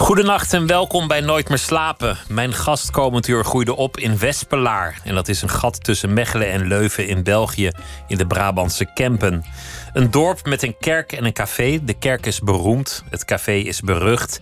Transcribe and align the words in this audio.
Goedenacht 0.00 0.52
en 0.52 0.66
welkom 0.66 1.08
bij 1.08 1.20
Nooit 1.20 1.48
meer 1.48 1.58
slapen. 1.58 2.18
Mijn 2.28 2.52
gast 2.52 2.90
komend 2.90 3.28
uur 3.28 3.44
groeide 3.44 3.76
op 3.76 3.96
in 3.96 4.18
Wespelaar. 4.18 5.00
En 5.04 5.14
dat 5.14 5.28
is 5.28 5.42
een 5.42 5.48
gat 5.48 5.84
tussen 5.84 6.12
Mechelen 6.12 6.50
en 6.50 6.66
Leuven 6.66 7.08
in 7.08 7.22
België, 7.22 7.70
in 8.06 8.18
de 8.18 8.26
Brabantse 8.26 8.92
Kempen. 8.94 9.44
Een 9.92 10.10
dorp 10.10 10.46
met 10.46 10.62
een 10.62 10.76
kerk 10.80 11.12
en 11.12 11.24
een 11.24 11.32
café. 11.32 11.84
De 11.84 11.94
kerk 11.94 12.26
is 12.26 12.40
beroemd, 12.40 13.04
het 13.10 13.24
café 13.24 13.52
is 13.52 13.80
berucht. 13.80 14.40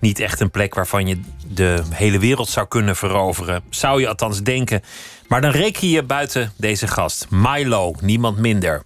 Niet 0.00 0.18
echt 0.18 0.40
een 0.40 0.50
plek 0.50 0.74
waarvan 0.74 1.06
je 1.06 1.20
de 1.46 1.82
hele 1.90 2.18
wereld 2.18 2.48
zou 2.48 2.68
kunnen 2.68 2.96
veroveren. 2.96 3.62
Zou 3.70 4.00
je 4.00 4.08
althans 4.08 4.42
denken. 4.42 4.82
Maar 5.28 5.40
dan 5.40 5.50
reken 5.50 5.88
je 5.88 6.02
buiten 6.02 6.52
deze 6.56 6.86
gast. 6.86 7.26
Milo, 7.30 7.94
niemand 8.00 8.38
minder. 8.38 8.82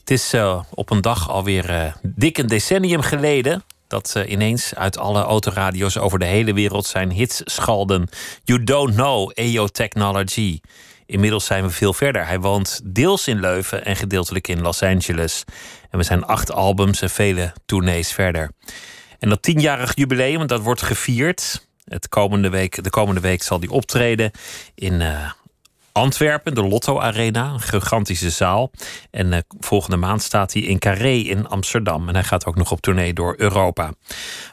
Het 0.00 0.10
is 0.10 0.34
uh, 0.34 0.62
op 0.70 0.90
een 0.90 1.00
dag 1.00 1.30
alweer 1.30 1.70
uh, 1.70 1.92
dik 2.02 2.38
een 2.38 2.46
decennium 2.46 3.00
geleden 3.00 3.64
dat 3.88 4.14
ineens 4.26 4.74
uit 4.74 4.98
alle 4.98 5.22
autoradio's 5.22 5.96
over 5.96 6.18
de 6.18 6.24
hele 6.24 6.52
wereld 6.52 6.86
zijn 6.86 7.10
hits 7.10 7.40
schalden. 7.44 8.08
You 8.44 8.64
don't 8.64 8.94
know, 8.94 9.30
EO 9.34 9.66
Technology. 9.66 10.60
Inmiddels 11.06 11.46
zijn 11.46 11.64
we 11.64 11.70
veel 11.70 11.92
verder. 11.92 12.26
Hij 12.26 12.40
woont 12.40 12.80
deels 12.84 13.28
in 13.28 13.40
Leuven 13.40 13.84
en 13.84 13.96
gedeeltelijk 13.96 14.48
in 14.48 14.60
Los 14.60 14.82
Angeles. 14.82 15.44
En 15.90 15.98
we 15.98 16.04
zijn 16.04 16.24
acht 16.24 16.52
albums 16.52 17.00
en 17.00 17.10
vele 17.10 17.52
tournees 17.66 18.12
verder. 18.12 18.50
En 19.18 19.28
dat 19.28 19.42
tienjarig 19.42 19.96
jubileum, 19.96 20.46
dat 20.46 20.60
wordt 20.60 20.82
gevierd. 20.82 21.66
Het 21.84 22.08
komende 22.08 22.48
week, 22.48 22.84
de 22.84 22.90
komende 22.90 23.20
week 23.20 23.42
zal 23.42 23.58
hij 23.58 23.68
optreden 23.68 24.30
in 24.74 24.92
uh, 24.92 25.30
Antwerpen, 25.98 26.54
de 26.54 26.62
Lotto 26.62 27.00
Arena, 27.00 27.52
een 27.52 27.60
gigantische 27.60 28.30
zaal. 28.30 28.70
En 29.10 29.32
uh, 29.32 29.38
volgende 29.60 29.96
maand 29.96 30.22
staat 30.22 30.52
hij 30.52 30.62
in 30.62 30.78
Carré 30.78 31.12
in 31.12 31.48
Amsterdam. 31.48 32.08
En 32.08 32.14
hij 32.14 32.24
gaat 32.24 32.46
ook 32.46 32.56
nog 32.56 32.70
op 32.70 32.80
tournee 32.80 33.12
door 33.12 33.34
Europa. 33.36 33.92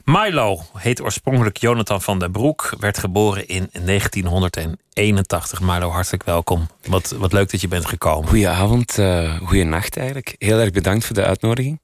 Milo 0.04 0.62
heet 0.74 1.02
oorspronkelijk 1.02 1.58
Jonathan 1.58 2.02
van 2.02 2.20
der 2.20 2.32
Broek. 2.32 2.74
Werd 2.80 2.98
geboren 2.98 3.48
in 3.48 3.70
1981. 3.72 5.62
Milo, 5.62 5.90
hartelijk 5.90 6.24
welkom. 6.24 6.68
Wat, 6.86 7.16
wat 7.18 7.34
leuk 7.34 7.52
dat 7.52 7.62
je 7.62 7.68
bent 7.68 7.86
gekomen. 7.86 8.30
Goedenavond, 8.30 8.98
uh, 8.98 9.36
goeienacht 9.44 9.98
eigenlijk. 9.98 10.36
Heel 10.38 10.60
erg 10.60 10.72
bedankt 10.72 11.06
voor 11.06 11.16
de 11.16 11.26
uitnodiging. 11.26 11.82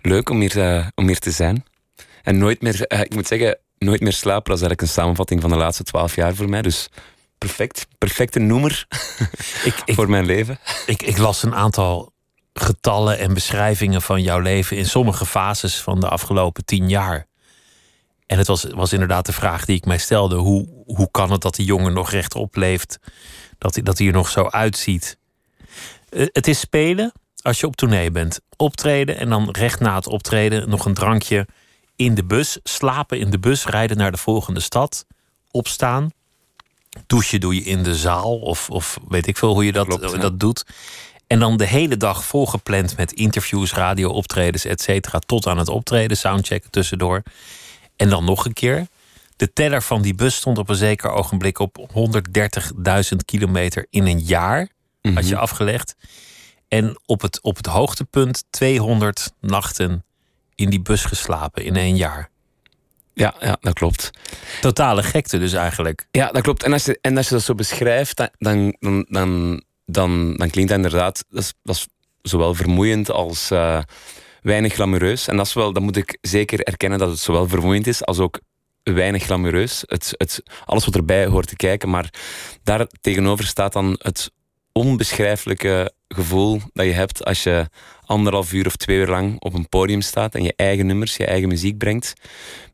Leuk 0.00 0.30
om 0.30 0.40
hier, 0.40 0.56
uh, 0.56 0.86
om 0.94 1.06
hier 1.06 1.18
te 1.18 1.30
zijn. 1.30 1.64
En 2.22 2.38
nooit 2.38 2.62
meer, 2.62 2.84
ik 2.88 3.14
moet 3.14 3.26
zeggen, 3.26 3.58
nooit 3.78 4.00
meer 4.00 4.12
slapen. 4.12 4.50
Dat 4.50 4.54
is 4.54 4.66
eigenlijk 4.66 4.80
een 4.80 5.02
samenvatting 5.02 5.40
van 5.40 5.50
de 5.50 5.56
laatste 5.56 5.82
twaalf 5.82 6.14
jaar 6.14 6.34
voor 6.34 6.48
mij. 6.48 6.62
Dus 6.62 6.88
perfect. 7.46 7.86
Perfecte 7.98 8.38
noemer 8.38 8.86
ik, 9.64 9.82
ik, 9.84 9.94
voor 9.94 10.10
mijn 10.10 10.26
leven. 10.26 10.58
Ik, 10.86 11.02
ik 11.02 11.18
las 11.18 11.42
een 11.42 11.54
aantal 11.54 12.12
getallen 12.52 13.18
en 13.18 13.34
beschrijvingen 13.34 14.02
van 14.02 14.22
jouw 14.22 14.38
leven 14.38 14.76
in 14.76 14.86
sommige 14.86 15.26
fases 15.26 15.80
van 15.80 16.00
de 16.00 16.08
afgelopen 16.08 16.64
tien 16.64 16.88
jaar. 16.88 17.26
En 18.26 18.38
het 18.38 18.46
was, 18.46 18.64
was 18.64 18.92
inderdaad 18.92 19.26
de 19.26 19.32
vraag 19.32 19.64
die 19.64 19.76
ik 19.76 19.84
mij 19.84 19.98
stelde: 19.98 20.36
hoe, 20.36 20.68
hoe 20.84 21.10
kan 21.10 21.30
het 21.30 21.40
dat 21.40 21.54
die 21.54 21.66
jongen 21.66 21.92
nog 21.92 22.10
rechtop 22.10 22.56
leeft? 22.56 22.98
Dat 23.58 23.74
hij, 23.74 23.82
dat 23.82 23.98
hij 23.98 24.06
er 24.06 24.12
nog 24.12 24.28
zo 24.28 24.48
uitziet? 24.48 25.18
Het 26.10 26.48
is 26.48 26.60
spelen 26.60 27.12
als 27.42 27.60
je 27.60 27.66
op 27.66 27.76
tournee 27.76 28.10
bent. 28.10 28.40
Optreden 28.56 29.18
en 29.18 29.28
dan 29.28 29.50
recht 29.50 29.80
na 29.80 29.94
het 29.94 30.06
optreden 30.06 30.68
nog 30.68 30.84
een 30.84 30.94
drankje 30.94 31.46
in 31.96 32.14
de 32.14 32.24
bus. 32.24 32.58
Slapen 32.62 33.18
in 33.18 33.30
de 33.30 33.38
bus, 33.38 33.66
rijden 33.66 33.96
naar 33.96 34.10
de 34.10 34.16
volgende 34.16 34.60
stad. 34.60 35.06
Opstaan, 35.50 36.10
douchen 37.06 37.40
doe 37.40 37.54
je 37.54 37.60
in 37.60 37.82
de 37.82 37.94
zaal. 37.94 38.38
Of, 38.38 38.70
of 38.70 38.98
weet 39.08 39.26
ik 39.26 39.36
veel 39.36 39.52
hoe 39.52 39.64
je 39.64 39.72
dat, 39.72 39.86
Klopt, 39.86 40.20
dat 40.20 40.40
doet. 40.40 40.64
En 41.26 41.38
dan 41.38 41.56
de 41.56 41.66
hele 41.66 41.96
dag 41.96 42.24
volgepland 42.24 42.96
met 42.96 43.12
interviews, 43.12 43.72
radio-optredens, 43.72 44.64
et 44.64 44.80
cetera. 44.80 45.18
Tot 45.18 45.46
aan 45.46 45.58
het 45.58 45.68
optreden, 45.68 46.16
soundcheck 46.16 46.64
tussendoor. 46.70 47.22
En 47.96 48.08
dan 48.08 48.24
nog 48.24 48.44
een 48.44 48.52
keer. 48.52 48.86
De 49.36 49.52
teller 49.52 49.82
van 49.82 50.02
die 50.02 50.14
bus 50.14 50.34
stond 50.34 50.58
op 50.58 50.68
een 50.68 50.76
zeker 50.76 51.10
ogenblik 51.10 51.58
op 51.58 51.88
130.000 51.90 53.16
kilometer 53.24 53.86
in 53.90 54.06
een 54.06 54.20
jaar. 54.20 54.60
Mm 54.60 54.68
-hmm. 55.02 55.14
Had 55.14 55.28
je 55.28 55.36
afgelegd. 55.36 55.96
En 56.68 57.00
op 57.06 57.20
het, 57.20 57.40
op 57.40 57.56
het 57.56 57.66
hoogtepunt 57.66 58.44
200 58.50 59.32
nachten 59.40 60.04
in 60.54 60.70
die 60.70 60.80
bus 60.80 61.04
geslapen 61.04 61.64
in 61.64 61.76
één 61.76 61.96
jaar. 61.96 62.30
Ja, 63.14 63.34
ja, 63.40 63.56
dat 63.60 63.72
klopt. 63.72 64.10
Totale 64.60 65.02
gekte 65.02 65.38
dus 65.38 65.52
eigenlijk. 65.52 66.06
Ja, 66.10 66.30
dat 66.30 66.42
klopt. 66.42 66.62
En 66.62 66.72
als 66.72 66.84
je, 66.84 66.98
en 67.00 67.16
als 67.16 67.28
je 67.28 67.34
dat 67.34 67.44
zo 67.44 67.54
beschrijft, 67.54 68.16
dan, 68.16 68.76
dan, 68.78 69.06
dan, 69.08 69.62
dan, 69.86 70.34
dan, 70.36 70.50
klinkt 70.50 70.70
dat 70.70 70.76
inderdaad... 70.76 71.24
Dat 71.28 71.42
is, 71.42 71.52
dat 71.62 71.76
is 71.76 71.86
zowel 72.22 72.54
vermoeiend 72.54 73.10
als 73.10 73.50
uh, 73.50 73.80
weinig 74.42 74.74
glamoureus. 74.74 75.28
En 75.28 75.36
dat, 75.36 75.46
is 75.46 75.52
wel, 75.52 75.72
dat 75.72 75.82
moet 75.82 75.96
ik 75.96 76.18
zeker 76.20 76.60
erkennen 76.60 76.98
dat 76.98 77.08
het 77.08 77.18
zowel 77.18 77.48
vermoeiend 77.48 77.86
is 77.86 78.04
als 78.04 78.18
ook 78.18 78.40
weinig 78.82 79.22
glamoureus. 79.22 79.82
Het, 79.86 80.14
het, 80.16 80.42
alles 80.64 80.84
wat 80.84 80.94
erbij 80.94 81.26
hoort 81.26 81.48
te 81.48 81.56
kijken. 81.56 81.90
Maar 81.90 82.10
daar 82.62 82.86
tegenover 83.00 83.46
staat 83.46 83.72
dan 83.72 83.96
het 83.98 84.30
onbeschrijfelijke 84.72 85.92
gevoel 86.08 86.60
dat 86.72 86.86
je 86.86 86.92
hebt 86.92 87.24
als 87.24 87.42
je 87.42 87.68
anderhalf 88.12 88.52
uur 88.52 88.66
of 88.66 88.76
twee 88.76 88.98
uur 88.98 89.08
lang 89.08 89.40
op 89.40 89.54
een 89.54 89.68
podium 89.68 90.00
staat 90.00 90.34
en 90.34 90.42
je 90.42 90.52
eigen 90.56 90.86
nummers, 90.86 91.16
je 91.16 91.26
eigen 91.26 91.48
muziek 91.48 91.78
brengt. 91.78 92.12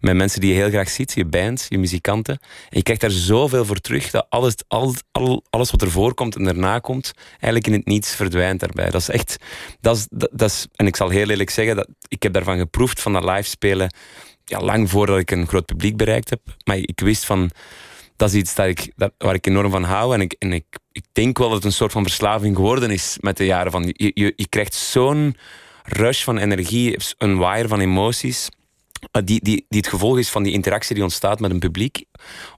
Met 0.01 0.17
mensen 0.17 0.41
die 0.41 0.51
je 0.51 0.61
heel 0.61 0.69
graag 0.69 0.91
ziet, 0.91 1.13
je 1.13 1.25
band, 1.25 1.67
je 1.69 1.79
muzikanten. 1.79 2.39
En 2.41 2.77
je 2.77 2.83
krijgt 2.83 3.01
daar 3.03 3.11
zoveel 3.11 3.65
voor 3.65 3.81
terug 3.81 4.11
dat 4.11 4.27
alles, 4.29 4.55
alles, 4.69 5.03
alles 5.51 5.71
wat 5.71 5.83
ervoor 5.83 6.15
komt 6.15 6.37
en 6.37 6.45
daarna 6.45 6.79
komt, 6.79 7.13
eigenlijk 7.31 7.67
in 7.67 7.73
het 7.73 7.87
niets 7.87 8.15
verdwijnt 8.15 8.61
daarbij. 8.61 8.91
Dat 8.91 9.01
is 9.01 9.09
echt, 9.09 9.37
dat 9.81 9.97
is, 9.97 10.07
dat, 10.11 10.51
is, 10.51 10.67
en 10.75 10.87
ik 10.87 10.97
zal 10.97 11.09
heel 11.09 11.29
eerlijk 11.29 11.51
zeggen, 11.51 11.77
dat, 11.77 11.89
ik 12.09 12.23
heb 12.23 12.33
daarvan 12.33 12.59
geproefd, 12.59 13.01
van 13.01 13.13
dat 13.13 13.25
live 13.25 13.49
spelen, 13.49 13.95
ja, 14.45 14.61
lang 14.61 14.91
voordat 14.91 15.19
ik 15.19 15.31
een 15.31 15.47
groot 15.47 15.67
publiek 15.67 15.97
bereikt 15.97 16.31
heb. 16.31 16.41
Maar 16.65 16.77
ik 16.77 17.01
wist 17.01 17.25
van 17.25 17.51
dat 18.19 18.29
is 18.29 18.35
iets 18.35 18.55
dat 18.55 18.67
ik, 18.67 18.93
waar 19.19 19.35
ik 19.35 19.47
enorm 19.47 19.71
van 19.71 19.85
hou. 19.85 20.15
En, 20.15 20.21
ik, 20.21 20.35
en 20.39 20.53
ik, 20.53 20.65
ik 20.99 21.05
denk 21.13 21.39
wel 21.39 21.47
dat 21.49 21.57
het 21.57 21.67
een 21.67 21.73
soort 21.73 21.93
van 21.93 22.03
verslaving 22.03 22.57
geworden 22.57 22.91
is 22.91 23.17
met 23.21 23.37
de 23.37 23.45
jaren. 23.45 23.73
Van, 23.73 23.83
je, 23.97 24.11
je, 24.15 24.33
je 24.37 24.49
krijgt 24.49 24.75
zo'n 24.75 25.37
rush 25.83 26.25
van 26.25 26.39
energie, 26.39 26.97
een 27.19 27.39
wire 27.39 27.69
van 27.69 27.81
emoties. 27.81 28.49
Die, 29.25 29.41
die, 29.43 29.65
die 29.69 29.81
het 29.81 29.89
gevolg 29.89 30.19
is 30.19 30.31
van 30.31 30.43
die 30.43 30.53
interactie 30.53 30.95
die 30.95 31.05
ontstaat 31.05 31.41
met 31.41 31.51
een 31.51 31.59
publiek 31.59 32.05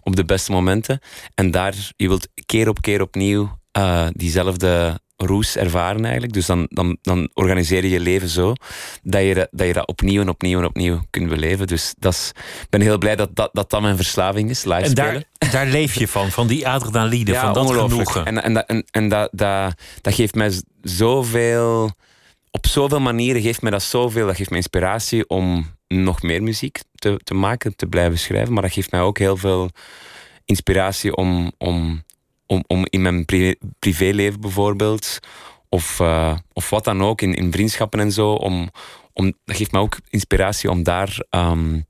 op 0.01 0.17
de 0.17 0.25
beste 0.25 0.53
momenten. 0.53 1.01
En 1.35 1.51
daar, 1.51 1.75
je 1.97 2.09
wilt 2.09 2.29
keer 2.47 2.69
op 2.69 2.81
keer 2.81 3.01
opnieuw 3.01 3.59
uh, 3.79 4.07
diezelfde 4.13 5.01
roes 5.23 5.57
ervaren 5.57 6.03
eigenlijk. 6.05 6.33
Dus 6.33 6.47
dan, 6.47 6.67
dan, 6.71 6.97
dan 7.03 7.31
organiseer 7.35 7.83
je 7.83 7.91
je 7.91 8.01
leven 8.01 8.29
zo 8.29 8.55
dat 9.03 9.23
je, 9.23 9.49
dat 9.51 9.67
je 9.67 9.73
dat 9.73 9.87
opnieuw 9.87 10.21
en 10.21 10.29
opnieuw 10.29 10.59
en 10.59 10.65
opnieuw 10.65 11.01
kunt 11.11 11.29
beleven. 11.29 11.67
Dus 11.67 11.95
dat 11.99 12.13
is, 12.13 12.33
ik 12.63 12.69
ben 12.71 12.81
heel 12.81 12.99
blij 12.99 13.17
dat 13.17 13.37
dat, 13.37 13.51
dat, 13.53 13.71
dat 13.71 13.81
mijn 13.81 13.97
verslaving 13.97 14.51
is, 14.51 14.65
live 14.65 14.81
en 14.81 14.95
daar, 14.95 15.23
daar 15.51 15.67
leef 15.67 15.95
je 15.95 16.09
van, 16.09 16.31
van 16.31 16.47
die 16.47 16.69
adrenaline, 16.69 17.33
ja, 17.33 17.41
van 17.41 17.67
dat 17.67 17.77
genoegen. 17.77 18.27
En, 18.27 18.43
en, 18.43 18.67
en, 18.67 18.85
en 18.91 19.09
dat, 19.09 19.29
dat, 19.33 19.75
dat 20.01 20.15
geeft 20.15 20.35
mij 20.35 20.53
zoveel... 20.83 21.91
Op 22.53 22.67
zoveel 22.67 23.01
manieren 23.01 23.43
geeft 23.43 23.63
mij 23.63 23.71
dat 23.71 23.83
zoveel. 23.83 24.27
Dat 24.27 24.37
geeft 24.37 24.49
mij 24.49 24.59
inspiratie 24.59 25.29
om 25.29 25.75
nog 25.89 26.23
meer 26.23 26.43
muziek 26.43 26.79
te, 26.95 27.21
te 27.25 27.35
maken, 27.35 27.77
te 27.77 27.87
blijven 27.87 28.19
schrijven. 28.19 28.53
Maar 28.53 28.63
dat 28.63 28.73
geeft 28.73 28.91
mij 28.91 29.01
ook 29.01 29.19
heel 29.19 29.37
veel 29.37 29.71
inspiratie 30.45 31.17
om, 31.17 31.53
om 31.59 32.05
om, 32.51 32.65
om 32.67 32.87
in 32.89 33.03
mijn 33.03 33.25
privé, 33.25 33.55
privéleven 33.79 34.41
bijvoorbeeld, 34.41 35.19
of, 35.69 35.99
uh, 36.01 36.37
of 36.53 36.71
wat 36.71 36.85
dan 36.85 37.03
ook, 37.03 37.23
in, 37.23 37.35
in 37.35 37.53
vriendschappen 37.53 38.01
en 38.01 38.13
zo, 38.13 38.33
om, 38.33 38.71
om, 39.13 39.33
dat 39.45 39.57
geeft 39.57 39.73
me 39.73 39.79
ook 39.79 39.99
inspiratie 40.09 40.71
om 40.71 40.83
daar 40.83 41.23
um, 41.31 41.85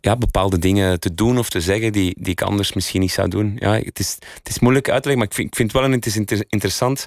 ja, 0.00 0.16
bepaalde 0.16 0.58
dingen 0.58 1.00
te 1.00 1.14
doen 1.14 1.38
of 1.38 1.48
te 1.48 1.60
zeggen 1.60 1.92
die, 1.92 2.16
die 2.20 2.32
ik 2.32 2.42
anders 2.42 2.72
misschien 2.72 3.00
niet 3.00 3.12
zou 3.12 3.28
doen. 3.28 3.56
Ja, 3.58 3.72
het, 3.72 3.98
is, 3.98 4.18
het 4.34 4.48
is 4.48 4.58
moeilijk 4.58 4.88
uit 4.88 5.02
te 5.02 5.08
leggen, 5.08 5.18
maar 5.18 5.26
ik 5.26 5.34
vind, 5.34 5.48
ik 5.48 5.56
vind 5.56 5.72
het 5.72 5.80
wel 5.80 5.90
het 5.90 6.06
is 6.06 6.16
inter, 6.16 6.44
interessant. 6.48 7.06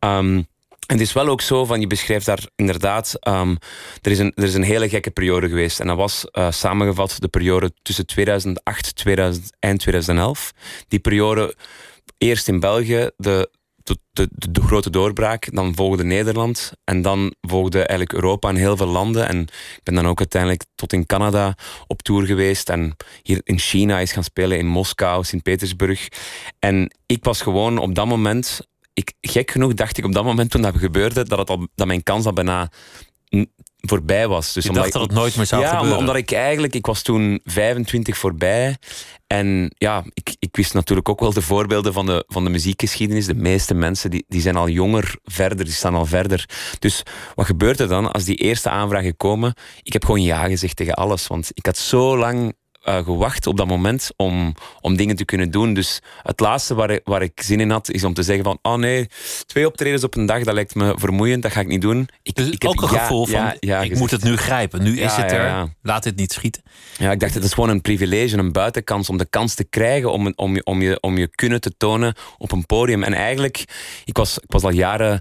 Um, 0.00 0.46
en 0.86 0.98
het 0.98 1.00
is 1.00 1.12
wel 1.12 1.28
ook 1.28 1.40
zo 1.40 1.64
van, 1.64 1.80
je 1.80 1.86
beschrijft 1.86 2.26
daar 2.26 2.46
inderdaad, 2.56 3.14
um, 3.28 3.58
er, 4.00 4.10
is 4.10 4.18
een, 4.18 4.32
er 4.34 4.44
is 4.44 4.54
een 4.54 4.62
hele 4.62 4.88
gekke 4.88 5.10
periode 5.10 5.48
geweest. 5.48 5.80
En 5.80 5.86
dat 5.86 5.96
was 5.96 6.26
uh, 6.32 6.50
samengevat 6.50 7.16
de 7.18 7.28
periode 7.28 7.72
tussen 7.82 8.06
2008 8.06 8.96
2000, 8.96 9.56
eind 9.58 9.80
2011. 9.80 10.52
Die 10.88 10.98
periode 10.98 11.54
eerst 12.22 12.48
in 12.48 12.60
België 12.60 13.10
de, 13.16 13.50
de, 14.12 14.28
de, 14.30 14.62
grote 14.62 14.90
doorbraak. 14.90 15.54
Dan 15.54 15.74
volgde 15.74 16.04
Nederland. 16.04 16.72
En 16.84 17.02
dan 17.02 17.34
volgde 17.40 17.78
eigenlijk 17.78 18.12
Europa 18.12 18.48
en 18.48 18.56
heel 18.56 18.76
veel 18.76 18.86
landen. 18.86 19.28
En 19.28 19.40
ik 19.42 19.80
ben 19.82 19.94
dan 19.94 20.06
ook 20.06 20.18
uiteindelijk 20.18 20.64
tot 20.74 20.92
in 20.92 21.06
Canada 21.06 21.56
op 21.86 22.02
tour 22.02 22.26
geweest. 22.26 22.68
En 22.68 22.96
hier 23.22 23.40
in 23.44 23.58
China 23.58 23.98
is 23.98 24.12
gaan 24.12 24.24
spelen, 24.24 24.58
in 24.58 24.66
Moskou, 24.66 25.24
Sint-Petersburg. 25.24 26.08
En 26.58 26.94
ik 27.06 27.24
was 27.24 27.42
gewoon 27.42 27.78
op 27.78 27.94
dat 27.94 28.06
moment... 28.06 28.70
Ik, 28.94 29.12
gek 29.20 29.50
genoeg 29.50 29.74
dacht 29.74 29.98
ik 29.98 30.04
op 30.04 30.12
dat 30.12 30.24
moment 30.24 30.50
toen 30.50 30.62
dat 30.62 30.76
gebeurde, 30.76 31.24
dat, 31.24 31.50
al, 31.50 31.66
dat 31.74 31.86
mijn 31.86 32.02
kans 32.02 32.26
al 32.26 32.32
bijna 32.32 32.70
voorbij 33.88 34.28
was. 34.28 34.52
Dus 34.52 34.62
Je 34.62 34.68
omdat 34.68 34.84
dacht 34.84 34.94
dat 34.94 35.02
ik- 35.04 35.10
het 35.10 35.18
nooit 35.18 35.36
meer 35.36 35.46
zou 35.46 35.62
ja, 35.62 35.68
gebeuren. 35.74 35.98
omdat 35.98 36.16
ik 36.16 36.32
eigenlijk, 36.32 36.74
ik 36.74 36.86
was 36.86 37.02
toen 37.02 37.40
25 37.44 38.16
voorbij. 38.18 38.76
En 39.26 39.74
ja, 39.78 40.04
ik, 40.14 40.36
ik 40.38 40.56
wist 40.56 40.74
natuurlijk 40.74 41.08
ook 41.08 41.20
wel 41.20 41.32
de 41.32 41.42
voorbeelden 41.42 41.92
van 41.92 42.06
de, 42.06 42.24
van 42.28 42.44
de 42.44 42.50
muziekgeschiedenis. 42.50 43.26
De 43.26 43.34
meeste 43.34 43.74
mensen 43.74 44.10
die, 44.10 44.24
die 44.28 44.40
zijn 44.40 44.56
al 44.56 44.68
jonger 44.68 45.14
verder, 45.24 45.64
die 45.64 45.74
staan 45.74 45.94
al 45.94 46.06
verder. 46.06 46.48
Dus 46.78 47.02
wat 47.34 47.46
gebeurt 47.46 47.80
er 47.80 47.88
dan 47.88 48.12
als 48.12 48.24
die 48.24 48.36
eerste 48.36 48.70
aanvragen 48.70 49.16
komen? 49.16 49.54
Ik 49.82 49.92
heb 49.92 50.04
gewoon 50.04 50.22
ja 50.22 50.44
gezegd 50.46 50.76
tegen 50.76 50.94
alles. 50.94 51.26
Want 51.26 51.50
ik 51.54 51.66
had 51.66 51.76
zo 51.76 52.16
lang 52.18 52.54
eh, 52.82 53.04
gewacht 53.04 53.46
op 53.46 53.56
dat 53.56 53.66
moment 53.66 54.10
om, 54.16 54.54
om 54.80 54.96
dingen 54.96 55.16
te 55.16 55.24
kunnen 55.24 55.50
doen. 55.50 55.74
Dus 55.74 56.00
het 56.22 56.40
laatste 56.40 56.74
waar, 56.74 56.90
ik- 56.90 57.00
waar 57.04 57.22
ik 57.22 57.40
zin 57.42 57.60
in 57.60 57.70
had, 57.70 57.90
is 57.90 58.04
om 58.04 58.14
te 58.14 58.22
zeggen 58.22 58.44
van... 58.44 58.58
Oh 58.62 58.74
nee, 58.78 59.08
twee 59.46 59.66
optredens 59.66 60.04
op 60.04 60.16
een 60.16 60.26
dag, 60.26 60.42
dat 60.42 60.54
lijkt 60.54 60.74
me 60.74 60.94
vermoeiend, 60.96 61.42
dat 61.42 61.52
ga 61.52 61.60
ik 61.60 61.66
niet 61.66 61.80
doen. 61.80 62.08
Ik, 62.22 62.34
Dus 62.34 62.46
ik 62.50 62.62
heb 62.62 62.70
ook 62.70 62.82
een 62.82 62.92
ja, 62.92 62.98
gevoel 63.00 63.26
van, 63.26 63.40
ja, 63.40 63.56
ja 63.60 63.74
ik 63.76 63.80
gezegd. 63.82 64.00
moet 64.00 64.10
het 64.10 64.22
nu 64.24 64.36
grijpen. 64.36 64.82
Nu 64.82 65.00
is 65.00 65.14
het 65.16 65.32
er. 65.32 65.68
Laat 65.82 66.02
dit 66.02 66.16
niet 66.16 66.32
schieten. 66.32 66.62
Ja, 66.98 67.10
ik 67.10 67.20
dacht, 67.20 67.34
het 67.34 67.44
is 67.44 67.52
gewoon 67.52 67.68
een 67.68 67.80
privilege, 67.80 68.36
een 68.36 68.52
buitenkans 68.52 69.08
om 69.08 69.16
de 69.16 69.26
kans 69.30 69.54
te 69.54 69.64
krijgen 69.64 70.12
om, 70.12 70.32
om, 70.36 70.54
je, 70.54 70.64
om, 70.64 70.82
je, 70.82 71.00
om 71.00 71.18
je 71.18 71.28
kunnen 71.28 71.60
te 71.60 71.72
tonen 71.76 72.14
op 72.38 72.52
een 72.52 72.66
podium. 72.66 73.02
En 73.02 73.12
eigenlijk, 73.14 73.64
ik 74.04 74.16
was, 74.16 74.38
ik 74.38 74.50
was 74.52 74.62
al 74.62 74.70
jaren 74.72 75.20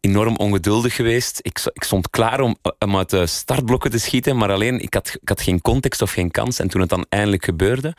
enorm 0.00 0.36
ongeduldig 0.36 0.94
geweest. 0.94 1.38
Ik, 1.42 1.60
ik 1.72 1.82
stond 1.82 2.10
klaar 2.10 2.40
om, 2.40 2.56
uit 2.78 3.10
de 3.10 3.26
startblokken 3.26 3.90
te 3.90 3.98
schieten, 3.98 4.36
maar 4.36 4.50
alleen, 4.50 4.80
ik 4.80 4.94
had, 4.94 5.16
ik 5.20 5.28
had 5.28 5.40
geen 5.40 5.60
context 5.60 6.02
of 6.02 6.12
geen 6.12 6.30
kans. 6.30 6.58
En 6.58 6.68
toen 6.68 6.80
het 6.80 6.90
dan 6.90 7.06
eindelijk 7.08 7.44
gebeurde. 7.44 7.94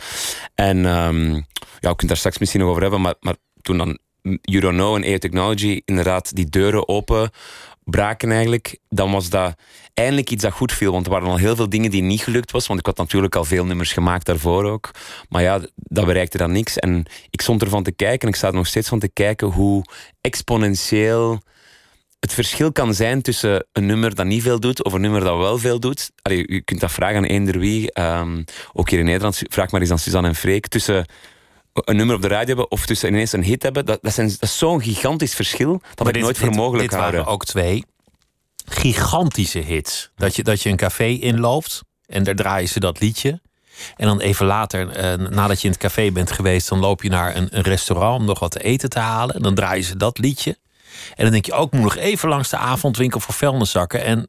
En 0.55 0.85
ehm, 0.85 1.33
ja, 1.33 1.89
we 1.89 1.95
kunnen 1.95 2.07
daar 2.07 2.17
straks 2.17 2.37
misschien 2.37 2.61
nog 2.61 2.69
over 2.69 2.81
hebben, 2.81 3.01
maar, 3.01 3.15
maar 3.19 3.35
toen 3.61 3.77
dan 3.77 3.97
You 4.41 4.59
Don't 4.59 4.75
Know 4.75 4.95
en 4.95 5.03
AI 5.03 5.17
Technology 5.17 5.81
inderdaad 5.85 6.35
die 6.35 6.49
deuren 6.49 6.87
open 6.87 7.29
braken 7.83 8.31
eigenlijk, 8.31 8.79
dan 8.89 9.11
was 9.11 9.29
dat 9.29 9.55
eindelijk 9.93 10.29
iets 10.29 10.43
dat 10.43 10.53
goed 10.53 10.71
viel. 10.71 10.91
Want 10.91 11.05
er 11.05 11.11
waren 11.11 11.27
al 11.27 11.37
heel 11.37 11.55
veel 11.55 11.69
dingen 11.69 11.91
die 11.91 12.01
niet 12.01 12.21
gelukt 12.21 12.51
was. 12.51 12.67
Want 12.67 12.79
ik 12.79 12.85
had 12.85 12.97
natuurlijk 12.97 13.35
al 13.35 13.45
veel 13.45 13.65
nummers 13.65 13.93
gemaakt 13.93 14.25
daarvoor 14.25 14.65
ook. 14.65 14.91
Maar 15.29 15.41
ja, 15.41 15.59
dat 15.75 16.05
bereikte 16.05 16.37
dan 16.37 16.51
niks. 16.51 16.77
En 16.77 17.05
ik 17.29 17.41
stond 17.41 17.61
ervan 17.61 17.83
te 17.83 17.91
kijken, 17.91 18.21
en 18.21 18.27
ik 18.27 18.35
sta 18.35 18.47
er 18.47 18.53
nog 18.53 18.67
steeds 18.67 18.87
van 18.87 18.99
te 18.99 19.09
kijken, 19.09 19.47
hoe 19.47 19.83
exponentieel 20.21 21.41
het 22.21 22.33
verschil 22.33 22.71
kan 22.71 22.93
zijn 22.93 23.21
tussen 23.21 23.65
een 23.71 23.85
nummer 23.85 24.15
dat 24.15 24.25
niet 24.25 24.41
veel 24.43 24.59
doet 24.59 24.83
of 24.83 24.93
een 24.93 25.01
nummer 25.01 25.21
dat 25.23 25.37
wel 25.37 25.57
veel 25.57 25.79
doet. 25.79 26.11
Allee, 26.21 26.43
je 26.53 26.61
kunt 26.61 26.79
dat 26.79 26.91
vragen 26.91 27.17
aan 27.17 27.23
eender 27.23 27.59
wie. 27.59 27.91
ehm, 27.93 28.43
ook 28.73 28.89
hier 28.89 28.99
in 28.99 29.05
Nederland, 29.05 29.41
vraag 29.49 29.71
maar 29.71 29.81
eens 29.81 29.91
aan 29.91 29.99
Suzanne 29.99 30.27
en 30.27 30.35
Freek. 30.35 30.67
Tussen 30.67 31.05
een 31.73 31.95
nummer 31.95 32.15
op 32.15 32.21
de 32.21 32.27
radio 32.27 32.47
hebben 32.47 32.71
of 32.71 32.85
tussen 32.85 33.09
ineens 33.09 33.31
een 33.33 33.43
hit 33.43 33.63
hebben. 33.63 33.85
Dat, 33.85 33.99
dat, 34.01 34.13
zijn- 34.13 34.27
dat 34.27 34.41
is 34.41 34.57
zo'n 34.57 34.81
gigantisch 34.81 35.33
verschil 35.35 35.81
dat 35.95 36.07
ik 36.07 36.13
dit- 36.13 36.23
nooit 36.23 36.37
voor 36.37 36.47
dit- 36.47 36.57
mogelijk 36.57 36.89
dit 36.89 36.99
houden. 36.99 37.19
waren 37.19 37.33
ook 37.33 37.45
twee 37.45 37.83
gigantische 38.65 39.59
hits. 39.59 40.09
Dat 40.15 40.35
je, 40.35 40.43
dat 40.43 40.61
je 40.61 40.69
een 40.69 40.75
café 40.75 41.05
inloopt 41.05 41.81
en 42.05 42.23
daar 42.23 42.35
draaien 42.35 42.69
ze 42.69 42.79
dat 42.79 42.99
liedje. 42.99 43.41
En 43.95 44.07
dan 44.07 44.19
even 44.19 44.45
later, 44.45 44.89
eh, 44.89 45.13
nadat 45.29 45.57
je 45.61 45.65
in 45.65 45.71
het 45.73 45.81
café 45.81 46.11
bent 46.11 46.31
geweest, 46.31 46.69
dan 46.69 46.79
loop 46.79 47.03
je 47.03 47.09
naar 47.09 47.35
een, 47.35 47.47
een 47.57 47.61
restaurant 47.63 48.19
om 48.19 48.25
nog 48.25 48.39
wat 48.39 48.51
te 48.51 48.63
eten 48.63 48.89
te 48.89 48.99
halen. 48.99 49.35
En 49.35 49.41
dan 49.41 49.55
draaien 49.55 49.83
ze 49.83 49.97
dat 49.97 50.17
liedje. 50.17 50.57
En 51.15 51.23
dan 51.23 51.31
denk 51.31 51.45
je 51.45 51.53
ook, 51.53 51.73
ik 51.73 51.79
moet 51.79 51.93
nog 51.93 51.95
even 51.95 52.29
langs 52.29 52.49
de 52.49 52.57
avondwinkel 52.57 53.19
voor 53.19 53.33
vuilniszakken. 53.33 54.03
En 54.03 54.27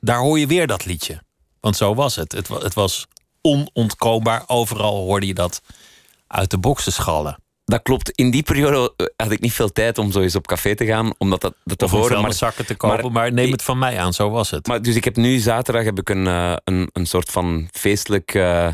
daar 0.00 0.18
hoor 0.18 0.38
je 0.38 0.46
weer 0.46 0.66
dat 0.66 0.84
liedje. 0.84 1.22
Want 1.60 1.76
zo 1.76 1.94
was 1.94 2.16
het. 2.16 2.32
Het, 2.32 2.48
het 2.48 2.74
was 2.74 3.06
onontkoombaar. 3.40 4.42
Overal 4.46 4.96
hoorde 4.96 5.26
je 5.26 5.34
dat 5.34 5.60
uit 6.26 6.50
de 6.50 6.58
boksen 6.58 6.92
schallen. 6.92 7.38
Dat 7.64 7.82
klopt. 7.82 8.10
In 8.10 8.30
die 8.30 8.42
periode 8.42 8.92
eh, 8.96 9.06
had 9.16 9.30
ik 9.30 9.40
niet 9.40 9.52
veel 9.52 9.72
tijd 9.72 9.98
om 9.98 10.12
zo 10.12 10.20
eens 10.20 10.34
op 10.34 10.46
café 10.46 10.74
te 10.74 10.86
gaan, 10.86 11.12
omdat 11.18 11.40
dat, 11.40 11.54
dat 11.64 11.78
te 11.78 11.84
horen. 11.84 12.00
Maar, 12.00 12.10
vuilniszakken 12.10 12.66
te 12.66 12.74
kopen. 12.74 13.12
Maar, 13.12 13.32
neem 13.32 13.52
het 13.52 13.62
van 13.62 13.78
mij 13.78 13.98
aan, 13.98 14.12
zo 14.12 14.30
was 14.30 14.50
het. 14.50 14.66
maar 14.66 14.82
dus 14.82 14.94
ik 14.94 15.04
heb 15.04 15.16
nu 15.16 15.38
zaterdag 15.38 15.84
heb 15.84 15.98
ik 15.98 16.08
een, 16.08 16.26
eh, 16.26 16.56
een, 16.64 16.90
een 16.92 17.06
soort 17.06 17.30
van 17.30 17.68
feestelijk 17.72 18.34
eh, 18.34 18.68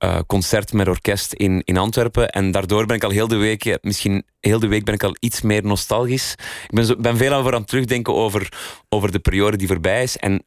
eh, 0.00 0.18
concert 0.26 0.72
met 0.72 0.88
orkest 0.88 1.32
in, 1.32 1.62
in 1.64 1.76
Antwerpen. 1.76 2.30
En 2.30 2.50
daardoor 2.50 2.86
ben 2.86 2.96
ik 2.96 3.04
al 3.04 3.10
heel 3.10 3.28
de 3.28 3.36
week, 3.36 3.64
eh, 3.64 3.74
misschien 3.82 4.24
heel 4.40 4.58
de 4.58 4.68
week 4.68 4.84
ben 4.84 4.94
ik 4.94 5.02
al 5.02 5.16
iets 5.18 5.40
meer 5.40 5.64
nostalgisch. 5.64 6.34
Ik 6.68 6.74
ben, 6.74 7.02
ben 7.02 7.16
veel 7.16 7.34
aan 7.34 7.52
het 7.52 7.68
terugdenken 7.68 8.14
over, 8.14 8.52
over 8.88 9.12
de 9.12 9.18
periode 9.18 9.56
die 9.56 9.66
voorbij 9.66 10.02
is. 10.02 10.16
En 10.16 10.44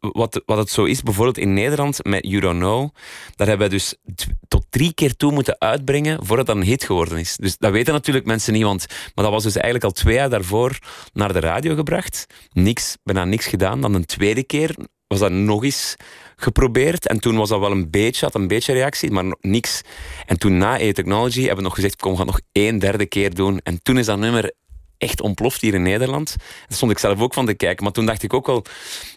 wat, 0.00 0.42
wat 0.46 0.58
het 0.58 0.70
zo 0.70 0.84
is, 0.84 1.02
bijvoorbeeld 1.02 1.38
in 1.38 1.54
Nederland 1.54 2.04
met 2.04 2.26
You 2.26 2.40
Don't 2.40 2.58
Know, 2.58 2.88
daar 3.34 3.46
hebben 3.48 3.68
we 3.68 3.74
dus 3.74 3.94
tot 4.48 4.66
drie 4.70 4.94
keer 4.94 5.16
toe 5.16 5.32
moeten 5.32 5.56
uitbrengen 5.58 6.26
voordat 6.26 6.46
dat 6.46 6.56
een 6.56 6.62
hit 6.62 6.84
geworden 6.84 7.18
is. 7.18 7.36
Dus 7.36 7.56
dat 7.58 7.72
weten 7.72 7.92
natuurlijk 7.92 8.26
mensen 8.26 8.52
niet, 8.52 8.62
want 8.62 8.86
maar 9.14 9.24
dat 9.24 9.32
was 9.32 9.42
dus 9.42 9.54
eigenlijk 9.54 9.84
al 9.84 9.90
twee 9.90 10.14
jaar 10.14 10.30
daarvoor 10.30 10.78
naar 11.12 11.32
de 11.32 11.40
radio 11.40 11.74
gebracht. 11.74 12.26
Niks, 12.52 12.96
bijna 13.04 13.24
niks 13.24 13.46
gedaan. 13.46 13.80
Dan 13.80 13.94
een 13.94 14.06
tweede 14.06 14.44
keer 14.44 14.76
was 15.06 15.18
dat 15.18 15.32
nog 15.32 15.64
eens 15.64 15.96
geprobeerd. 16.36 17.06
En 17.06 17.20
toen 17.20 17.36
was 17.36 17.48
dat 17.48 17.60
wel 17.60 17.70
een 17.70 17.90
beetje, 17.90 18.24
had 18.24 18.34
een 18.34 18.48
beetje 18.48 18.72
reactie, 18.72 19.10
maar 19.10 19.36
niks. 19.40 19.80
En 20.26 20.38
toen 20.38 20.58
na 20.58 20.72
A-Technology 20.72 21.38
hebben 21.38 21.56
we 21.56 21.62
nog 21.62 21.74
gezegd, 21.74 21.96
kom, 21.96 22.10
we 22.10 22.16
gaan 22.16 22.26
nog 22.26 22.40
één 22.52 22.78
derde 22.78 23.06
keer 23.06 23.34
doen. 23.34 23.60
En 23.62 23.82
toen 23.82 23.98
is 23.98 24.06
dat 24.06 24.18
nummer 24.18 24.52
echt 24.98 25.20
ontploft 25.20 25.60
hier 25.60 25.74
in 25.74 25.82
Nederland. 25.82 26.34
Daar 26.38 26.76
stond 26.76 26.90
ik 26.90 26.98
zelf 26.98 27.20
ook 27.20 27.34
van 27.34 27.46
te 27.46 27.54
kijken. 27.54 27.84
Maar 27.84 27.92
toen 27.92 28.06
dacht 28.06 28.22
ik 28.22 28.34
ook 28.34 28.46
wel... 28.46 28.64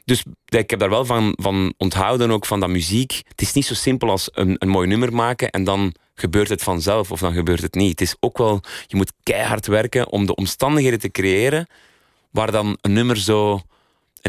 Dus 0.06 0.24
ik 0.46 0.70
heb 0.70 0.80
daar 0.80 0.90
wel 0.90 1.06
van, 1.06 1.34
van 1.42 1.74
onthouden 1.78 2.32
ook 2.32 2.46
van 2.46 2.60
dat 2.60 2.70
muziek. 2.70 3.22
Het 3.28 3.42
is 3.42 3.54
niet 3.54 3.66
zo 3.66 3.74
simpel 3.74 4.10
als 4.10 4.30
een, 4.32 4.56
een 4.58 4.70
mooi 4.70 4.88
nummer 4.88 5.14
maken 5.14 5.50
en 5.50 5.64
dan 5.64 5.94
gebeurt 6.16 6.50
het 6.50 6.64
vanzelf 6.64 7.12
of 7.12 7.20
dan 7.20 7.34
gebeurt 7.34 7.62
het 7.62 7.74
niet. 7.74 7.90
Het 7.90 8.02
is 8.02 8.16
ook 8.20 8.38
wel... 8.38 8.62
Je 8.88 8.96
moet 8.96 9.14
keihard 9.24 9.68
werken 9.68 10.10
om 10.12 10.26
de 10.26 10.36
omstandigheden 10.36 11.00
te 11.00 11.12
creëren 11.12 11.68
waar 12.32 12.52
dan 12.52 12.78
een 12.82 12.94
nummer 12.94 13.18
zo 13.18 13.62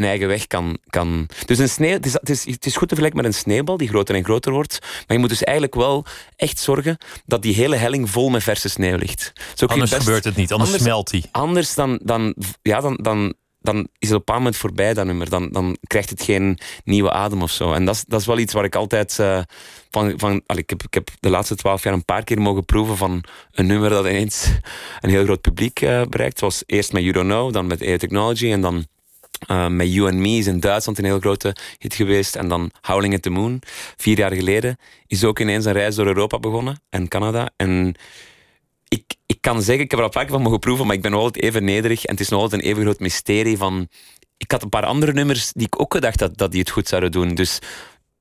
een 0.01 0.07
eigen 0.09 0.27
weg 0.27 0.47
kan... 0.47 0.77
kan. 0.89 1.27
Dus 1.45 1.57
een 1.57 1.69
sneeuw, 1.69 1.91
het, 1.93 2.05
is, 2.05 2.13
het, 2.13 2.29
is, 2.29 2.45
het 2.45 2.65
is 2.65 2.75
goed 2.75 2.87
te 2.87 2.95
vergelijken 2.95 3.21
met 3.23 3.25
een 3.33 3.39
sneeuwbal 3.39 3.77
die 3.77 3.87
groter 3.87 4.15
en 4.15 4.23
groter 4.23 4.51
wordt. 4.51 4.77
Maar 4.81 5.03
je 5.07 5.17
moet 5.17 5.29
dus 5.29 5.43
eigenlijk 5.43 5.75
wel 5.75 6.05
echt 6.35 6.59
zorgen 6.59 6.97
dat 7.25 7.41
die 7.41 7.53
hele 7.55 7.75
helling 7.75 8.09
vol 8.09 8.29
met 8.29 8.43
verse 8.43 8.69
sneeuw 8.69 8.97
ligt. 8.97 9.33
Zo 9.55 9.65
Anders 9.65 9.89
best- 9.91 10.03
gebeurt 10.03 10.23
het 10.23 10.35
niet, 10.35 10.51
anders, 10.51 10.69
anders- 10.69 10.87
smelt 10.87 11.11
hij. 11.11 11.23
Anders 11.31 11.73
dan, 11.73 11.99
dan, 12.03 12.35
ja, 12.61 12.81
dan, 12.81 12.95
dan, 13.01 13.33
dan 13.59 13.77
is 13.77 13.83
het 13.83 13.91
op 14.01 14.01
een 14.09 14.17
bepaald 14.17 14.37
moment 14.37 14.55
voorbij, 14.57 14.93
dat 14.93 15.05
nummer. 15.05 15.29
Dan, 15.29 15.49
dan 15.51 15.77
krijgt 15.87 16.09
het 16.09 16.21
geen 16.21 16.57
nieuwe 16.83 17.11
adem 17.11 17.41
of 17.41 17.51
zo. 17.51 17.73
En 17.73 17.85
dat 17.85 17.95
is, 17.95 18.03
dat 18.07 18.19
is 18.19 18.25
wel 18.25 18.39
iets 18.39 18.53
waar 18.53 18.63
ik 18.63 18.75
altijd 18.75 19.19
eh, 19.19 19.41
van... 19.89 20.13
van 20.17 20.41
allee, 20.45 20.61
ik, 20.61 20.69
heb, 20.69 20.83
ik 20.83 20.93
heb 20.93 21.09
de 21.19 21.29
laatste 21.29 21.55
twaalf 21.55 21.83
jaar 21.83 21.93
een 21.93 22.05
paar 22.05 22.23
keer 22.23 22.41
mogen 22.41 22.65
proeven 22.65 22.97
van 22.97 23.23
een 23.51 23.65
nummer 23.65 23.89
dat 23.89 24.05
ineens 24.05 24.47
een 24.99 25.09
heel 25.09 25.23
groot 25.23 25.41
publiek 25.41 25.81
eh, 25.81 26.01
bereikt. 26.09 26.39
Was 26.39 26.63
eerst 26.65 26.93
met 26.93 27.01
You 27.01 27.13
Don't 27.13 27.27
Know, 27.29 27.53
dan 27.53 27.67
met 27.67 27.81
AI 27.81 27.97
Technology 27.97 28.51
en 28.51 28.61
dan... 28.61 28.85
eh, 29.47 29.67
met 29.67 29.93
You 29.93 30.09
and 30.09 30.19
Me 30.19 30.29
is 30.29 30.47
in 30.47 30.59
Duitsland 30.59 30.97
een 30.97 31.05
heel 31.05 31.19
grote 31.19 31.55
hit 31.77 31.95
geweest. 31.95 32.35
En 32.35 32.47
dan 32.47 32.71
Howling 32.81 33.13
at 33.13 33.21
the 33.21 33.29
Moon, 33.29 33.61
vier 33.97 34.17
jaar 34.17 34.31
geleden, 34.33 34.77
is 35.07 35.23
ook 35.23 35.39
ineens 35.39 35.65
een 35.65 35.73
reis 35.73 35.95
door 35.95 36.05
Europa 36.05 36.39
begonnen 36.39 36.81
en 36.89 37.07
Canada. 37.07 37.49
En 37.55 37.95
ik, 38.87 39.03
ik 39.25 39.37
kan 39.41 39.61
zeggen, 39.61 39.83
ik 39.83 39.91
heb 39.91 39.99
er 39.99 40.05
al 40.05 40.11
keer 40.11 40.27
van 40.27 40.41
mogen 40.41 40.59
proeven, 40.59 40.85
maar 40.85 40.95
ik 40.95 41.01
ben 41.01 41.11
nog 41.11 41.21
altijd 41.21 41.43
even 41.43 41.63
nederig. 41.63 42.05
En 42.05 42.11
het 42.11 42.19
is 42.19 42.29
nog 42.29 42.41
altijd 42.41 42.61
een 42.61 42.67
even 42.67 42.83
groot 42.83 42.99
mysterie 42.99 43.57
van... 43.57 43.87
Ik 44.37 44.51
had 44.51 44.63
een 44.63 44.69
paar 44.69 44.85
andere 44.85 45.13
nummers 45.13 45.51
die 45.51 45.65
ik 45.65 45.81
ook 45.81 45.93
gedacht 45.93 46.19
had 46.19 46.37
dat 46.37 46.51
die 46.51 46.59
het 46.59 46.69
goed 46.69 46.87
zouden 46.87 47.11
doen. 47.11 47.35
Dus 47.35 47.59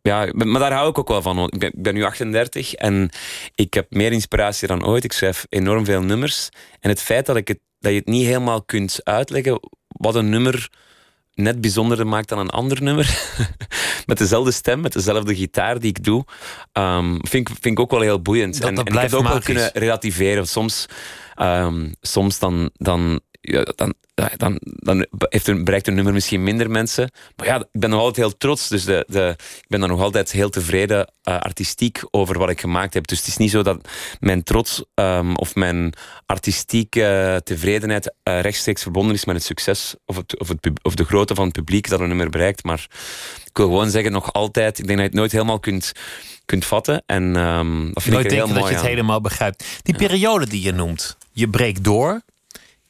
ja, 0.03 0.29
maar 0.33 0.61
daar 0.61 0.73
hou 0.73 0.89
ik 0.89 0.99
ook 0.99 1.09
wel 1.09 1.23
van. 1.23 1.45
Ik 1.45 1.59
ben, 1.59 1.69
ik 1.69 1.83
ben 1.83 1.95
nu 1.95 2.05
38 2.05 2.75
en 2.75 3.11
ik 3.55 3.75
heb 3.75 3.87
meer 3.91 4.13
inspiratie 4.13 4.69
dan 4.69 4.87
ooit. 4.87 5.05
Ik 5.05 5.13
schrijf 5.13 5.47
enorm 5.49 5.85
veel 5.85 6.03
nummers. 6.03 6.49
En 6.81 6.91
het 6.91 7.03
feit 7.03 7.27
dat, 7.27 7.37
ik 7.37 7.49
het, 7.49 7.59
dat 7.79 7.93
je 7.93 7.99
het 7.99 8.07
niet 8.07 8.27
helemaal 8.27 8.63
kunt 8.63 9.01
uitleggen 9.05 9.61
wat 9.87 10.15
een 10.15 10.29
nummer 10.29 10.71
net 11.43 11.61
bijzonderder 11.61 12.07
maakt 12.07 12.29
dan 12.29 12.39
een 12.39 12.51
ander 12.51 12.83
nummer. 12.83 13.19
met 14.07 14.19
dezelfde 14.19 14.51
stem, 14.53 14.81
met 14.81 14.93
dezelfde 14.93 15.35
gitaar 15.35 15.79
die 15.79 15.89
ik 15.91 16.05
doe. 16.05 16.25
ehm, 16.73 17.11
vind, 17.21 17.49
ik, 17.49 17.57
vind 17.61 17.65
ik 17.65 17.81
ook 17.81 17.91
wel 17.91 18.01
heel 18.01 18.23
boeiend. 18.23 18.61
Dat- 18.61 18.69
en, 18.69 18.75
dat 18.75 18.87
en 18.89 18.95
ik 18.95 19.01
heb 19.01 19.13
ook 19.15 19.29
wel 19.29 19.41
kunnen 19.41 19.71
relativeren. 19.73 20.49
Soms, 20.49 20.87
ehm, 21.35 21.89
soms 22.01 22.39
dan, 22.39 22.71
dan, 22.75 23.21
ja, 23.41 23.65
dan, 23.75 23.95
dan, 24.37 24.61
dan 24.63 25.07
heeft 25.19 25.49
een, 25.49 25.65
bereikt 25.65 25.87
een 25.87 25.95
nummer 25.95 26.13
misschien 26.13 26.43
minder 26.43 26.71
mensen. 26.71 27.11
Maar 27.37 27.47
ja, 27.47 27.57
ik 27.57 27.81
ben 27.81 27.91
nog 27.91 27.99
altijd 27.99 28.17
heel 28.17 28.37
trots. 28.37 28.69
Dus 28.69 28.85
de, 28.85 29.05
de, 29.09 29.35
ik 29.37 29.69
ben 29.69 29.81
dan 29.81 29.89
nog 29.89 30.01
altijd 30.01 30.33
heel 30.33 30.51
tevreden 30.51 31.13
eh, 31.23 31.39
artistiek 31.39 32.03
over 32.11 32.39
wat 32.39 32.51
ik 32.51 32.61
gemaakt 32.61 32.95
heb. 32.95 33.07
Dus 33.07 33.19
het 33.19 33.27
is 33.27 33.37
niet 33.37 33.51
zo 33.51 33.63
dat 33.63 33.89
mijn 34.21 34.43
trots 34.43 34.85
ehm, 34.95 35.35
of 35.35 35.55
mijn 35.55 35.93
artistieke 36.27 37.41
tevredenheid 37.45 38.15
eh, 38.23 38.41
rechtstreeks 38.41 38.83
verbonden 38.83 39.15
is 39.15 39.25
met 39.25 39.37
het 39.37 39.45
succes 39.45 39.95
of, 40.07 40.17
het, 40.17 40.39
of, 40.39 40.49
het, 40.49 40.71
of 40.83 40.95
de 40.95 41.05
grootte 41.05 41.35
van 41.35 41.45
het 41.45 41.55
publiek 41.55 41.89
dat 41.89 42.01
een 42.01 42.09
nummer 42.09 42.31
bereikt. 42.31 42.65
Maar 42.65 42.87
ik 43.45 43.57
wil 43.57 43.67
gewoon 43.67 43.91
zeggen, 43.91 44.13
nog 44.13 44.33
altijd, 44.33 44.79
ik 44.79 44.87
denk 44.87 44.99
dat 44.99 45.07
je 45.07 45.13
het 45.13 45.21
nooit 45.21 45.33
helemaal 45.33 45.61
kunt, 45.61 45.93
kunt 46.45 46.65
vatten. 46.65 47.03
En 47.07 47.33
dat 47.33 48.03
vind 48.03 48.15
Nooit 48.15 48.33
ik 48.33 48.39
dat 48.39 48.69
je 48.69 48.75
het 48.75 48.87
helemaal 48.87 49.21
begrijpt. 49.21 49.65
Die 49.83 49.97
periode 49.97 50.47
die 50.47 50.63
je 50.63 50.73
noemt, 50.73 51.17
je 51.33 51.49
breekt 51.49 51.85
door, 51.85 52.23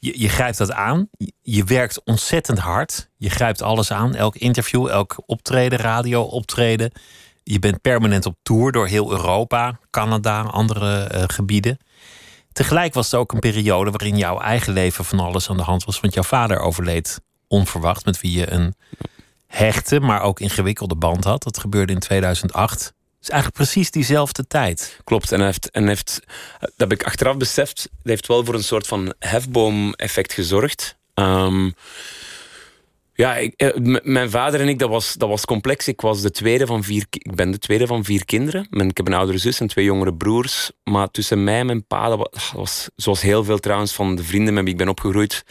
je, 0.01 0.21
je 0.21 0.29
grijpt 0.29 0.59
dat 0.59 0.73
aan, 0.73 1.09
je, 1.43 1.65
werkt 1.65 2.05
ontzettend 2.05 2.59
hard, 2.59 3.11
je 3.17 3.31
grijpt 3.31 3.63
alles 3.63 3.93
aan, 3.93 4.15
elk 4.15 4.37
interview, 4.37 4.87
elk 4.87 5.23
optreden, 5.27 5.79
radio 5.79 6.23
optreden. 6.23 6.93
Je 7.43 7.59
bent 7.59 7.81
permanent 7.81 8.27
op 8.27 8.37
tour 8.43 8.73
door 8.73 8.87
heel 8.87 9.11
Europa, 9.11 9.79
Canada, 9.91 10.41
andere 10.43 11.03
eh, 11.03 11.25
gebieden. 11.27 11.79
Tegelijk 12.53 12.95
was 12.95 13.11
het 13.11 13.21
ook 13.21 13.33
een 13.33 13.39
periode 13.39 13.91
waarin 13.91 14.17
jouw 14.17 14.39
eigen 14.39 14.73
leven 14.73 15.05
van 15.05 15.21
alles 15.21 15.51
aan 15.51 15.57
de 15.57 15.63
hand 15.63 15.85
was, 15.85 16.01
want 16.01 16.15
jouw 16.15 16.23
vader 16.23 16.59
overleed 16.59 17.21
onverwacht, 17.49 18.05
met 18.05 18.21
wie 18.21 18.39
je 18.39 18.51
een 18.51 18.75
hechte, 19.47 20.01
maar 20.01 20.23
ook 20.23 20.41
ingewikkelde 20.41 20.97
band 20.97 21.25
had. 21.25 21.43
Dat 21.43 21.59
gebeurde 21.59 21.93
in 21.93 21.99
2008. 21.99 22.95
Is 23.21 23.29
eigenlijk 23.29 23.63
precies 23.63 23.91
diezelfde 23.91 24.47
tijd. 24.47 25.01
Klopt, 25.05 25.33
en 25.33 25.45
heeft, 25.45 25.71
en 25.71 25.87
heeft 25.87 26.21
dat 26.61 26.73
heb 26.77 26.93
ik 26.93 27.03
achteraf 27.03 27.37
beseft, 27.37 27.89
dat 27.91 27.99
heeft 28.03 28.27
wel 28.27 28.45
voor 28.45 28.55
een 28.55 28.65
soort 28.65 28.87
van 28.87 29.15
hefboom-effect 29.19 30.33
gezorgd. 30.33 30.99
Um, 31.15 31.75
ja, 33.21 33.39
eh, 33.39 34.01
mijn 34.03 34.31
vader 34.31 34.61
en 34.61 34.69
ik, 34.69 34.79
dat 34.79 34.89
was, 34.89 35.15
dat 35.15 35.29
was 35.29 35.45
complex. 35.45 35.89
Ik, 35.89 36.01
was 36.01 36.23
de 36.23 36.31
tweede 36.31 36.67
van 36.67 36.85
vier, 36.85 37.07
ik 37.11 37.35
ben 37.35 37.51
de 37.51 37.59
tweede 37.59 37.87
van 37.87 38.05
vier 38.05 38.25
kinderen. 38.25 38.67
Ik 38.71 38.97
heb 38.97 39.07
een 39.07 39.15
oudere 39.15 39.39
zus 39.39 39.61
en 39.61 39.67
twee 39.67 39.85
jongere 39.85 40.15
broers. 40.15 40.71
Maar 40.85 41.11
tussen 41.11 41.45
mij 41.45 41.59
en 41.59 41.67
mijn 41.67 41.87
pa, 41.87 42.09
dat 42.09 42.51
was, 42.55 42.89
zoals 42.97 43.23
heel 43.23 43.45
veel 43.45 43.59
trouwens 43.59 43.93
van 43.93 44.15
de 44.15 44.25
vrienden 44.25 44.55
met 44.55 44.63
wie 44.63 44.73
ik 44.73 44.79
ben 44.79 44.89
opgegroeid. 44.89 45.45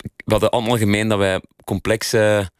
We 0.00 0.32
hadden 0.32 0.50
allemaal 0.50 0.76
gemeen 0.76 1.08
dat 1.08 1.18
wij 1.18 1.40
complexe, 1.64 2.50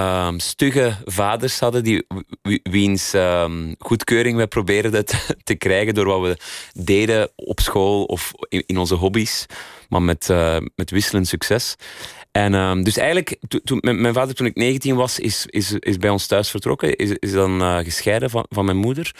um, 0.00 0.38
stugge 0.38 0.96
vaders 1.04 1.60
hadden. 1.60 1.84
Die, 1.84 2.06
wiens 2.62 3.12
um, 3.14 3.74
goedkeuring 3.78 4.36
wij 4.36 4.46
probeerden 4.46 5.04
te, 5.04 5.34
te, 5.44 5.54
krijgen 5.54 5.94
door 5.94 6.06
wat 6.06 6.20
we 6.20 6.36
deden 6.82 7.30
op 7.36 7.60
school 7.60 8.04
of 8.04 8.32
in, 8.48 8.78
onze 8.78 8.94
hobby's. 8.94 9.46
Maar 9.88 10.02
met, 10.02 10.28
uh, 10.30 10.56
met 10.74 10.90
wisselend 10.90 11.28
succes. 11.28 11.76
En 12.32 12.54
um, 12.54 12.84
dus 12.84 12.96
eigenlijk, 12.96 13.36
toen, 13.64 13.78
mijn 13.82 14.14
vader 14.14 14.34
toen 14.34 14.46
ik 14.46 14.54
19 14.54 14.96
was, 14.96 15.18
is, 15.18 15.46
is, 15.46 15.72
is 15.72 15.96
bij 15.96 16.10
ons 16.10 16.26
thuis 16.26 16.50
vertrokken. 16.50 16.96
Is, 16.96 17.10
is 17.10 17.32
dan 17.32 17.62
uh, 17.62 17.78
gescheiden 17.78 18.30
van, 18.30 18.46
van 18.48 18.64
mijn 18.64 18.76
moeder. 18.76 19.14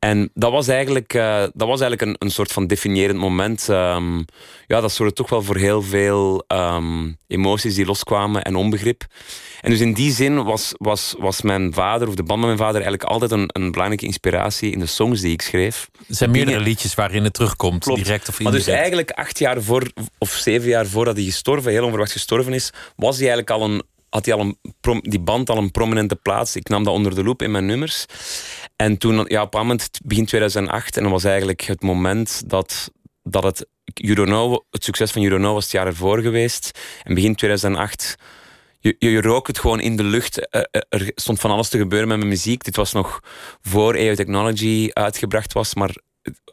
En 0.00 0.30
dat 0.34 0.52
was 0.52 0.68
eigenlijk, 0.68 1.14
uh, 1.14 1.40
dat 1.40 1.68
was 1.68 1.80
eigenlijk 1.80 2.02
een, 2.02 2.16
een 2.18 2.30
soort 2.30 2.52
van 2.52 2.66
definiërend 2.66 3.18
moment. 3.18 3.68
Um, 3.68 4.24
ja, 4.66 4.80
dat 4.80 4.92
zorgde 4.92 5.14
toch 5.14 5.30
wel 5.30 5.42
voor 5.42 5.56
heel 5.56 5.82
veel 5.82 6.44
um, 6.48 7.16
emoties 7.26 7.74
die 7.74 7.86
loskwamen 7.86 8.42
en 8.42 8.56
onbegrip. 8.56 9.06
En 9.60 9.70
dus 9.70 9.80
in 9.80 9.92
die 9.92 10.12
zin 10.12 10.44
was, 10.44 10.74
was, 10.78 11.14
was 11.18 11.42
mijn 11.42 11.72
vader, 11.74 12.08
of 12.08 12.14
de 12.14 12.22
band 12.22 12.38
met 12.38 12.48
mijn 12.48 12.58
vader, 12.58 12.80
eigenlijk 12.82 13.04
altijd 13.04 13.30
een, 13.30 13.48
een 13.52 13.70
belangrijke 13.70 14.06
inspiratie 14.06 14.72
in 14.72 14.78
de 14.78 14.86
songs 14.86 15.20
die 15.20 15.32
ik 15.32 15.42
schreef. 15.42 15.88
Er 16.08 16.14
zijn 16.14 16.30
meerdere 16.30 16.60
liedjes 16.60 16.94
waarin 16.94 17.24
het 17.24 17.32
terugkomt, 17.32 17.84
direct 17.84 18.28
of 18.28 18.40
indirect. 18.40 18.42
Maar 18.42 18.52
dus 18.52 18.66
eigenlijk 18.66 19.10
acht 19.10 19.38
jaar 19.38 19.62
voor, 19.62 19.90
of 20.18 20.30
zeven 20.30 20.68
jaar 20.68 20.86
voordat 20.86 21.16
hij 21.16 21.24
gestorven, 21.24 21.72
heel 21.72 21.84
onverwacht 21.84 22.12
gestorven 22.12 22.52
is, 22.52 22.72
was 22.96 23.18
hij 23.18 23.28
eigenlijk 23.28 23.50
al 23.50 23.70
een 23.70 23.82
had 24.10 24.24
hij 24.24 24.34
al 24.34 24.40
een, 24.40 25.00
die 25.02 25.20
band 25.20 25.50
al 25.50 25.56
een 25.56 25.70
prominente 25.70 26.16
plaats. 26.16 26.56
Ik 26.56 26.68
nam 26.68 26.84
dat 26.84 26.94
onder 26.94 27.14
de 27.14 27.24
loep 27.24 27.42
in 27.42 27.50
mijn 27.50 27.66
nummers. 27.66 28.06
En 28.80 28.98
toen, 28.98 29.24
ja, 29.28 29.42
op 29.42 29.54
een 29.54 29.60
moment, 29.60 29.90
begin 30.04 30.26
2008, 30.26 30.96
en 30.96 31.02
dat 31.02 31.12
was 31.12 31.24
eigenlijk 31.24 31.60
het 31.60 31.82
moment 31.82 32.42
dat, 32.46 32.90
dat 33.22 33.42
het, 33.42 33.66
know, 33.94 34.60
het 34.70 34.84
succes 34.84 35.10
van 35.10 35.22
Know 35.22 35.52
was 35.52 35.62
het 35.62 35.72
jaar 35.72 35.86
ervoor 35.86 36.20
geweest. 36.20 36.78
En 37.02 37.14
begin 37.14 37.34
2008 37.34 38.16
je, 38.78 38.96
je, 38.98 39.20
rook 39.20 39.46
het 39.46 39.58
gewoon 39.58 39.80
in 39.80 39.96
de 39.96 40.02
lucht. 40.02 40.54
Er, 40.88 41.12
stond 41.14 41.40
van 41.40 41.50
alles 41.50 41.68
te 41.68 41.78
gebeuren 41.78 42.08
met 42.08 42.16
mijn 42.16 42.28
muziek. 42.28 42.64
Dit 42.64 42.76
was 42.76 42.92
nog 42.92 43.20
voor 43.60 43.94
EO 43.94 44.14
Technology 44.14 44.90
uitgebracht 44.92 45.52
was, 45.52 45.74
maar 45.74 45.94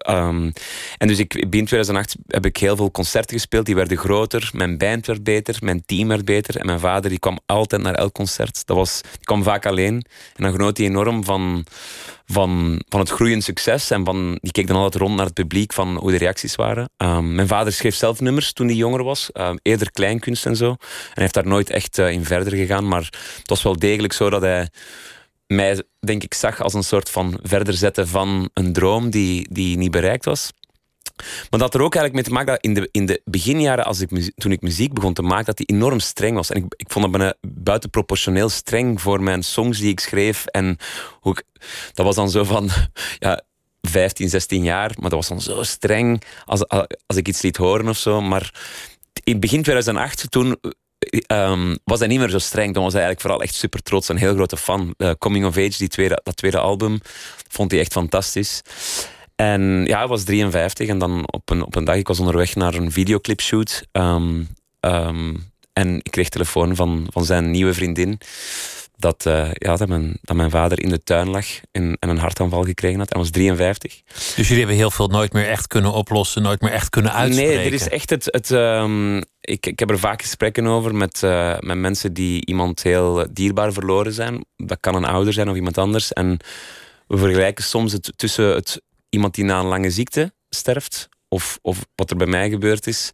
Um, 0.09 0.53
en 0.97 1.07
dus 1.07 1.19
ik, 1.19 1.29
begin 1.49 1.65
2008 1.65 2.15
heb 2.27 2.45
ik 2.45 2.57
heel 2.57 2.75
veel 2.75 2.91
concerten 2.91 3.35
gespeeld. 3.35 3.65
Die 3.65 3.75
werden 3.75 3.97
groter. 3.97 4.49
Mijn 4.53 4.77
band 4.77 5.05
werd 5.05 5.23
beter. 5.23 5.57
Mijn 5.59 5.83
team 5.85 6.07
werd 6.07 6.25
beter. 6.25 6.57
En 6.57 6.65
mijn 6.65 6.79
vader 6.79 7.09
die 7.09 7.19
kwam 7.19 7.39
altijd 7.45 7.81
naar 7.81 7.93
elk 7.93 8.13
concert. 8.13 8.65
Dat 8.65 8.77
was, 8.77 9.01
die 9.01 9.25
kwam 9.25 9.43
vaak 9.43 9.65
alleen. 9.65 10.05
En 10.35 10.43
dan 10.43 10.51
genoot 10.51 10.77
hij 10.77 10.85
enorm 10.85 11.23
van, 11.23 11.65
van, 12.25 12.81
van 12.89 12.99
het 12.99 13.09
groeiend 13.09 13.43
succes. 13.43 13.91
En 13.91 14.05
van, 14.05 14.37
die 14.41 14.51
keek 14.51 14.67
dan 14.67 14.75
altijd 14.75 15.01
rond 15.03 15.15
naar 15.15 15.25
het 15.25 15.33
publiek 15.33 15.73
van 15.73 15.97
hoe 15.97 16.11
de 16.11 16.17
reacties 16.17 16.55
waren. 16.55 16.89
Um, 16.97 17.35
mijn 17.35 17.47
vader 17.47 17.73
schreef 17.73 17.95
zelf 17.95 18.19
nummers 18.19 18.53
toen 18.53 18.67
hij 18.67 18.75
jonger 18.75 19.03
was. 19.03 19.29
Um, 19.33 19.59
eerder 19.61 19.91
kleinkunst 19.91 20.45
en 20.45 20.55
zo. 20.55 20.69
En 20.69 20.77
hij 21.13 21.23
heeft 21.23 21.33
daar 21.33 21.47
nooit 21.47 21.69
echt 21.69 21.97
uh, 21.97 22.11
in 22.11 22.25
verder 22.25 22.53
gegaan. 22.53 22.87
Maar 22.87 23.09
het 23.37 23.49
was 23.49 23.63
wel 23.63 23.79
degelijk 23.79 24.13
zo 24.13 24.29
dat 24.29 24.41
hij 24.41 24.67
mij, 25.47 25.83
denk 25.99 26.23
ik, 26.23 26.33
zag 26.33 26.61
als 26.61 26.73
een 26.73 26.83
soort 26.83 27.09
van 27.09 27.39
verder 27.43 27.73
zetten 27.73 28.07
van 28.07 28.49
een 28.53 28.73
droom 28.73 29.09
die, 29.09 29.47
die 29.51 29.77
niet 29.77 29.91
bereikt 29.91 30.25
was. 30.25 30.51
Maar 31.49 31.59
dat 31.59 31.73
er 31.73 31.81
ook 31.81 31.95
eigenlijk 31.95 32.13
mee 32.13 32.23
te 32.23 32.31
maken 32.31 32.53
dat 32.53 32.63
in 32.63 32.73
de, 32.73 32.89
in 32.91 33.05
de 33.05 33.21
beginjaren, 33.25 33.85
als 33.85 33.99
ik, 33.99 34.31
toen 34.35 34.51
ik 34.51 34.61
muziek 34.61 34.93
begon 34.93 35.13
te 35.13 35.21
maken, 35.21 35.45
dat 35.45 35.57
die 35.57 35.65
enorm 35.65 35.99
streng 35.99 36.35
was. 36.35 36.49
En 36.49 36.63
ik, 36.63 36.73
ik 36.75 36.91
vond 36.91 37.05
dat 37.05 37.13
bijna 37.13 37.33
buitenproportioneel 37.47 38.49
streng 38.49 39.01
voor 39.01 39.23
mijn 39.23 39.43
songs 39.43 39.79
die 39.79 39.89
ik 39.89 39.99
schreef. 39.99 40.45
En 40.45 40.77
hoe 41.19 41.35
dat 41.93 42.05
was 42.05 42.15
dan 42.15 42.29
zo 42.29 42.43
van, 42.43 42.69
ja, 43.19 43.41
15, 43.81 44.29
16 44.29 44.63
jaar, 44.63 44.91
maar 44.99 45.09
dat 45.09 45.19
was 45.19 45.27
dan 45.27 45.41
zo 45.41 45.63
streng 45.63 46.23
als, 46.45 46.67
als 47.05 47.17
ik 47.17 47.27
iets 47.27 47.41
liet 47.41 47.57
horen 47.57 47.87
of 47.87 47.97
zo. 47.97 48.21
Maar 48.21 48.53
in 49.23 49.39
begin 49.39 49.61
2008, 49.61 50.31
toen 50.31 50.57
um, 51.27 51.77
was 51.83 51.99
hij 51.99 52.07
niet 52.07 52.19
meer 52.19 52.29
zo 52.29 52.39
streng. 52.39 52.73
Dan 52.73 52.83
was 52.83 52.93
hij 52.93 53.01
eigenlijk 53.01 53.21
vooral 53.21 53.41
echt 53.41 53.55
super 53.55 53.81
trots. 53.81 54.09
Een 54.09 54.17
heel 54.17 54.33
grote 54.33 54.57
fan. 54.57 54.93
Uh, 54.97 55.11
Coming 55.19 55.45
of 55.45 55.57
Age, 55.57 55.77
die 55.77 55.87
tweede, 55.87 56.19
dat 56.23 56.37
tweede 56.37 56.59
album, 56.59 56.99
vond 57.49 57.71
hij 57.71 57.79
echt 57.79 57.91
fantastisch. 57.91 58.61
En 59.35 59.83
ja, 59.85 59.97
hij 59.97 60.07
was 60.07 60.23
53 60.23 60.87
en 60.87 60.97
dan 60.97 61.31
op 61.31 61.49
een, 61.49 61.65
op 61.65 61.75
een 61.75 61.85
dag, 61.85 61.95
ik 61.95 62.07
was 62.07 62.19
onderweg 62.19 62.55
naar 62.55 62.73
een 62.73 62.91
videoclipshoot. 62.91 63.87
Um, 63.91 64.47
en 65.73 65.95
ik 65.95 66.11
kreeg 66.11 66.29
telefoon 66.29 66.75
van, 66.75 67.07
van 67.09 67.25
zijn 67.25 67.51
nieuwe 67.51 67.73
vriendin 67.73 68.19
dat, 68.97 69.25
uh, 69.27 69.49
ja, 69.53 69.75
dat, 69.75 69.87
mijn, 69.87 70.17
dat 70.21 70.35
mijn 70.35 70.49
vader 70.49 70.79
in 70.79 70.89
de 70.89 71.03
tuin 71.03 71.29
lag 71.29 71.45
en, 71.71 71.97
en 71.99 72.09
een 72.09 72.17
hartaanval 72.17 72.63
gekregen 72.63 72.99
had. 72.99 73.09
Hij 73.09 73.21
was 73.21 73.29
53. 73.29 74.01
Dus 74.05 74.35
jullie 74.35 74.57
hebben 74.57 74.75
heel 74.75 74.91
veel 74.91 75.07
nooit 75.07 75.33
meer 75.33 75.47
echt 75.47 75.67
kunnen 75.67 75.91
oplossen, 75.91 76.41
nooit 76.41 76.61
meer 76.61 76.71
echt 76.71 76.89
kunnen 76.89 77.13
uitspreken? 77.13 77.55
Nee, 77.55 77.65
er 77.65 77.73
is 77.73 77.89
echt 77.89 78.09
het... 78.09 78.25
het 78.25 78.49
um, 78.49 79.21
ik, 79.41 79.65
ik 79.65 79.79
heb 79.79 79.89
er 79.89 79.99
vaak 79.99 80.21
gesprekken 80.21 80.67
over 80.67 80.95
met, 80.95 81.21
uh, 81.23 81.57
met 81.59 81.77
mensen 81.77 82.13
die 82.13 82.45
iemand 82.45 82.83
heel 82.83 83.27
dierbaar 83.31 83.73
verloren 83.73 84.13
zijn. 84.13 84.45
Dat 84.55 84.77
kan 84.79 84.95
een 84.95 85.05
ouder 85.05 85.33
zijn 85.33 85.49
of 85.49 85.55
iemand 85.55 85.77
anders. 85.77 86.13
En 86.13 86.37
we 87.07 87.17
vergelijken 87.17 87.63
soms 87.63 87.91
het 87.91 88.13
tussen 88.15 88.55
het, 88.55 88.81
iemand 89.09 89.35
die 89.35 89.45
na 89.45 89.59
een 89.59 89.65
lange 89.65 89.89
ziekte 89.89 90.33
sterft 90.49 91.09
of, 91.27 91.59
of 91.61 91.85
wat 91.95 92.09
er 92.09 92.17
bij 92.17 92.27
mij 92.27 92.49
gebeurd 92.49 92.87
is. 92.87 93.11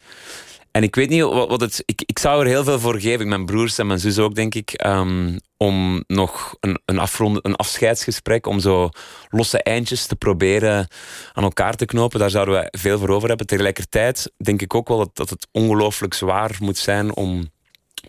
En 0.73 0.83
ik 0.83 0.95
weet 0.95 1.09
niet 1.09 1.21
wat, 1.21 1.49
wat 1.49 1.61
het. 1.61 1.83
Ik, 1.85 2.03
ik 2.05 2.19
zou 2.19 2.41
er 2.41 2.47
heel 2.47 2.63
veel 2.63 2.79
voor 2.79 2.99
geven. 2.99 3.27
Mijn 3.27 3.45
broers 3.45 3.77
en 3.77 3.87
mijn 3.87 3.99
zus 3.99 4.19
ook, 4.19 4.35
denk 4.35 4.55
ik. 4.55 4.85
Um, 4.85 5.37
om 5.57 6.03
nog 6.07 6.55
een, 6.59 6.81
een, 6.85 6.99
een 7.41 7.55
afscheidsgesprek. 7.55 8.47
Om 8.47 8.59
zo 8.59 8.89
losse 9.29 9.63
eindjes 9.63 10.05
te 10.05 10.15
proberen 10.15 10.87
aan 11.33 11.43
elkaar 11.43 11.75
te 11.75 11.85
knopen. 11.85 12.19
Daar 12.19 12.29
zouden 12.29 12.59
we 12.59 12.77
veel 12.77 12.99
voor 12.99 13.09
over 13.09 13.27
hebben. 13.27 13.47
Tegelijkertijd 13.47 14.31
denk 14.37 14.61
ik 14.61 14.75
ook 14.75 14.87
wel 14.87 14.97
dat, 14.97 15.15
dat 15.15 15.29
het 15.29 15.47
ongelooflijk 15.51 16.13
zwaar 16.13 16.55
moet 16.59 16.77
zijn. 16.77 17.15
om 17.15 17.51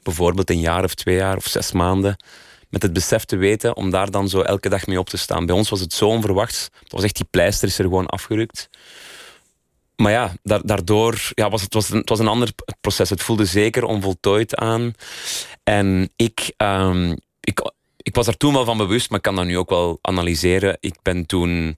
bijvoorbeeld 0.03 0.51
een 0.51 0.61
jaar 0.61 0.85
of 0.85 0.95
twee 0.95 1.17
jaar 1.17 1.37
of 1.37 1.47
zes 1.47 1.73
maanden. 1.73 2.17
met 2.69 2.83
het 2.83 2.93
besef 2.93 3.25
te 3.25 3.37
weten. 3.37 3.77
om 3.77 3.91
daar 3.91 4.11
dan 4.11 4.29
zo 4.29 4.41
elke 4.41 4.69
dag 4.69 4.87
mee 4.87 4.99
op 4.99 5.09
te 5.09 5.17
staan. 5.17 5.47
Bij 5.47 5.55
ons 5.55 5.71
was 5.71 5.81
het 5.81 5.93
zo 5.93 6.09
onverwachts. 6.09 6.69
Het 6.83 6.93
was 6.93 7.03
echt 7.03 7.17
die 7.17 7.29
pleister 7.31 7.69
is 7.69 7.79
er 7.79 7.85
gewoon 7.85 8.07
afgerukt 8.07 8.69
maar 9.97 10.13
ja, 10.13 10.33
daardoor 10.43 11.31
ja, 11.35 11.51
was 11.51 11.63
het, 11.63 11.75
was 11.75 11.91
een, 11.91 11.99
het 11.99 12.09
was 12.09 12.19
een 12.19 12.29
ander 12.29 12.51
proces. 12.81 13.11
Het 13.11 13.23
voelde 13.23 13.45
zeker 13.45 13.85
onvoltooid 13.85 14.55
aan. 14.57 14.93
En 15.63 16.13
ik, 16.17 16.53
um, 16.57 17.17
ik, 17.41 17.73
ik 17.97 18.15
was 18.15 18.27
er 18.27 18.37
toen 18.37 18.53
wel 18.53 18.65
van 18.65 18.77
bewust, 18.77 19.09
maar 19.09 19.19
ik 19.19 19.25
kan 19.25 19.37
dat 19.37 19.45
nu 19.45 19.59
ook 19.59 19.71
wel 19.71 19.99
analyseren. 20.01 20.77
Ik 20.81 20.97
ben 21.03 21.27
toen. 21.27 21.77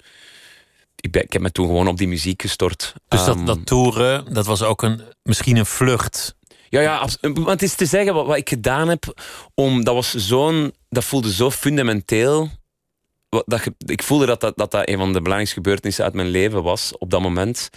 Ik, 0.96 1.10
ben, 1.10 1.22
ik 1.22 1.32
heb 1.32 1.42
me 1.42 1.52
toen 1.52 1.66
gewoon 1.66 1.88
op 1.88 1.96
die 1.96 2.08
muziek 2.08 2.42
gestort. 2.42 2.94
Dus 3.08 3.24
dat, 3.24 3.36
um, 3.36 3.44
dat 3.44 3.66
toeren, 3.66 4.34
dat 4.34 4.46
was 4.46 4.62
ook 4.62 4.82
een, 4.82 5.00
misschien 5.22 5.56
een 5.56 5.66
vlucht. 5.66 6.36
Ja, 6.68 6.80
ja, 6.80 7.08
want 7.20 7.48
het 7.48 7.62
is 7.62 7.74
te 7.74 7.86
zeggen 7.86 8.14
wat, 8.14 8.26
wat 8.26 8.36
ik 8.36 8.48
gedaan 8.48 8.88
heb. 8.88 9.22
Om, 9.54 9.84
dat, 9.84 9.94
was 9.94 10.14
zo'n, 10.14 10.74
dat 10.88 11.04
voelde 11.04 11.32
zo 11.32 11.50
fundamenteel 11.50 12.50
dat, 13.46 13.66
ik 13.78 14.02
voelde 14.02 14.26
dat 14.26 14.40
dat, 14.40 14.56
dat 14.56 14.70
dat 14.70 14.88
een 14.88 14.98
van 14.98 15.12
de 15.12 15.18
belangrijkste 15.20 15.56
gebeurtenissen 15.56 16.04
uit 16.04 16.14
mijn 16.14 16.28
leven 16.28 16.62
was 16.62 16.98
op 16.98 17.10
dat 17.10 17.20
moment. 17.20 17.70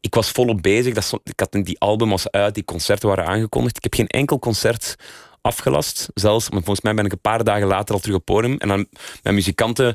Ik 0.00 0.14
was 0.14 0.30
volop 0.30 0.62
bezig. 0.62 0.94
Dat, 0.94 1.20
ik 1.24 1.40
had 1.40 1.52
die 1.52 1.78
album 1.78 2.08
was 2.08 2.30
uit, 2.30 2.54
die 2.54 2.64
concerten 2.64 3.08
waren 3.08 3.26
aangekondigd. 3.26 3.76
Ik 3.76 3.82
heb 3.82 3.94
geen 3.94 4.06
enkel 4.06 4.38
concert 4.38 4.96
afgelast. 5.40 6.08
Zelfs, 6.14 6.50
maar 6.50 6.62
volgens 6.62 6.80
mij 6.80 6.94
ben 6.94 7.04
ik 7.04 7.12
een 7.12 7.20
paar 7.20 7.44
dagen 7.44 7.66
later 7.66 7.94
al 7.94 8.00
terug 8.00 8.16
op 8.16 8.24
podium. 8.24 8.56
En 8.58 8.68
dan 8.68 8.86
mijn 9.22 9.34
muzikanten 9.34 9.94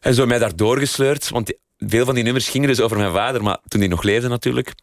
en 0.00 0.14
zo 0.14 0.26
mij 0.26 0.38
daar 0.38 0.56
doorgesleurd. 0.56 1.28
Want 1.28 1.52
veel 1.78 2.04
van 2.04 2.14
die 2.14 2.24
nummers 2.24 2.48
gingen 2.48 2.68
dus 2.68 2.80
over 2.80 2.96
mijn 2.96 3.12
vader, 3.12 3.42
maar 3.42 3.58
toen 3.68 3.80
hij 3.80 3.88
nog 3.88 4.02
leefde 4.02 4.28
natuurlijk. 4.28 4.74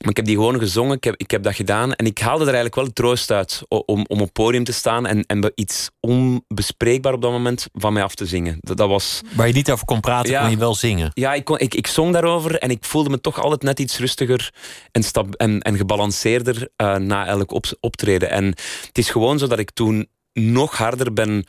Maar 0.00 0.10
ik 0.10 0.16
heb 0.16 0.24
die 0.26 0.34
gewoon 0.36 0.58
gezongen, 0.58 0.96
ik 0.96 1.04
heb, 1.04 1.14
ik 1.16 1.30
heb 1.30 1.42
dat 1.42 1.54
gedaan. 1.54 1.92
En 1.92 2.06
ik 2.06 2.18
haalde 2.18 2.40
er 2.44 2.54
eigenlijk 2.54 2.74
wel 2.74 2.92
troost 2.92 3.30
uit 3.30 3.62
om, 3.68 4.04
om 4.08 4.20
op 4.20 4.32
podium 4.32 4.64
te 4.64 4.72
staan 4.72 5.06
en, 5.06 5.26
en 5.26 5.52
iets 5.54 5.90
onbespreekbaar 6.00 7.12
op 7.12 7.22
dat 7.22 7.30
moment 7.30 7.66
van 7.72 7.92
mij 7.92 8.02
af 8.02 8.14
te 8.14 8.26
zingen. 8.26 8.58
Dat, 8.60 8.76
dat 8.76 8.88
was... 8.88 9.20
Waar 9.34 9.46
je 9.46 9.52
niet 9.52 9.70
over 9.70 9.84
kon 9.84 10.00
praten, 10.00 10.30
ja, 10.30 10.40
kon 10.40 10.50
je 10.50 10.56
wel 10.56 10.74
zingen. 10.74 11.10
Ja, 11.14 11.34
ik, 11.34 11.44
kon, 11.44 11.58
ik, 11.58 11.74
ik 11.74 11.86
zong 11.86 12.12
daarover 12.12 12.58
en 12.58 12.70
ik 12.70 12.84
voelde 12.84 13.10
me 13.10 13.20
toch 13.20 13.40
altijd 13.42 13.62
net 13.62 13.80
iets 13.80 13.98
rustiger 13.98 14.52
en, 14.92 15.02
stab, 15.02 15.34
en, 15.34 15.60
en 15.60 15.76
gebalanceerder 15.76 16.68
uh, 16.76 16.96
na 16.96 17.26
elk 17.26 17.52
op, 17.52 17.66
optreden. 17.80 18.30
En 18.30 18.44
het 18.86 18.98
is 18.98 19.10
gewoon 19.10 19.38
zo 19.38 19.46
dat 19.46 19.58
ik 19.58 19.70
toen 19.70 20.08
nog 20.32 20.76
harder 20.76 21.12
ben 21.12 21.44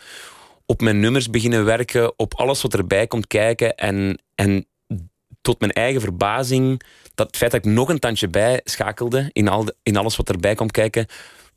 op 0.65 0.81
mijn 0.81 0.99
nummers 0.99 1.29
beginnen 1.29 1.65
werken, 1.65 2.19
op 2.19 2.33
alles 2.35 2.61
wat 2.61 2.73
erbij 2.73 3.07
komt 3.07 3.27
kijken 3.27 3.75
en, 3.75 4.21
en 4.35 4.65
tot 5.41 5.59
mijn 5.59 5.71
eigen 5.71 6.01
verbazing 6.01 6.81
dat 7.21 7.29
het 7.29 7.37
feit 7.37 7.51
dat 7.51 7.65
ik 7.65 7.71
nog 7.71 7.89
een 7.89 7.99
tandje 7.99 8.27
bij 8.27 8.61
schakelde 8.63 9.29
in, 9.33 9.47
al 9.47 9.67
in 9.83 9.97
alles 9.97 10.15
wat 10.15 10.29
erbij 10.29 10.55
komt 10.55 10.71
kijken, 10.71 11.05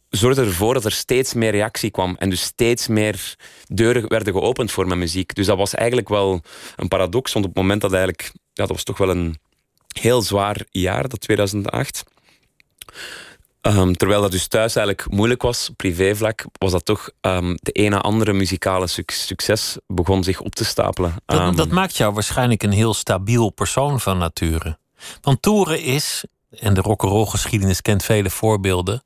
zorgde 0.09 0.44
ervoor 0.44 0.75
dat 0.75 0.85
er 0.85 0.92
steeds 0.92 1.35
meer 1.35 1.50
reactie 1.50 1.90
kwam. 1.90 2.16
En 2.18 2.30
dus 2.30 2.42
steeds 2.42 2.88
meer 2.88 3.37
deuren 3.66 4.09
werden 4.09 4.33
geopend 4.33 4.71
voor 4.71 4.87
mijn 4.87 4.99
muziek. 4.99 5.35
Dus 5.35 5.47
dat 5.47 5.56
was 5.56 5.75
eigenlijk 5.75 6.09
wel 6.09 6.40
een 6.76 6.88
paradox. 6.88 7.33
Want 7.33 7.44
op 7.44 7.54
het 7.54 7.62
moment 7.62 7.80
dat 7.80 7.92
eigenlijk... 7.92 8.30
Ja, 8.33 8.62
dat 8.64 8.68
was 8.68 8.83
toch 8.83 8.99
wel 8.99 9.11
een 9.11 9.38
heel 10.00 10.23
zwaar 10.23 10.64
jaar, 10.71 11.09
dat 11.09 11.21
2008. 11.21 12.04
Ehm, 13.61 13.92
terwijl 13.92 14.21
dat 14.21 14.30
dus 14.30 14.47
thuis 14.47 14.76
eigenlijk 14.76 15.11
moeilijk 15.11 15.42
was, 15.42 15.71
privévlak, 15.76 16.44
was 16.59 16.73
dat 16.73 16.85
toch 16.85 17.11
um, 17.21 17.56
de 17.62 17.73
ene 17.73 18.00
andere 18.00 18.33
muzikale 18.33 18.87
succes 19.06 19.78
begon 19.87 20.25
zich 20.25 20.40
op 20.40 20.54
te 20.54 20.64
stapelen. 20.64 21.14
Dat, 21.26 21.38
Ehm, 21.38 21.54
dat 21.56 21.68
maakt 21.68 21.97
jou 21.97 22.12
waarschijnlijk 22.12 22.62
een 22.62 22.73
heel 22.73 22.94
stabiel 22.94 23.50
persoon 23.50 24.00
van 24.00 24.18
nature. 24.18 24.78
Want 25.20 25.42
toeren 25.42 25.82
is, 25.82 26.25
en 26.58 26.75
de 26.75 26.80
rock'n'roll 26.80 27.26
geschiedenis 27.26 27.82
kent 27.82 28.04
vele 28.04 28.30
voorbeelden, 28.30 29.02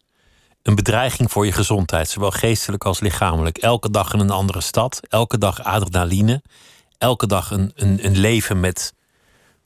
een 0.63 0.75
bedreiging 0.75 1.31
voor 1.33 1.47
je 1.47 1.53
gezondheid, 1.53 2.09
zowel 2.09 2.31
geestelijk 2.31 2.85
als 2.85 3.01
lichamelijk. 3.01 3.59
Elke 3.59 3.91
dag 3.91 4.13
in 4.13 4.19
een 4.21 4.31
andere 4.31 4.61
stad, 4.61 5.01
elke 5.09 5.39
dag 5.39 5.65
adrenaline, 5.65 6.43
elke 6.99 7.27
dag 7.27 7.51
een, 7.51 7.73
een, 7.75 8.05
een 8.07 8.19
leven 8.19 8.61
met 8.61 8.95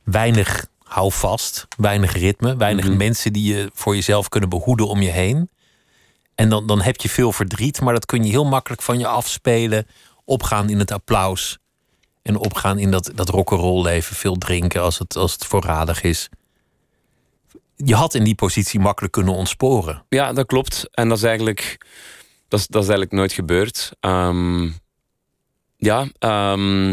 weinig 0.05 0.67
houvast, 0.83 1.67
weinig 1.77 2.13
ritme, 2.13 2.57
weinig 2.57 2.85
Mhm. 2.87 2.97
mensen 2.97 3.33
die 3.33 3.55
je 3.55 3.71
voor 3.75 3.95
jezelf 3.95 4.29
kunnen 4.29 4.49
behoeden 4.49 4.89
om 4.89 5.03
je 5.03 5.11
heen. 5.11 5.51
En 6.35 6.49
dan, 6.49 6.67
dan 6.67 6.81
heb 6.81 7.01
je 7.01 7.09
veel 7.09 7.33
verdriet, 7.33 7.81
maar 7.81 7.93
dat 7.95 8.07
kun 8.07 8.25
je 8.25 8.31
heel 8.31 8.45
makkelijk 8.45 8.83
van 8.83 8.99
je 8.99 9.07
afspelen, 9.07 9.87
opgaan 10.25 10.71
in 10.71 10.79
het 10.79 10.91
applaus 10.91 11.59
en 12.23 12.37
opgaan 12.37 12.79
in 12.79 12.91
dat, 12.91 13.11
dat 13.15 13.29
rock'n'roll 13.29 13.83
leven, 13.83 14.17
veel 14.17 14.37
drinken 14.37 14.83
als 14.83 14.99
het, 14.99 15.17
als 15.17 15.33
het 15.33 15.45
voorradig 15.45 16.03
is. 16.03 16.29
Je 17.77 17.95
had 17.95 18.15
in 18.15 18.25
die 18.25 18.35
positie 18.35 18.81
makkelijk 18.81 19.13
kunnen 19.13 19.35
ontsporen. 19.35 20.05
Ja, 20.09 20.33
dat 20.33 20.47
klopt. 20.47 20.89
En 20.91 21.09
dat 21.09 21.19
is 21.19 21.25
eigenlijk, 21.25 21.87
dat 22.49 22.61
is, 22.61 22.67
dat 22.67 22.83
is 22.83 22.89
eigenlijk 22.89 23.19
nooit 23.19 23.33
gebeurd. 23.33 23.93
Ehm, 24.01 24.71
ja, 25.77 26.07
ehm, 26.19 26.91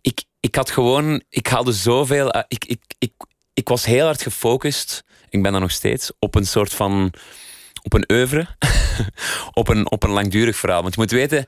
ik, 0.00 0.24
ik 0.40 0.54
had 0.54 0.70
gewoon, 0.70 1.22
ik 1.28 1.46
haalde 1.46 1.72
zoveel. 1.72 2.30
eh, 2.30 2.42
ik, 2.48 2.64
ik, 2.64 2.80
ik, 2.98 3.12
ik 3.54 3.68
was 3.68 3.84
heel 3.84 4.04
hard 4.04 4.22
gefocust, 4.22 5.04
ik 5.28 5.42
ben 5.42 5.52
dat 5.52 5.60
nog 5.60 5.70
steeds, 5.70 6.12
op 6.18 6.34
een 6.34 6.46
soort 6.46 6.72
van. 6.74 7.12
op 7.82 7.92
een 7.92 8.10
oeuvre. 8.12 8.46
op, 9.52 9.68
een, 9.68 9.90
op 9.90 10.02
een 10.02 10.10
langdurig 10.10 10.56
verhaal. 10.56 10.82
Want 10.82 10.94
je 10.94 11.00
moet 11.00 11.10
weten. 11.10 11.46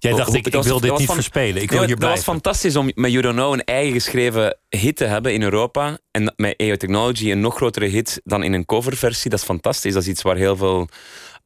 Jij 0.00 0.12
dacht, 0.12 0.34
ik, 0.34 0.46
ik 0.46 0.52
was- 0.52 0.66
wil 0.66 0.80
dit 0.80 0.90
was 0.90 0.98
niet 0.98 1.06
van- 1.06 1.16
verspelen. 1.16 1.62
Ik 1.62 1.70
wil 1.70 1.78
hier 1.78 1.88
dat 1.88 1.98
was 1.98 2.08
blijven. 2.08 2.24
fantastisch 2.32 2.76
om 2.76 2.90
met 2.94 3.10
You 3.10 3.22
Don't 3.22 3.34
Know 3.36 3.52
een 3.52 3.64
eigen 3.64 3.92
geschreven 3.92 4.56
hit 4.68 4.96
te 4.96 5.04
hebben 5.04 5.32
in 5.32 5.42
Europa. 5.42 5.98
En 6.10 6.32
met 6.36 6.54
AO 6.60 6.76
Technology 6.76 7.30
een 7.30 7.40
nog 7.40 7.54
grotere 7.56 7.86
hit 7.86 8.20
dan 8.24 8.42
in 8.42 8.52
een 8.52 8.64
coverversie. 8.64 9.30
Dat 9.30 9.38
is 9.38 9.44
fantastisch. 9.44 9.92
Dat 9.92 10.02
is 10.02 10.08
iets 10.08 10.22
waar 10.22 10.36
heel 10.36 10.56
veel 10.56 10.88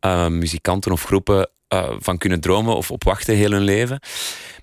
eh, 0.00 0.26
muzikanten 0.28 0.92
of 0.92 1.04
groepen 1.04 1.50
eh, 1.68 1.90
van 1.98 2.18
kunnen 2.18 2.40
dromen 2.40 2.76
of 2.76 2.90
op 2.90 3.04
wachten 3.04 3.34
heel 3.36 3.50
hun 3.50 3.62
leven. 3.62 4.00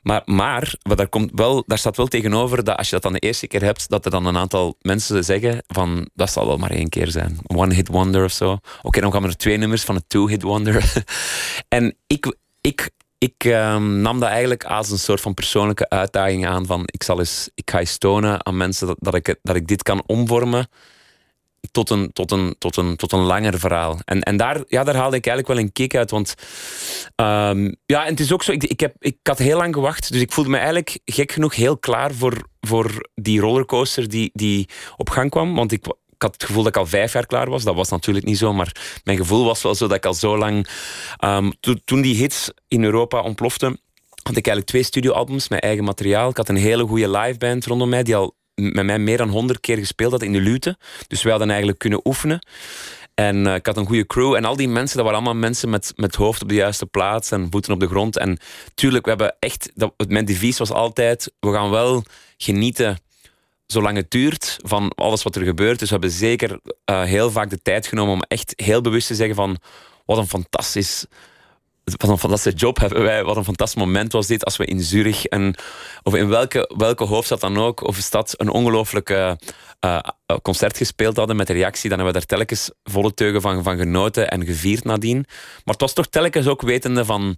Maar, 0.02 0.22
maar 0.26 0.74
wat 0.82 0.98
daar, 0.98 1.08
komt 1.10 1.32
wel, 1.36 1.64
daar 1.68 1.78
staat 1.78 1.98
wel 1.98 2.08
tegenover 2.08 2.64
dat 2.64 2.78
als 2.78 2.86
je 2.88 2.94
dat 2.94 3.04
dan 3.04 3.14
de 3.14 3.20
eerste 3.20 3.48
keer 3.48 3.64
hebt, 3.64 3.90
dat 3.90 4.06
er 4.06 4.12
dan 4.12 4.26
een 4.26 4.38
aantal 4.38 4.76
mensen 4.82 5.24
zeggen 5.24 5.64
van 5.68 6.10
dat 6.14 6.32
zal 6.32 6.48
wel 6.48 6.58
maar 6.58 6.72
één 6.72 6.90
keer 6.90 7.08
zijn. 7.12 7.38
One 7.48 7.74
hit 7.74 7.88
wonder 7.88 8.24
of 8.24 8.32
zo. 8.32 8.58
Oké, 8.82 9.00
dan 9.02 9.12
gaan 9.12 9.24
er 9.24 9.38
twee 9.38 9.58
nummers 9.58 9.84
van 9.84 9.96
een 9.96 10.04
two 10.08 10.28
hit 10.28 10.42
wonder. 10.42 10.94
en 11.68 11.96
ik, 12.08 12.36
ik, 12.62 12.90
ik 13.24 13.44
ehm, 13.44 14.01
nam 14.01 14.20
dat 14.20 14.30
eigenlijk 14.30 14.63
als 14.63 14.92
een 14.92 15.00
soort 15.00 15.22
van 15.22 15.34
persoonlijke 15.34 15.90
uitdaging 15.90 16.48
aan 16.48 16.66
van 16.66 16.84
ik, 16.86 17.04
zal 17.04 17.20
eens, 17.20 17.50
ik 17.56 17.70
ga 17.70 17.80
eens 17.80 17.98
tonen 17.98 18.46
aan 18.46 18.58
mensen 18.58 18.88
dat, 18.88 18.98
dat, 19.00 19.16
ik, 19.16 19.36
dat 19.42 19.56
ik 19.56 19.68
dit 19.68 19.84
kan 19.84 20.04
omvormen 20.06 20.70
tot 21.72 21.90
een, 21.90 22.13
tot 22.13 22.32
een, 22.32 22.56
tot 22.58 22.78
een, 22.78 22.96
tot 22.96 23.12
een 23.12 23.20
langer 23.20 23.60
verhaal. 23.60 24.00
En, 24.06 24.22
en 24.22 24.38
daar, 24.38 24.63
ja, 24.68 24.84
daar 24.84 24.96
haalde 24.96 25.16
ik 25.16 25.25
eigenlijk 25.28 25.48
wel 25.48 25.66
een 25.66 25.72
kick 25.72 25.96
uit. 25.96 26.12
Want 26.12 26.36
ehm, 27.16 27.72
ja, 27.86 28.04
en 28.04 28.10
het 28.10 28.20
is 28.20 28.34
ook 28.34 28.44
zo, 28.44 28.51
ik, 28.51 28.63
ik, 28.63 28.80
heb, 28.80 28.96
ik 29.00 29.18
had 29.24 29.38
heel 29.38 29.58
lang 29.58 29.74
gewacht. 29.74 30.12
Dus 30.12 30.22
ik 30.22 30.32
voelde 30.32 30.50
me 30.50 30.56
eigenlijk 30.56 31.00
gek 31.06 31.32
genoeg 31.32 31.56
heel 31.56 31.78
klaar 31.78 32.13
voor, 32.13 32.48
voor 32.60 33.10
die 33.13 33.40
rollercoaster 33.40 34.10
die, 34.10 34.29
die 34.34 34.70
op 34.98 35.10
gang 35.10 35.29
kwam. 35.29 35.55
Want 35.55 35.72
ik, 35.72 35.86
ik 36.22 36.27
had 36.27 36.34
het 36.42 36.50
gevoel 36.50 36.64
dat 36.64 36.75
ik 36.75 36.81
al 36.81 36.88
vijf 36.88 37.14
jaar 37.14 37.25
klaar 37.25 37.50
was. 37.50 37.64
Dat 37.64 37.75
was 37.75 37.90
natuurlijk 37.90 38.25
niet 38.25 38.38
zo, 38.38 38.53
maar 38.53 39.00
mijn 39.03 39.18
gevoel 39.18 39.46
was 39.46 39.62
wel 39.62 39.75
zo 39.75 39.88
dat 39.88 39.98
ik 39.98 40.05
al 40.05 40.14
zo 40.14 40.38
lang... 40.38 40.68
ehm, 41.18 41.51
to- 41.60 41.75
toen 41.86 42.01
die 42.01 42.16
hits 42.16 42.51
in 42.68 42.84
Europa 42.84 43.22
ontploften, 43.22 43.79
had 44.24 44.36
ik 44.36 44.46
eigenlijk 44.46 44.66
twee 44.66 44.84
studioalbums 44.84 45.48
met 45.50 45.62
eigen 45.62 45.84
materiaal. 45.84 46.29
Ik 46.29 46.38
had 46.38 46.50
een 46.50 46.55
hele 46.55 46.88
goede 46.88 47.10
liveband 47.10 47.66
rondom 47.66 47.90
mij, 47.90 48.03
die 48.03 48.16
al 48.16 48.36
met 48.55 48.86
mij 48.86 49.00
meer 49.00 49.18
dan 49.18 49.29
honderd 49.29 49.60
keer 49.60 49.77
gespeeld 49.77 50.12
had 50.12 50.22
in 50.22 50.31
de 50.34 50.42
Lute. 50.42 50.77
Dus 51.07 51.22
wij 51.22 51.31
hadden 51.31 51.50
eigenlijk 51.50 51.79
kunnen 51.79 52.01
oefenen. 52.03 52.46
En 53.14 53.48
eh, 53.48 53.55
ik 53.55 53.66
had 53.66 53.77
een 53.77 53.86
goede 53.88 54.07
crew. 54.07 54.34
En 54.34 54.46
al 54.46 54.55
die 54.55 54.70
mensen, 54.70 54.98
dat 54.98 55.05
waren 55.05 55.22
allemaal 55.22 55.42
mensen 55.42 55.70
met, 55.70 55.94
met 55.96 56.16
hoofd 56.16 56.42
op 56.42 56.50
de 56.50 56.55
juiste 56.55 56.86
plaats 56.86 57.31
en 57.31 57.48
voeten 57.51 57.74
op 57.74 57.79
de 57.79 57.88
grond. 57.88 58.18
En 58.18 58.40
tuurlijk, 58.75 59.03
we 59.03 59.10
hebben 59.10 59.36
echt... 59.40 59.72
Dat, 59.75 59.94
mijn 60.07 60.25
devies 60.25 60.57
was 60.57 60.72
altijd, 60.72 61.34
we 61.40 61.51
gaan 61.53 61.70
wel 61.70 62.03
genieten 62.38 62.98
zolang 63.72 63.98
het 63.98 64.12
duurt 64.12 64.57
van 64.64 64.92
alles 64.96 65.24
wat 65.24 65.36
er 65.36 65.44
gebeurt. 65.44 65.79
Dus 65.79 65.90
we 65.90 65.94
hebben 65.94 66.12
zeker 66.12 66.60
eh, 66.86 67.03
heel 67.03 67.31
vaak 67.31 67.50
de 67.50 67.62
tijd 67.62 67.88
genomen 67.88 68.14
om 68.14 68.24
echt 68.27 68.53
heel 68.55 68.81
bewust 68.81 69.07
te 69.07 69.16
zeggen 69.16 69.36
van 69.36 69.57
wat 70.05 70.18
een 70.18 70.27
fantastisch 70.27 71.05
wat 71.84 72.10
een 72.10 72.18
fantastische 72.18 72.57
job 72.57 72.79
hebben 72.79 73.01
wij. 73.01 73.24
Wat 73.24 73.38
een 73.38 73.44
fantastisch 73.44 73.79
moment 73.79 74.12
was 74.12 74.27
dit 74.27 74.46
als 74.46 74.57
we 74.57 74.66
in 74.66 74.81
Zurich 74.81 75.25
en, 75.25 75.55
of 76.03 76.16
in 76.16 76.27
welke, 76.27 76.72
welke 76.77 77.03
hoofdstad 77.03 77.40
dan 77.40 77.57
ook, 77.57 77.84
of 77.84 77.96
stad, 77.96 78.34
een 78.38 78.50
ongelooflijke 78.50 79.40
eh, 79.79 80.00
eh, 80.25 80.38
concert 80.42 80.77
gespeeld 80.77 81.18
hadden 81.18 81.36
met 81.36 81.50
reactie. 81.50 81.90
Dan 81.90 82.00
hebben 82.00 82.14
we 82.22 82.27
daar 82.27 82.38
telkens 82.38 82.72
volle 82.84 83.14
teugen 83.14 83.42
van, 83.42 83.64
van 83.64 83.77
genoten 83.77 84.29
en 84.29 84.46
gevierd 84.46 84.84
nadien. 84.84 85.25
Maar 85.64 85.74
het 85.74 85.81
was 85.81 85.94
toch 85.94 86.07
telkens 86.07 86.48
ook 86.48 86.62
wetende 86.62 87.05
van. 87.05 87.36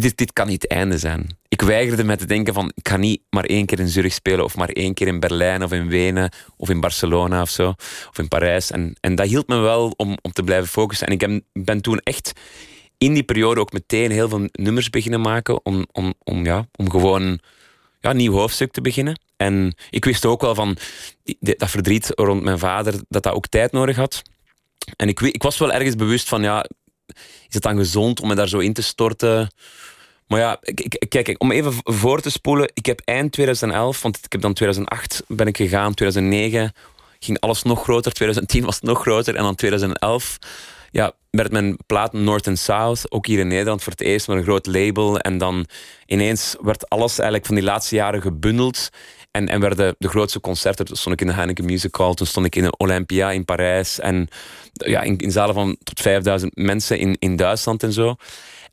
Dit, 0.00 0.16
dit 0.16 0.32
kan 0.32 0.46
niet 0.46 0.62
het 0.62 0.70
einde 0.70 0.98
zijn. 0.98 1.38
Ik 1.48 1.62
weigerde 1.62 2.04
met 2.04 2.18
te 2.18 2.26
denken 2.26 2.54
van, 2.54 2.72
ik 2.74 2.88
ga 2.88 2.96
niet 2.96 3.22
maar 3.30 3.44
één 3.44 3.66
keer 3.66 3.80
in 3.80 3.88
Zurich 3.88 4.12
spelen, 4.12 4.44
of 4.44 4.56
maar 4.56 4.68
één 4.68 4.94
keer 4.94 5.06
in 5.06 5.20
Berlijn, 5.20 5.62
of 5.62 5.72
in 5.72 5.88
Wenen, 5.88 6.32
of 6.56 6.68
in 6.68 6.80
Barcelona 6.80 7.40
of 7.40 7.50
zo, 7.50 7.68
of 8.08 8.18
in 8.18 8.28
Parijs. 8.28 8.70
En, 8.70 8.96
en 9.00 9.14
dat 9.14 9.26
hield 9.26 9.46
me 9.46 9.56
wel 9.58 9.94
om, 9.96 10.16
om 10.22 10.32
te 10.32 10.42
blijven 10.42 10.68
focussen. 10.68 11.06
En 11.06 11.12
ik 11.12 11.20
heb- 11.20 11.42
ben 11.52 11.80
toen 11.80 11.98
echt 11.98 12.32
in 12.98 13.14
die 13.14 13.22
periode 13.22 13.60
ook 13.60 13.72
meteen 13.72 14.10
heel 14.10 14.28
veel 14.28 14.48
nummers 14.52 14.90
beginnen 14.90 15.20
maken 15.20 15.64
om, 15.64 15.86
om, 15.92 16.14
om, 16.24 16.44
ja, 16.44 16.66
om 16.76 16.90
gewoon 16.90 17.38
ja, 18.00 18.10
een 18.10 18.16
nieuw 18.16 18.32
hoofdstuk 18.32 18.72
te 18.72 18.80
beginnen. 18.80 19.20
En 19.36 19.74
ik 19.90 20.04
wist 20.04 20.24
ook 20.26 20.40
wel 20.40 20.54
van 20.54 20.76
dat 21.40 21.70
verdriet 21.70 22.10
rond 22.14 22.42
mijn 22.42 22.58
vader, 22.58 22.92
dat 23.08 23.22
dat 23.22 23.34
ook 23.34 23.46
tijd 23.46 23.72
nodig 23.72 23.96
had. 23.96 24.22
En 24.96 25.08
ik, 25.08 25.20
ik 25.20 25.42
was 25.42 25.58
wel 25.58 25.72
ergens 25.72 25.96
bewust 25.96 26.28
van, 26.28 26.42
ja, 26.42 26.64
is 27.48 27.54
het 27.54 27.62
dan 27.62 27.76
gezond 27.76 28.20
om 28.20 28.28
me 28.28 28.34
daar 28.34 28.48
zo 28.48 28.58
in 28.58 28.72
te 28.72 28.82
storten? 28.82 29.50
Maar 30.26 30.40
ja, 30.40 30.58
ik- 30.60 31.06
kijk, 31.08 31.34
om 31.38 31.50
even 31.50 31.72
voor 31.82 32.20
te 32.20 32.30
spoelen. 32.30 32.70
Ik 32.74 32.86
heb 32.86 33.00
eind 33.04 33.32
2011, 33.32 34.02
want 34.02 34.18
ik 34.22 34.32
heb 34.32 34.40
dan 34.40 34.52
2008 34.52 35.22
ben 35.28 35.46
ik 35.46 35.56
gegaan, 35.56 35.94
2009 35.94 36.72
ging 37.18 37.40
alles 37.40 37.62
nog 37.62 37.82
groter, 37.82 38.12
2010 38.12 38.64
was 38.64 38.74
het 38.74 38.84
nog 38.84 39.00
groter 39.00 39.34
en 39.36 39.42
dan 39.42 39.54
2011 39.54 40.38
ja, 40.90 41.12
werd 41.30 41.52
mijn 41.52 41.76
plaat 41.86 42.12
North 42.12 42.48
and 42.48 42.58
South, 42.58 43.12
ook 43.12 43.26
hier 43.26 43.38
in 43.38 43.48
Nederland 43.48 43.82
voor 43.82 43.92
het 43.92 44.00
eerst 44.00 44.28
met 44.28 44.36
een 44.36 44.42
groot 44.42 44.66
label. 44.66 45.18
En 45.18 45.38
dan 45.38 45.66
ineens 46.06 46.56
werd 46.60 46.88
alles 46.88 47.14
eigenlijk 47.18 47.46
van 47.46 47.54
die 47.54 47.64
laatste 47.64 47.94
jaren 47.94 48.22
gebundeld. 48.22 48.88
En, 49.34 49.48
en 49.48 49.60
werden 49.60 49.94
de 49.98 50.08
grootste 50.08 50.40
concerten. 50.40 50.84
Toen 50.84 50.96
stond 50.96 51.14
ik 51.14 51.20
in 51.20 51.26
de 51.26 51.32
Heineken 51.32 51.64
Music 51.64 51.94
Hall, 51.94 52.14
toen 52.14 52.26
stond 52.26 52.46
ik 52.46 52.56
in 52.56 52.62
de 52.62 52.76
Olympia 52.76 53.30
in 53.30 53.44
Parijs. 53.44 54.00
En 54.00 54.28
ja, 54.72 55.02
in, 55.02 55.18
in 55.18 55.30
zalen 55.30 55.54
van 55.54 55.76
tot 55.82 56.00
5000 56.00 56.56
mensen 56.56 56.98
in, 56.98 57.16
in 57.18 57.36
Duitsland 57.36 57.82
en 57.82 57.92
zo. 57.92 58.14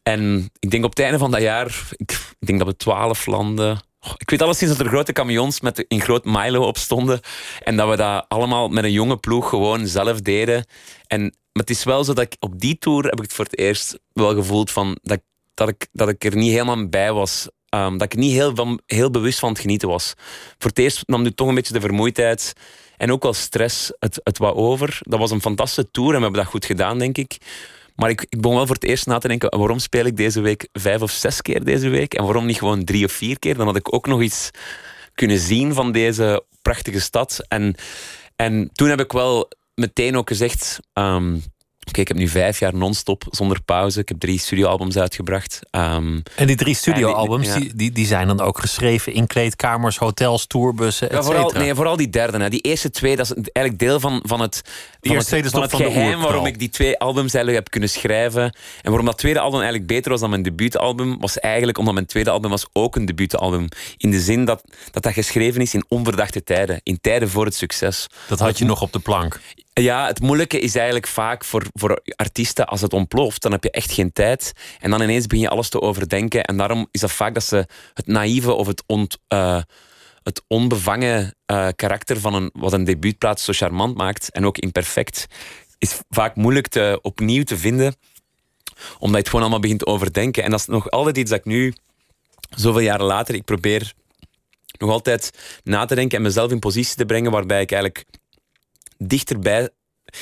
En 0.03 0.49
ik 0.59 0.71
denk 0.71 0.83
op 0.83 0.89
het 0.89 0.99
einde 0.99 1.17
van 1.17 1.31
dat 1.31 1.41
jaar, 1.41 1.89
ik, 1.95 2.35
denk 2.39 2.59
dat 2.59 2.67
we 2.67 2.75
twaalf 2.75 3.25
landen. 3.25 3.79
Ik 4.17 4.29
weet 4.29 4.41
alleszins 4.41 4.71
dat 4.71 4.79
er 4.79 4.91
grote 4.91 5.13
camions 5.13 5.61
met 5.61 5.85
in 5.87 6.01
groot 6.01 6.25
Milo 6.25 6.65
op 6.67 6.77
stonden. 6.77 7.19
En 7.63 7.75
dat 7.75 7.89
we 7.89 7.95
dat 7.95 8.25
allemaal 8.27 8.69
met 8.69 8.83
een 8.83 8.91
jonge 8.91 9.17
ploeg 9.17 9.49
gewoon 9.49 9.87
zelf 9.87 10.21
deden. 10.21 10.65
En, 11.07 11.21
maar 11.21 11.63
het 11.63 11.69
is 11.69 11.83
wel 11.83 12.03
zo 12.03 12.13
dat 12.13 12.23
ik 12.23 12.35
op 12.39 12.59
die 12.59 12.77
tour 12.77 13.03
heb 13.03 13.13
ik 13.13 13.21
het 13.21 13.33
voor 13.33 13.45
het 13.45 13.57
eerst 13.57 13.99
wel 14.13 14.33
gevoeld 14.33 14.71
van 14.71 14.97
dat, 15.01 15.21
dat, 15.53 15.69
ik, 15.69 15.87
dat 15.91 16.09
ik 16.09 16.23
er 16.23 16.35
niet 16.35 16.51
helemaal 16.51 16.87
bij 16.87 17.13
was. 17.13 17.47
Ehm, 17.71 17.97
dat 17.97 18.13
ik 18.13 18.19
niet 18.19 18.31
heel, 18.31 18.55
van, 18.55 18.81
heel 18.85 19.11
bewust 19.11 19.39
van 19.39 19.49
het 19.49 19.59
genieten 19.59 19.87
was. 19.87 20.13
Voor 20.57 20.69
het 20.69 20.79
eerst 20.79 21.07
nam 21.07 21.21
nu 21.21 21.31
toch 21.31 21.47
een 21.47 21.55
beetje 21.55 21.73
de 21.73 21.79
vermoeidheid 21.79 22.53
en 22.97 23.11
ook 23.11 23.23
wel 23.23 23.33
stress 23.33 23.91
het, 23.99 24.19
het 24.23 24.37
wat 24.37 24.55
over. 24.55 24.99
Dat 24.99 25.19
was 25.19 25.31
een 25.31 25.41
fantastische 25.41 25.91
tour 25.91 26.09
en 26.09 26.15
we 26.15 26.21
hebben 26.21 26.41
dat 26.41 26.51
goed 26.51 26.65
gedaan, 26.65 26.99
denk 26.99 27.17
ik. 27.17 27.37
Maar 27.95 28.09
ik, 28.09 28.25
ik 28.29 28.41
begon 28.41 28.55
wel 28.55 28.65
voor 28.65 28.75
het 28.75 28.83
eerst 28.83 29.05
na 29.05 29.17
te 29.17 29.27
denken, 29.27 29.57
waarom 29.57 29.79
speel 29.79 30.05
ik 30.05 30.17
deze 30.17 30.41
week 30.41 30.67
vijf 30.73 31.01
of 31.01 31.11
zes 31.11 31.41
keer 31.41 31.63
deze 31.63 31.89
week? 31.89 32.13
En 32.13 32.23
waarom 32.23 32.45
niet 32.45 32.57
gewoon 32.57 32.83
drie 32.83 33.05
of 33.05 33.11
vier 33.11 33.39
keer? 33.39 33.55
Dan 33.55 33.65
had 33.65 33.75
ik 33.75 33.93
ook 33.93 34.07
nog 34.07 34.21
iets 34.21 34.49
kunnen 35.13 35.39
zien 35.39 35.73
van 35.73 35.91
deze 35.91 36.43
prachtige 36.61 36.99
stad. 36.99 37.45
En, 37.47 37.75
en 38.35 38.69
toen 38.73 38.89
heb 38.89 38.99
ik 38.99 39.11
wel 39.11 39.51
meteen 39.75 40.17
ook 40.17 40.27
gezegd, 40.27 40.79
ehm, 40.93 41.37
Oké, 41.87 41.99
ik 41.99 42.07
heb 42.07 42.17
nu 42.17 42.27
vijf 42.27 42.59
jaar 42.59 42.75
non-stop 42.75 43.23
zonder 43.29 43.61
pauze. 43.61 43.99
Ik 43.99 44.07
heb 44.09 44.19
drie 44.19 44.39
studioalbums 44.39 44.97
uitgebracht. 44.97 45.59
Ehm, 45.71 46.19
En 46.35 46.47
die 46.47 46.55
drie 46.55 46.75
studioalbums, 46.75 47.47
Ja. 47.47 47.55
die, 47.59 47.75
die, 47.75 47.91
die 47.91 48.05
zijn 48.05 48.27
dan 48.27 48.41
ook 48.41 48.59
geschreven 48.59 49.13
in 49.13 49.27
kleedkamers, 49.27 49.97
hotels, 49.97 50.47
tourbussen, 50.47 51.09
et 51.09 51.15
ja, 51.15 51.23
vooral, 51.23 51.51
nee, 51.51 51.75
vooral 51.75 51.95
die 51.97 52.09
derde. 52.09 52.37
Hè. 52.39 52.49
Die 52.49 52.61
eerste 52.61 52.89
twee, 52.89 53.15
dat 53.15 53.25
is 53.25 53.33
eigenlijk 53.33 53.79
deel 53.79 53.99
van, 53.99 54.19
van 54.25 54.39
het, 54.41 54.61
van 55.01 55.15
het, 55.15 55.27
van 55.51 55.61
het 55.61 55.73
geheim 55.73 56.19
waarom 56.21 56.45
ik 56.45 56.59
die 56.59 56.69
twee 56.69 56.97
albums 56.99 57.33
eigenlijk 57.33 57.63
heb 57.63 57.69
kunnen 57.71 57.89
schrijven. 57.89 58.43
En 58.81 58.89
waarom 58.89 59.05
dat 59.05 59.17
tweede 59.17 59.39
album 59.39 59.59
eigenlijk 59.59 59.87
beter 59.87 60.11
was 60.11 60.19
dan 60.19 60.29
mijn 60.29 60.43
debuutalbum, 60.43 61.19
was 61.19 61.39
eigenlijk 61.39 61.77
omdat 61.77 61.93
mijn 61.93 62.05
tweede 62.05 62.29
album 62.29 62.49
was 62.49 62.65
ook 62.73 62.95
een 62.95 63.05
debuutalbum. 63.05 63.67
In 63.97 64.11
de 64.11 64.19
zin 64.19 64.45
dat 64.45 64.63
dat, 64.91 65.03
dat 65.03 65.13
geschreven 65.13 65.61
is 65.61 65.73
in 65.73 65.85
onverdachte 65.87 66.43
tijden. 66.43 66.79
In 66.83 67.01
tijden 67.01 67.29
voor 67.29 67.45
het 67.45 67.55
succes. 67.55 68.07
Dat 68.27 68.39
had 68.39 68.57
je 68.57 68.65
nog 68.65 68.81
op 68.81 68.91
de 68.93 68.99
plank. 68.99 69.39
Ja, 69.73 70.07
het 70.07 70.21
moeilijke 70.21 70.59
is 70.59 70.75
eigenlijk 70.75 71.07
vaak 71.07 71.45
voor, 71.45 71.65
voor 71.73 72.01
artiesten, 72.15 72.65
als 72.65 72.81
het 72.81 72.93
ontploft, 72.93 73.41
dan 73.41 73.51
heb 73.51 73.63
je 73.63 73.71
echt 73.71 73.91
geen 73.91 74.13
tijd. 74.13 74.53
En 74.79 74.89
dan 74.89 75.01
ineens 75.01 75.27
begin 75.27 75.43
je 75.43 75.49
alles 75.49 75.69
te 75.69 75.81
overdenken. 75.81 76.43
En 76.43 76.57
daarom 76.57 76.87
is 76.91 77.01
dat 77.01 77.11
vaak 77.11 77.33
dat 77.33 77.43
ze 77.43 77.67
het 77.93 78.07
naïeve 78.07 78.53
of 78.53 78.67
het, 78.67 78.83
ont, 78.85 79.17
eh, 79.27 79.61
het 80.23 80.43
onbevangen 80.47 81.35
eh, 81.45 81.67
karakter 81.75 82.19
van 82.19 82.33
een, 82.33 82.49
wat 82.53 82.73
een 82.73 82.83
debuutplaat 82.83 83.39
zo 83.39 83.51
charmant 83.53 83.97
maakt, 83.97 84.31
en 84.31 84.45
ook 84.45 84.57
imperfect, 84.57 85.25
is 85.77 85.99
vaak 86.09 86.35
moeilijk 86.35 86.67
te, 86.67 86.99
opnieuw 87.01 87.43
te 87.43 87.57
vinden, 87.57 87.95
omdat 88.93 89.11
je 89.11 89.17
het 89.17 89.27
gewoon 89.27 89.41
allemaal 89.41 89.59
begint 89.59 89.79
te 89.79 89.85
overdenken. 89.85 90.43
En 90.43 90.51
dat 90.51 90.59
is 90.59 90.65
nog 90.65 90.89
altijd 90.89 91.17
iets 91.17 91.29
dat 91.29 91.39
ik 91.39 91.45
nu, 91.45 91.73
zoveel 92.49 92.81
jaren 92.81 93.05
later, 93.05 93.35
ik 93.35 93.45
probeer 93.45 93.93
nog 94.79 94.89
altijd 94.89 95.31
na 95.63 95.85
te 95.85 95.95
denken 95.95 96.17
en 96.17 96.23
mezelf 96.23 96.51
in 96.51 96.59
positie 96.59 96.95
te 96.95 97.05
brengen 97.05 97.31
waarbij 97.31 97.61
ik 97.61 97.71
eigenlijk 97.71 98.05
dichterbij. 99.07 99.69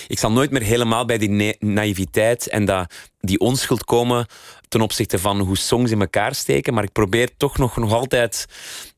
Ik 0.08 0.20
zal 0.20 0.32
nooit 0.32 0.52
meer 0.52 0.62
helemaal 0.62 1.06
bij 1.06 1.18
die 1.18 1.30
na- 1.30 1.54
naïviteit 1.60 2.48
en 2.48 2.66
dat, 2.66 2.94
die 3.20 3.40
onschuld 3.40 3.84
komen 3.84 4.26
ten 4.68 4.82
opzichte 4.82 5.20
van 5.20 5.40
hoe 5.40 5.58
songs 5.58 5.92
in 5.92 6.00
elkaar 6.00 6.36
steken. 6.36 6.74
Maar 6.74 6.84
ik 6.84 6.92
probeer 6.92 7.30
toch 7.38 7.58
nog, 7.58 7.78
nog 7.78 7.94
altijd 7.94 8.46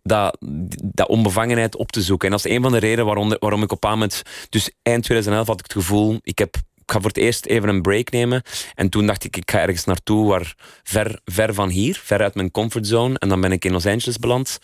dat, 0.03 0.37
dat 0.83 1.07
onbevangenheid 1.07 1.75
op 1.75 1.91
te 1.91 2.01
zoeken. 2.01 2.27
En 2.27 2.35
dat 2.35 2.45
is 2.45 2.51
een 2.51 2.61
van 2.61 2.71
de 2.71 2.77
redenen 2.77 3.05
waarom, 3.05 3.35
waarom 3.39 3.63
ik 3.63 3.71
op 3.71 3.83
een 3.83 3.89
moment... 3.89 4.21
Dus 4.49 4.71
eind 4.81 5.03
2011 5.03 5.47
had 5.47 5.59
ik 5.59 5.63
het 5.63 5.73
gevoel... 5.73 6.19
Ik, 6.21 6.37
heb, 6.39 6.55
ik 6.55 6.91
ga 6.91 6.99
voor 6.99 7.09
het 7.09 7.17
eerst 7.17 7.45
even 7.45 7.69
een 7.69 7.81
break 7.81 8.11
nemen. 8.11 8.41
En 8.75 8.89
toen 8.89 9.05
dacht 9.05 9.23
ik, 9.23 9.37
ik 9.37 9.51
ga 9.51 9.59
ergens 9.59 9.85
naartoe 9.85 10.27
waar 10.27 10.55
ver, 10.83 11.19
ver 11.25 11.53
van 11.53 11.69
hier. 11.69 11.99
Ver 12.03 12.21
uit 12.21 12.35
mijn 12.35 12.51
comfortzone. 12.51 13.19
En 13.19 13.29
dan 13.29 13.41
ben 13.41 13.51
ik 13.51 13.65
in 13.65 13.71
Los 13.71 13.85
Angeles 13.85 14.19
beland. 14.19 14.57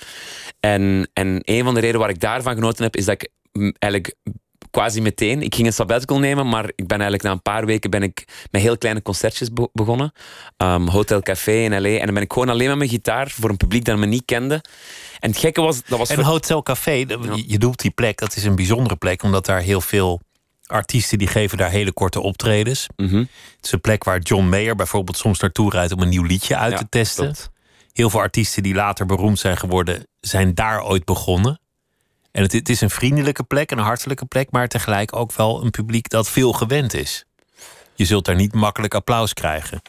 En, 0.59 1.09
en 1.13 1.41
een 1.43 1.63
van 1.63 1.73
de 1.73 1.79
redenen 1.79 2.01
waar 2.01 2.09
ik 2.09 2.19
daarvan 2.19 2.53
genoten 2.53 2.83
heb... 2.83 2.95
is 2.95 3.05
dat 3.05 3.21
ik 3.21 3.29
eigenlijk 3.79 4.15
quasi 4.77 5.01
meteen. 5.01 5.41
Ik 5.41 5.55
ging 5.55 5.67
een 5.67 5.73
sabbatical 5.73 6.19
nemen, 6.19 6.47
maar 6.49 6.63
ik 6.65 6.87
ben 6.87 6.99
eigenlijk 7.01 7.23
na 7.23 7.31
een 7.31 7.41
paar 7.41 7.65
weken 7.65 7.89
ben 7.89 8.03
ik 8.03 8.27
met 8.51 8.61
heel 8.61 8.77
kleine 8.77 9.01
concertjes 9.01 9.53
be- 9.53 9.69
begonnen. 9.73 10.11
Ehm, 10.57 10.87
Hotel 10.87 11.21
Café 11.21 11.51
in 11.51 11.81
L.A. 11.81 11.87
En 11.89 12.05
dan 12.05 12.13
ben 12.13 12.23
ik 12.23 12.33
gewoon 12.33 12.49
alleen 12.49 12.67
met 12.67 12.77
mijn 12.77 12.89
gitaar 12.89 13.29
voor 13.29 13.49
een 13.49 13.57
publiek 13.57 13.85
dat 13.85 13.97
me 13.97 14.05
niet 14.05 14.25
kende. 14.25 14.61
En 15.19 15.29
het 15.29 15.39
gekke 15.39 15.61
was, 15.61 15.83
dat 15.83 15.97
was 15.99 16.09
En 16.09 16.15
voor- 16.15 16.23
Hotel 16.23 16.63
Café, 16.63 16.91
je 17.45 17.57
doelt 17.57 17.79
die 17.79 17.91
plek, 17.91 18.17
dat 18.19 18.35
is 18.35 18.43
een 18.43 18.55
bijzondere 18.55 18.95
plek, 18.95 19.23
omdat 19.23 19.45
daar 19.45 19.61
heel 19.61 19.81
veel 19.81 20.21
artiesten 20.65 21.17
die 21.17 21.27
geven 21.27 21.57
daar 21.57 21.69
hele 21.69 21.91
korte 21.91 22.19
optredens. 22.21 22.87
Mhm. 22.95 23.17
Het 23.17 23.27
is 23.65 23.71
een 23.71 23.81
plek 23.81 24.03
waar 24.03 24.19
John 24.19 24.45
Mayer 24.45 24.75
bijvoorbeeld 24.75 25.17
soms 25.17 25.39
naartoe 25.39 25.69
rijdt 25.71 25.91
om 25.91 26.01
een 26.01 26.09
nieuw 26.09 26.23
liedje 26.23 26.55
uit 26.57 26.71
Ja, 26.71 26.77
te 26.77 26.89
testen. 26.89 27.23
klopt. 27.23 27.49
Heel 27.93 28.09
veel 28.09 28.19
artiesten 28.19 28.63
die 28.63 28.73
later 28.73 29.05
beroemd 29.05 29.39
zijn 29.39 29.57
geworden, 29.57 30.07
zijn 30.19 30.53
daar 30.53 30.83
ooit 30.85 31.05
begonnen. 31.05 31.59
En 32.37 32.43
het, 32.43 32.69
is 32.69 32.81
een 32.81 32.89
vriendelijke 32.89 33.43
plek, 33.43 33.71
een 33.71 33.77
hartelijke 33.77 34.25
plek, 34.25 34.51
maar 34.51 34.67
tegelijk 34.67 35.15
ook 35.15 35.33
wel 35.33 35.63
een 35.63 35.69
publiek 35.69 36.09
dat 36.09 36.29
veel 36.29 36.53
gewend 36.53 36.93
is. 36.93 37.25
Je 37.95 38.05
zult 38.05 38.25
daar 38.25 38.35
niet 38.35 38.53
makkelijk 38.53 38.93
applaus 38.93 39.33
krijgen. 39.33 39.81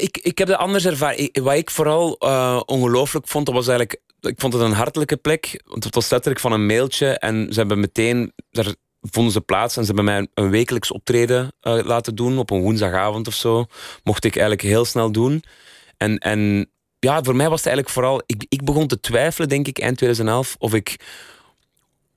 Ik, 0.00 0.18
ik 0.18 0.38
heb 0.38 0.48
dat 0.48 0.58
anders 0.58 0.84
ervaren. 0.84 1.30
Wat 1.32 1.54
ik 1.54 1.70
vooral 1.70 2.16
eh, 2.18 2.60
ongelooflijk 2.66 3.28
vond, 3.28 3.46
dat 3.46 3.54
was 3.54 3.68
eigenlijk... 3.68 4.00
Ik 4.20 4.40
vond 4.40 4.52
het 4.52 4.62
een 4.62 4.72
hartelijke 4.72 5.16
plek. 5.16 5.62
Want 5.64 5.84
het 5.84 5.94
was 5.94 6.10
letterlijk 6.10 6.40
van 6.40 6.52
een 6.52 6.66
mailtje. 6.66 7.18
En 7.18 7.46
ze 7.52 7.58
hebben 7.58 7.80
meteen... 7.80 8.32
Daar 8.50 8.74
vonden 9.00 9.32
ze 9.32 9.40
plaats 9.40 9.76
en 9.76 9.84
ze 9.84 9.86
hebben 9.86 10.04
mij 10.04 10.18
een, 10.18 10.30
een 10.34 10.50
wekelijks 10.50 10.92
optreden 10.92 11.52
eh, 11.60 11.78
laten 11.84 12.14
doen. 12.14 12.38
Op 12.38 12.50
een 12.50 12.60
woensdagavond 12.60 13.26
of 13.26 13.34
zo. 13.34 13.64
Mocht 14.04 14.24
ik 14.24 14.36
eigenlijk 14.36 14.68
heel 14.68 14.84
snel 14.84 15.12
doen. 15.12 15.42
En, 15.96 16.18
en 16.18 16.70
ja, 16.98 17.22
voor 17.22 17.36
mij 17.36 17.48
was 17.48 17.58
het 17.58 17.66
eigenlijk 17.66 17.96
vooral... 17.96 18.22
Ik, 18.26 18.46
ik 18.48 18.64
begon 18.64 18.86
te 18.86 19.00
twijfelen, 19.00 19.48
denk 19.48 19.68
ik, 19.68 19.78
eind 19.78 19.96
2011, 19.96 20.56
of 20.58 20.74
ik... 20.74 20.96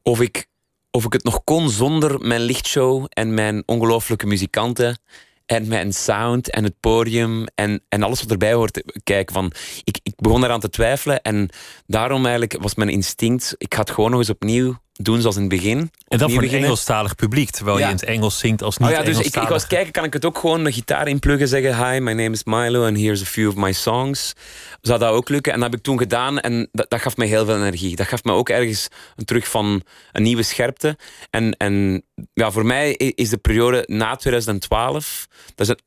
Of 0.03 0.21
ik 0.21 0.49
of 0.91 1.05
ik 1.05 1.13
het 1.13 1.23
nog 1.23 1.43
kon 1.43 1.69
zonder 1.69 2.19
mijn 2.19 2.41
lichtshow 2.41 3.05
en 3.09 3.33
mijn 3.33 3.63
ongelooflijke 3.65 4.25
muzikanten 4.25 4.99
en 5.45 5.67
mijn 5.67 5.93
sound 5.93 6.49
en 6.49 6.63
het 6.63 6.79
podium 6.79 7.45
en, 7.55 7.83
en 7.89 8.03
alles 8.03 8.21
wat 8.21 8.31
erbij 8.31 8.53
hoort 8.53 8.83
kijken. 9.03 9.33
Van, 9.33 9.51
ik, 9.83 9.99
ik 10.03 10.13
begon 10.15 10.43
eraan 10.43 10.59
te 10.59 10.69
twijfelen 10.69 11.21
en 11.21 11.49
daarom 11.85 12.25
eigenlijk 12.25 12.61
was 12.61 12.75
mijn 12.75 12.89
instinct, 12.89 13.55
ik 13.57 13.73
het 13.73 13.91
gewoon 13.91 14.09
nog 14.09 14.19
eens 14.19 14.29
opnieuw 14.29 14.77
doen 15.01 15.21
zoals 15.21 15.35
in 15.35 15.41
het 15.41 15.49
begin. 15.51 15.91
En 16.07 16.17
dat 16.17 16.31
voor 16.31 16.43
een. 16.43 16.49
Engelstalig 16.49 17.15
publiek, 17.15 17.49
terwijl 17.49 17.77
Ja. 17.77 17.83
je 17.85 17.91
in 17.91 17.97
het 17.97 18.05
Engels 18.05 18.39
zingt 18.39 18.63
als 18.63 18.77
Oh 18.77 18.87
niet 18.87 18.97
ja, 18.97 19.03
dus 19.03 19.19
ik, 19.19 19.35
ik 19.35 19.47
was 19.47 19.67
kijken, 19.67 19.91
kan 19.91 20.03
ik 20.03 20.13
het 20.13 20.25
ook 20.25 20.37
gewoon 20.37 20.61
mijn 20.61 20.73
gitaar 20.73 21.07
inpluggen, 21.07 21.47
zeggen 21.47 21.91
hi, 21.91 21.99
my 21.99 22.11
name 22.11 22.29
is 22.31 22.43
Milo 22.43 22.85
and 22.85 22.97
here's 22.97 23.21
a 23.21 23.25
few 23.25 23.47
of 23.49 23.55
my 23.55 23.71
songs. 23.71 24.33
Zou 24.81 24.99
dat 24.99 25.11
ook 25.13 25.29
lukken? 25.29 25.53
En 25.53 25.59
dat 25.59 25.69
heb 25.69 25.77
ik 25.79 25.85
toen 25.85 25.97
gedaan 25.97 26.39
en 26.39 26.69
dat, 26.71 26.89
dat 26.89 27.01
gaf 27.01 27.17
me 27.17 27.25
heel 27.25 27.45
veel 27.45 27.55
energie. 27.55 27.95
Dat 27.95 28.07
gaf 28.07 28.23
me 28.23 28.31
ook 28.31 28.49
ergens 28.49 28.87
een 29.15 29.25
terug 29.25 29.47
van 29.47 29.81
een 30.11 30.23
nieuwe 30.23 30.43
scherpte. 30.43 30.97
En, 31.29 31.57
en 31.57 32.03
ja, 32.33 32.51
voor 32.51 32.65
mij 32.65 32.91
is 32.93 33.29
de 33.29 33.37
periode 33.37 33.83
na 33.87 34.15
2012, 34.15 35.27
dat 35.55 35.67
is 35.67 35.67
het, 35.67 35.83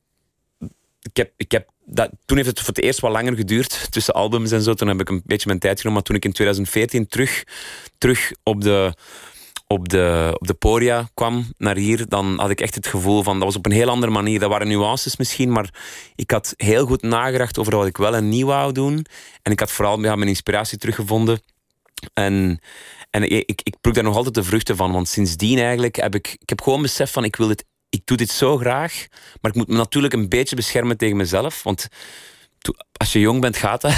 ik 1.01 1.17
heb, 1.17 1.31
ik 1.37 1.51
heb 1.51 1.69
dat, 1.85 2.09
toen 2.25 2.37
heeft 2.37 2.49
het 2.49 2.59
voor 2.59 2.67
het 2.67 2.83
eerst 2.83 2.99
wat 2.99 3.11
langer 3.11 3.35
geduurd 3.35 3.87
tussen 3.91 4.13
albums 4.13 4.51
en 4.51 4.61
zo. 4.61 4.73
Toen 4.73 4.87
heb 4.87 4.99
ik 4.99 5.09
een 5.09 5.21
beetje 5.25 5.47
mijn 5.47 5.59
tijd 5.59 5.77
genomen. 5.77 5.93
Maar 5.93 6.07
toen 6.07 6.15
ik 6.15 6.25
in 6.25 6.31
2014 6.31 7.07
terug, 7.07 7.43
terug 7.97 8.31
op 8.43 8.61
de 8.61 8.93
op 9.67 9.89
de, 9.89 10.35
op 10.39 10.47
de 10.47 10.53
podia 10.53 11.09
kwam 11.13 11.45
naar 11.57 11.75
hier, 11.75 12.07
dan 12.07 12.39
had 12.39 12.49
ik 12.49 12.61
echt 12.61 12.75
het 12.75 12.87
gevoel 12.87 13.23
van, 13.23 13.35
dat 13.35 13.43
was 13.47 13.55
op 13.55 13.65
een 13.65 13.71
heel 13.71 13.89
andere 13.89 14.11
manier. 14.11 14.39
Dat 14.39 14.49
waren 14.49 14.67
nuances 14.67 15.17
misschien, 15.17 15.51
maar 15.51 15.73
ik 16.15 16.31
had 16.31 16.53
heel 16.57 16.85
goed 16.85 17.01
nagedacht 17.01 17.57
over 17.57 17.75
wat 17.75 17.87
ik 17.87 17.97
wel 17.97 18.15
en 18.15 18.29
niet 18.29 18.43
wou 18.43 18.71
doen. 18.71 19.05
En 19.41 19.51
ik 19.51 19.59
had 19.59 19.71
vooral 19.71 19.97
mijn 19.97 20.27
inspiratie 20.27 20.77
teruggevonden. 20.77 21.41
En, 22.13 22.59
en 23.09 23.23
ik, 23.23 23.31
ik, 23.31 23.61
ik 23.63 23.75
pluk 23.81 23.93
daar 23.93 24.03
nog 24.03 24.15
altijd 24.15 24.35
de 24.35 24.43
vruchten 24.43 24.75
van, 24.75 24.91
want 24.91 25.07
sindsdien 25.07 25.57
eigenlijk 25.59 25.95
heb 25.95 26.15
ik, 26.15 26.35
ik 26.39 26.49
heb 26.49 26.61
gewoon 26.61 26.81
besef 26.81 27.11
van, 27.11 27.23
ik 27.23 27.35
wil 27.35 27.47
dit, 27.47 27.65
ik 27.95 28.01
doe 28.05 28.17
dit 28.17 28.29
zo 28.29 28.57
graag, 28.57 29.07
maar 29.41 29.51
ik 29.51 29.57
moet 29.57 29.67
me 29.67 29.75
natuurlijk 29.75 30.13
een 30.13 30.29
beetje 30.29 30.55
beschermen 30.55 30.97
tegen 30.97 31.17
mezelf, 31.17 31.63
want 31.63 31.87
als 32.91 33.13
je 33.13 33.19
jong 33.19 33.41
bent, 33.41 33.57
gaat 33.57 33.81
dat. 33.81 33.93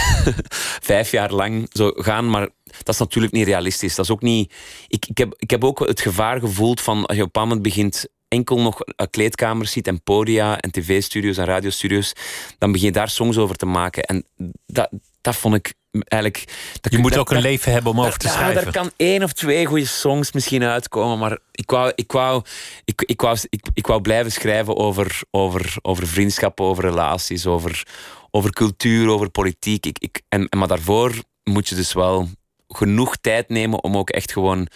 Vijf 0.92 1.12
jaar 1.12 1.34
lang 1.34 1.68
zo 1.72 1.92
gaan, 1.96 2.30
maar 2.30 2.50
dat 2.64 2.94
is 2.94 3.00
natuurlijk 3.00 3.34
niet 3.34 3.46
realistisch. 3.46 3.96
Dat 3.96 4.06
is 4.06 4.12
ook 4.12 4.22
niet... 4.22 4.54
Ik, 4.88 5.06
ik, 5.06 5.18
heb, 5.18 5.34
ik 5.38 5.50
heb 5.50 5.64
ook 5.64 5.80
het 5.80 6.02
gevaar 6.02 6.40
gevoeld 6.40 6.82
van 6.82 7.06
als 7.06 7.18
je 7.18 7.24
op 7.24 7.36
een 7.36 7.42
moment 7.42 7.62
begint 7.62 8.08
enkel 8.28 8.62
nog 8.62 8.80
kleedkamers 9.10 9.72
ziet 9.72 9.88
en 9.88 10.04
podia 10.04 10.60
en 10.60 10.72
tv-studio's 10.72 11.38
en 11.38 11.46
radiostudio's, 11.46 12.14
dan 12.58 12.72
begin 12.72 12.88
je 12.88 12.94
daar 12.94 13.10
songs 13.10 13.38
over 13.38 13.56
te 13.56 13.66
maken. 13.66 14.04
En 14.04 14.26
dat, 14.66 14.90
dat 15.28 15.36
vond 15.36 15.56
ik 15.56 15.74
eigenlijk... 15.92 16.44
Dat, 16.82 16.92
Je 16.92 16.98
moet 16.98 17.12
dat- 17.12 17.20
ook 17.20 17.30
een 17.30 17.36
dat- 17.36 17.44
leven 17.44 17.72
hebben 17.72 17.92
om 17.92 18.00
over 18.02 18.18
te 18.20 18.28
ja, 18.28 18.34
schrijven. 18.34 18.64
Daar 18.64 18.74
kan 18.74 18.92
één 18.98 19.24
of 19.24 19.34
twee 19.34 19.66
goede 19.66 19.86
songs 19.86 20.32
misschien 20.32 20.64
uitkomen, 20.64 21.20
maar 21.20 21.38
ik 21.52 21.70
wou, 21.72 21.92
ik 21.96 22.12
wou, 22.12 22.44
ik, 22.86 23.02
ik 23.02 23.22
wou, 23.22 23.38
ik, 23.50 23.66
ik 23.74 23.88
wou 23.88 24.02
blijven 24.02 24.32
schrijven 24.32 24.76
over, 24.78 25.22
over, 25.32 25.76
over 25.82 26.08
vriendschappen, 26.08 26.66
over 26.66 26.84
relaties, 26.84 27.46
over, 27.46 27.84
over 28.32 28.52
cultuur, 28.52 29.10
over 29.10 29.30
politiek. 29.30 29.86
Ik, 29.86 29.98
ik, 30.00 30.22
en, 30.30 30.48
maar 30.58 30.68
daarvoor 30.68 31.14
moet 31.44 31.68
je 31.70 31.76
dus 31.76 31.94
wel 31.94 32.30
genoeg 32.68 33.18
tijd 33.22 33.50
nemen 33.50 33.84
om 33.84 33.98
ook 33.98 34.10
echt 34.10 34.32
gewoon 34.32 34.68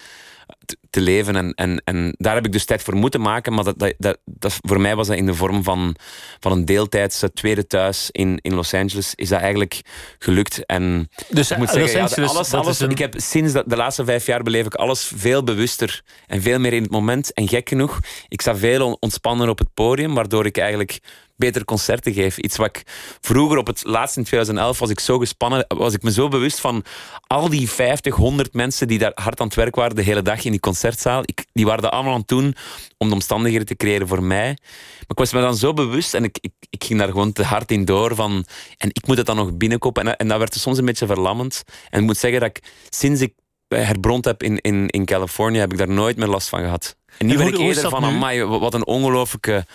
te, 0.90 1.02
leven. 1.02 1.36
En, 1.36 1.54
en, 1.54 1.82
en 1.84 2.14
daar 2.18 2.36
heb 2.36 2.46
ik 2.46 2.52
dus 2.52 2.66
tijd 2.66 2.84
voor 2.84 2.96
moeten 2.96 3.22
maken. 3.22 3.54
Maar 3.54 3.64
dat, 3.64 3.80
dat, 3.80 3.94
dat, 3.98 4.18
dat, 4.26 4.58
voor 4.62 4.82
mij 4.82 4.96
was 4.96 5.08
dat 5.08 5.18
in 5.18 5.26
de 5.26 5.34
vorm 5.34 5.64
van, 5.64 5.96
van 6.40 6.52
een 6.52 6.66
deeltijdse 6.66 7.34
tweede 7.34 7.68
thuis 7.68 8.10
in, 8.12 8.40
in 8.42 8.54
Los 8.54 8.74
Angeles. 8.74 9.16
Is 9.16 9.30
dat 9.30 9.40
eigenlijk 9.40 9.82
gelukt. 10.20 10.66
En 10.66 11.10
Dus 11.30 11.52
ik 11.52 11.58
moet 11.58 11.66
Los 11.68 11.76
zeggen, 11.92 12.24
ja, 12.24 12.26
alles, 12.30 12.54
alles, 12.54 12.80
een- 12.80 12.90
ik 12.90 12.98
heb 12.98 13.14
sinds 13.18 13.54
de, 13.54 13.64
de 13.68 13.76
laatste 13.76 14.06
vijf 14.06 14.26
jaar 14.26 14.44
beleef 14.44 14.66
ik 14.66 14.74
alles 14.76 15.12
veel 15.16 15.44
bewuster 15.44 16.02
en 16.28 16.42
veel 16.42 16.60
meer 16.60 16.74
in 16.74 16.82
het 16.82 16.92
moment. 16.92 17.34
En 17.34 17.48
gek 17.48 17.70
genoeg, 17.70 18.00
ik 18.28 18.42
sta 18.42 18.56
veel 18.56 18.86
on- 18.86 18.98
ontspanner 19.00 19.50
op 19.50 19.60
het 19.60 19.74
podium, 19.74 20.14
waardoor 20.14 20.46
ik 20.46 20.58
eigenlijk 20.58 21.00
beter 21.42 21.66
concerten 21.66 22.14
geef. 22.14 22.38
Iets 22.38 22.58
wat 22.58 22.68
ik 22.68 22.84
vroeger 23.22 23.58
op 23.58 23.68
het 23.68 23.84
laatste 23.84 24.20
in 24.20 24.26
2011 24.26 24.80
was 24.80 24.90
ik 24.90 25.00
zo 25.00 25.18
gespannen, 25.18 25.66
was 25.68 25.94
ik 25.94 26.04
me 26.04 26.12
zo 26.12 26.28
bewust 26.28 26.60
van 26.60 26.84
al 27.28 27.50
die 27.50 27.70
50, 27.70 28.16
100 28.16 28.54
mensen 28.54 28.88
die 28.88 29.00
daar 29.00 29.12
hard 29.16 29.40
aan 29.40 29.48
het 29.48 29.56
werk 29.56 29.76
waren 29.76 29.96
de 29.96 30.02
hele 30.02 30.22
dag 30.22 30.44
in 30.44 30.52
die 30.52 30.60
concertzaal. 30.60 31.22
Ik, 31.26 31.46
die 31.54 31.66
waren 31.66 31.82
dat 31.82 31.92
allemaal 31.92 32.14
aan 32.14 32.20
het 32.20 32.28
doen 32.28 32.56
om 32.98 33.08
de 33.08 33.14
omstandigheden 33.14 33.68
te 33.68 33.76
creëren 33.76 34.08
voor 34.08 34.24
mij. 34.24 34.48
Maar 34.48 35.08
ik 35.08 35.18
was 35.18 35.34
me 35.34 35.42
dan 35.42 35.56
zo 35.56 35.74
bewust 35.74 36.14
en 36.14 36.24
ik, 36.24 36.38
ik, 36.42 36.54
ik 36.70 36.84
ging 36.84 37.00
daar 37.00 37.10
gewoon 37.10 37.32
te 37.32 37.44
hard 37.44 37.72
in 37.72 37.86
door 37.86 38.16
van 38.16 38.46
en 38.78 38.90
ik 38.90 39.08
moet 39.08 39.18
het 39.18 39.26
dan 39.26 39.36
nog 39.36 39.58
binnenkopen. 39.58 40.08
En, 40.08 40.18
en 40.18 40.28
dat 40.28 40.38
werd 40.38 40.54
soms 40.54 40.78
een 40.78 40.86
beetje 40.86 41.06
verlammend. 41.06 41.64
En 41.90 42.00
ik 42.00 42.06
moet 42.06 42.18
zeggen 42.18 42.40
dat 42.40 42.50
ik 42.50 42.64
sinds 42.90 43.22
ik 43.22 43.34
herbrond 43.68 44.26
heb 44.26 44.44
in, 44.44 44.58
in, 44.58 44.88
in 44.88 45.06
Californië, 45.06 45.58
heb 45.58 45.72
ik 45.72 45.78
daar 45.78 45.90
nooit 45.90 46.18
meer 46.18 46.28
last 46.28 46.50
van 46.50 46.60
gehad. 46.60 46.96
En 47.18 47.26
nu 47.26 47.32
En 47.32 47.38
ben 47.38 47.48
ik 47.48 47.58
eerder 47.58 47.90
van, 47.90 48.04
amai, 48.04 48.44
wat 48.44 48.74
een 48.74 48.86
ongelofelijke... 48.86 49.66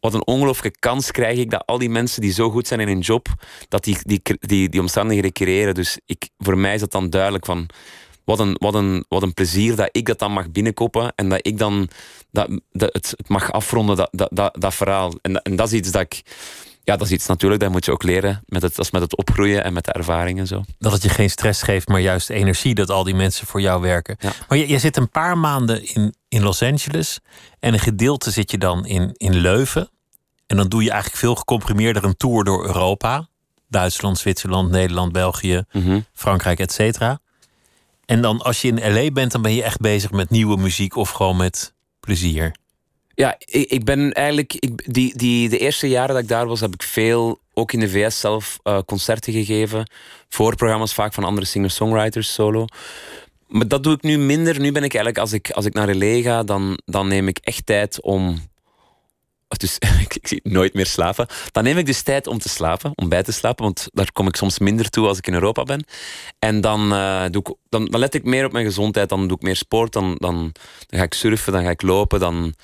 Wat 0.00 0.14
een 0.14 0.26
ongelooflijke 0.26 0.78
kans 0.78 1.10
krijg 1.10 1.38
ik 1.38 1.50
dat 1.50 1.66
al 1.66 1.78
die 1.78 1.90
mensen 1.90 2.20
die 2.20 2.32
zo 2.32 2.50
goed 2.50 2.66
zijn 2.66 2.80
in 2.80 2.88
hun 2.88 3.00
job, 3.00 3.28
dat 3.68 3.84
die, 3.84 3.96
die, 4.02 4.20
die, 4.40 4.68
die 4.68 4.80
omstandigheden 4.80 5.32
creëren. 5.32 5.74
Dus 5.74 5.98
ik, 6.06 6.28
voor 6.38 6.58
mij 6.58 6.74
is 6.74 6.80
dat 6.80 6.90
dan 6.90 7.10
duidelijk 7.10 7.44
van 7.44 7.68
wat 8.24 8.38
een, 8.38 8.56
wat, 8.58 8.74
een, 8.74 9.04
wat 9.08 9.22
een 9.22 9.34
plezier 9.34 9.76
dat 9.76 9.88
ik 9.92 10.06
dat 10.06 10.18
dan 10.18 10.32
mag 10.32 10.50
binnenkoppen 10.50 11.12
en 11.14 11.28
dat 11.28 11.46
ik 11.46 11.58
dan 11.58 11.88
dat, 12.30 12.60
dat 12.72 12.92
het, 12.92 13.28
mag 13.28 13.52
afronden, 13.52 13.96
dat, 13.96 14.08
dat, 14.12 14.28
dat, 14.32 14.56
dat 14.60 14.74
verhaal. 14.74 15.14
En, 15.22 15.42
en 15.42 15.56
dat 15.56 15.66
is 15.66 15.78
iets 15.78 15.90
dat 15.90 16.02
ik. 16.02 16.22
Ja, 16.90 16.96
dat 16.96 17.06
is 17.06 17.12
iets 17.12 17.26
natuurlijk, 17.26 17.60
dat 17.60 17.70
moet 17.70 17.84
je 17.84 17.92
ook 17.92 18.02
leren. 18.02 18.42
Met 18.46 18.62
het, 18.62 18.76
dat 18.76 18.84
is 18.84 18.90
met 18.90 19.02
het 19.02 19.16
opgroeien 19.16 19.64
en 19.64 19.72
met 19.72 19.84
de 19.84 19.92
ervaring 19.92 20.38
en 20.38 20.46
zo. 20.46 20.64
Dat 20.78 20.92
het 20.92 21.02
je 21.02 21.08
geen 21.08 21.30
stress 21.30 21.62
geeft, 21.62 21.88
maar 21.88 22.00
juist 22.00 22.30
energie 22.30 22.74
dat 22.74 22.90
al 22.90 23.04
die 23.04 23.14
mensen 23.14 23.46
voor 23.46 23.60
jou 23.60 23.80
werken. 23.80 24.16
Ja. 24.20 24.32
Maar 24.48 24.58
je, 24.58 24.68
je 24.68 24.78
zit 24.78 24.96
een 24.96 25.10
paar 25.10 25.38
maanden 25.38 25.94
in, 25.94 26.14
in 26.28 26.42
Los 26.42 26.62
Angeles 26.62 27.20
en 27.60 27.72
een 27.72 27.78
gedeelte 27.78 28.30
zit 28.30 28.50
je 28.50 28.58
dan 28.58 28.86
in, 28.86 29.14
in 29.16 29.34
Leuven. 29.34 29.90
En 30.46 30.56
dan 30.56 30.68
doe 30.68 30.82
je 30.82 30.90
eigenlijk 30.90 31.20
veel 31.20 31.34
gecomprimeerder 31.34 32.04
een 32.04 32.16
tour 32.16 32.44
door 32.44 32.66
Europa. 32.66 33.28
Duitsland, 33.68 34.18
Zwitserland, 34.18 34.70
Nederland, 34.70 35.12
België, 35.12 35.64
Frankrijk, 36.12 36.58
et 36.58 36.72
cetera. 36.72 37.18
En 38.04 38.22
dan 38.22 38.42
als 38.42 38.60
je 38.60 38.68
in 38.68 38.92
LA 38.94 39.10
bent, 39.10 39.32
dan 39.32 39.42
ben 39.42 39.54
je 39.54 39.62
echt 39.62 39.80
bezig 39.80 40.10
met 40.10 40.30
nieuwe 40.30 40.56
muziek 40.56 40.96
of 40.96 41.10
gewoon 41.10 41.36
met 41.36 41.74
plezier. 42.00 42.54
Ja, 43.20 43.36
ik, 43.38 43.70
ik 43.70 43.84
ben 43.84 44.12
eigenlijk. 44.12 44.54
Ik, 44.54 44.94
die, 44.94 45.16
die, 45.16 45.48
de 45.48 45.58
eerste 45.58 45.88
jaren 45.88 46.14
dat 46.14 46.22
ik 46.22 46.28
daar 46.28 46.46
was, 46.46 46.60
heb 46.60 46.74
ik 46.74 46.82
veel, 46.82 47.38
ook 47.54 47.72
in 47.72 47.80
de 47.80 47.88
VS 47.88 48.20
zelf, 48.20 48.58
eh, 48.62 48.78
concerten 48.86 49.32
gegeven. 49.32 49.90
Voorprogramma's 50.28 50.94
vaak 50.94 51.14
van 51.14 51.24
andere 51.24 51.46
singer-songwriters 51.46 52.32
solo. 52.32 52.64
Maar 53.46 53.68
dat 53.68 53.82
doe 53.82 53.94
ik 53.94 54.02
nu 54.02 54.18
minder. 54.18 54.60
Nu 54.60 54.72
ben 54.72 54.84
ik 54.84 54.94
eigenlijk, 54.94 55.18
als 55.18 55.32
ik, 55.32 55.50
als 55.50 55.64
ik 55.64 55.74
naar 55.74 55.94
LA 55.94 56.22
ga, 56.22 56.42
dan, 56.42 56.80
dan 56.84 57.08
neem 57.08 57.28
ik 57.28 57.38
echt 57.38 57.66
tijd 57.66 58.02
om. 58.02 58.48
Dus 59.58 59.78
ik, 60.04 60.14
ik 60.14 60.26
zie 60.26 60.40
nooit 60.42 60.74
meer 60.74 60.86
slapen. 60.86 61.26
Dan 61.52 61.64
neem 61.64 61.78
ik 61.78 61.86
dus 61.86 62.02
tijd 62.02 62.26
om 62.26 62.38
te 62.38 62.48
slapen, 62.48 62.92
om 62.94 63.08
bij 63.08 63.22
te 63.22 63.32
slapen. 63.32 63.64
Want 63.64 63.88
daar 63.92 64.12
kom 64.12 64.26
ik 64.26 64.36
soms 64.36 64.58
minder 64.58 64.90
toe 64.90 65.06
als 65.06 65.18
ik 65.18 65.26
in 65.26 65.34
Europa 65.34 65.62
ben. 65.62 65.84
En 66.38 66.60
dan, 66.60 66.92
eh, 66.92 67.24
doe 67.30 67.42
ik, 67.42 67.54
dan, 67.68 67.88
let 67.90 68.14
ik 68.14 68.24
meer 68.24 68.44
op 68.44 68.52
mijn 68.52 68.64
gezondheid. 68.64 69.08
Dan 69.08 69.28
doe 69.28 69.36
ik 69.36 69.42
meer 69.42 69.56
sport. 69.56 69.92
Dan, 69.92 70.14
dan, 70.18 70.52
dan 70.86 70.98
ga 70.98 71.04
ik 71.04 71.14
surfen, 71.14 71.52
dan 71.52 71.62
ga 71.62 71.70
ik 71.70 71.82
lopen. 71.82 72.20
Dan 72.20 72.54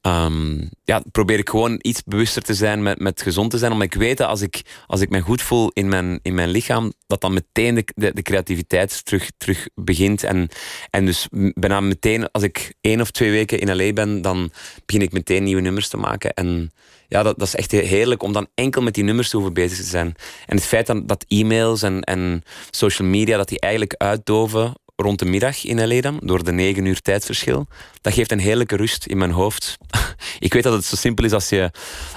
ehm, 0.00 0.66
ja, 0.84 1.02
probeer 1.12 1.38
ik 1.38 1.48
gewoon 1.48 1.78
iets 1.82 2.02
bewuster 2.04 2.42
te 2.42 2.54
zijn 2.54 2.82
met, 2.82 2.98
met 2.98 3.22
gezond 3.22 3.50
te 3.50 3.58
zijn. 3.58 3.72
Omdat 3.72 3.86
ik 3.86 4.00
weet 4.00 4.18
dat 4.18 4.28
als 4.28 4.40
ik, 4.40 4.62
als 4.86 5.00
ik 5.00 5.08
me 5.10 5.20
goed 5.20 5.42
voel 5.42 5.70
in 5.72 5.88
mijn, 5.88 6.18
in 6.22 6.34
mijn 6.34 6.48
lichaam, 6.48 6.92
dat 7.06 7.20
dan 7.20 7.34
meteen 7.34 7.74
de, 7.74 7.84
de, 7.94 8.12
de 8.14 8.22
creativiteit 8.22 9.04
terug, 9.04 9.30
terug 9.36 9.68
begint. 9.74 10.24
En, 10.24 10.48
en 10.90 11.06
dus 11.06 11.26
bijna 11.54 11.80
meteen, 11.80 12.30
als 12.30 12.42
ik 12.42 12.74
één 12.80 13.00
of 13.00 13.10
twee 13.10 13.30
weken 13.30 13.60
in 13.60 13.76
LA 13.76 13.92
ben, 13.92 14.22
dan 14.22 14.50
begin 14.84 15.02
ik 15.02 15.12
meteen 15.12 15.42
nieuwe 15.42 15.62
nummers 15.62 15.88
te 15.88 15.96
maken. 15.96 16.34
En 16.36 16.70
ja, 17.08 17.22
dat, 17.22 17.38
dat 17.38 17.46
is 17.46 17.54
echt 17.54 17.70
heerlijk 17.70 18.22
om 18.22 18.32
dan 18.32 18.48
enkel 18.54 18.82
met 18.82 18.94
die 18.94 19.04
nummers 19.04 19.28
te 19.28 19.36
hoeven 19.36 19.54
bezig 19.54 19.78
te 19.78 19.84
zijn. 19.84 20.14
En 20.46 20.56
het 20.56 20.64
feit 20.64 20.86
dat, 20.86 21.08
dat 21.08 21.24
e-mails 21.28 21.82
en, 21.82 22.00
en 22.02 22.42
social 22.70 23.08
media, 23.08 23.36
dat 23.36 23.48
die 23.48 23.60
eigenlijk 23.60 23.94
uitdoven 23.94 24.74
rond 24.96 25.18
de 25.18 25.24
middag 25.24 25.64
in 25.64 25.88
LA 25.88 26.12
door 26.20 26.44
de 26.44 26.52
negen 26.52 26.84
uur 26.84 27.00
tijdverschil, 27.00 27.66
dat 28.00 28.12
geeft 28.12 28.32
een 28.32 28.38
heerlijke 28.38 28.76
rust 28.76 29.06
in 29.06 29.18
mijn 29.18 29.30
hoofd. 29.30 29.76
ik 30.38 30.52
weet 30.52 30.62
dat 30.62 30.72
het 30.72 30.84
zo 30.84 30.96
simpel 30.96 31.24
is 31.24 31.32
als 31.32 31.48
je, 31.48 31.70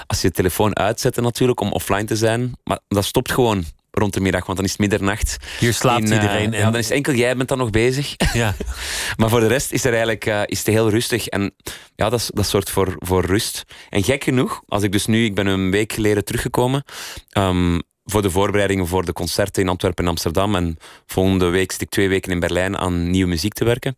als 0.06 0.20
je 0.20 0.26
je 0.26 0.32
telefoon 0.32 0.76
uitzet 0.76 1.16
natuurlijk, 1.16 1.60
om 1.60 1.72
offline 1.72 2.04
te 2.04 2.16
zijn, 2.16 2.52
maar 2.64 2.78
dat 2.88 3.04
stopt 3.04 3.32
gewoon 3.32 3.64
rond 3.90 4.14
de 4.14 4.20
middag, 4.20 4.44
want 4.46 4.56
dan 4.56 4.66
is 4.66 4.72
het 4.72 4.80
middernacht. 4.80 5.36
Hier 5.58 5.74
slaapt 5.74 6.04
In, 6.04 6.12
eh, 6.12 6.22
iedereen. 6.22 6.50
Dan 6.72 6.76
is 6.76 6.90
enkel 6.90 7.12
jij 7.14 7.36
bent 7.36 7.48
dan 7.48 7.58
nog 7.58 7.70
bezig. 7.70 8.14
ja. 8.32 8.54
Maar 9.16 9.28
voor 9.28 9.40
de 9.40 9.46
rest 9.46 9.72
is 9.72 9.84
er 9.84 9.90
eigenlijk 9.90 10.26
eh, 10.26 10.40
is 10.44 10.58
het 10.58 10.66
heel 10.66 10.90
rustig. 10.90 11.26
En 11.26 11.54
ja, 11.96 12.08
dat, 12.08 12.20
is- 12.20 12.30
dat 12.34 12.48
zorgt 12.48 12.70
voor, 12.70 12.94
voor 12.98 13.24
rust. 13.24 13.64
En 13.88 14.02
gek 14.04 14.24
genoeg, 14.24 14.62
als 14.66 14.82
ik 14.82 14.92
dus 14.92 15.06
nu, 15.06 15.24
ik 15.24 15.34
ben 15.34 15.46
een 15.46 15.70
week 15.70 15.92
geleden 15.92 16.24
teruggekomen. 16.24 16.84
ehm, 17.30 17.78
voor 18.04 18.22
de 18.22 18.30
voorbereidingen 18.30 18.86
voor 18.86 19.04
de 19.04 19.12
concerten 19.12 19.62
in 19.62 19.68
Antwerpen 19.68 20.04
en 20.04 20.10
Amsterdam. 20.10 20.54
En 20.54 20.76
volgende 21.06 21.48
week 21.48 21.72
zit 21.72 21.80
ik 21.80 21.88
twee 21.88 22.08
weken 22.08 22.32
in 22.32 22.40
Berlijn 22.40 22.78
aan 22.78 23.10
nieuwe 23.10 23.28
muziek 23.30 23.52
te 23.52 23.64
werken. 23.64 23.96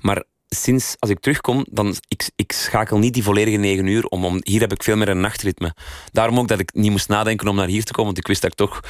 Maar 0.00 0.24
sinds 0.54 0.94
als 0.98 1.10
ik 1.10 1.18
terugkom, 1.20 1.66
dan 1.70 1.96
ik, 2.08 2.30
ik 2.36 2.52
schakel 2.52 2.98
niet 2.98 3.14
die 3.14 3.22
volledige 3.22 3.56
negen 3.56 3.86
uur 3.86 4.04
om, 4.06 4.24
om. 4.24 4.38
Hier 4.42 4.60
heb 4.60 4.72
ik 4.72 4.82
veel 4.82 4.96
meer 4.96 5.08
een 5.08 5.20
nachtritme. 5.20 5.74
Daarom 6.12 6.38
ook 6.38 6.48
dat 6.48 6.58
ik 6.58 6.74
niet 6.74 6.90
moest 6.90 7.08
nadenken 7.08 7.48
om 7.48 7.56
naar 7.56 7.66
hier 7.66 7.84
te 7.84 7.92
komen, 7.92 8.04
want 8.04 8.18
ik 8.18 8.26
wist 8.26 8.42
dat 8.42 8.50
ik 8.50 8.56
toch 8.56 8.80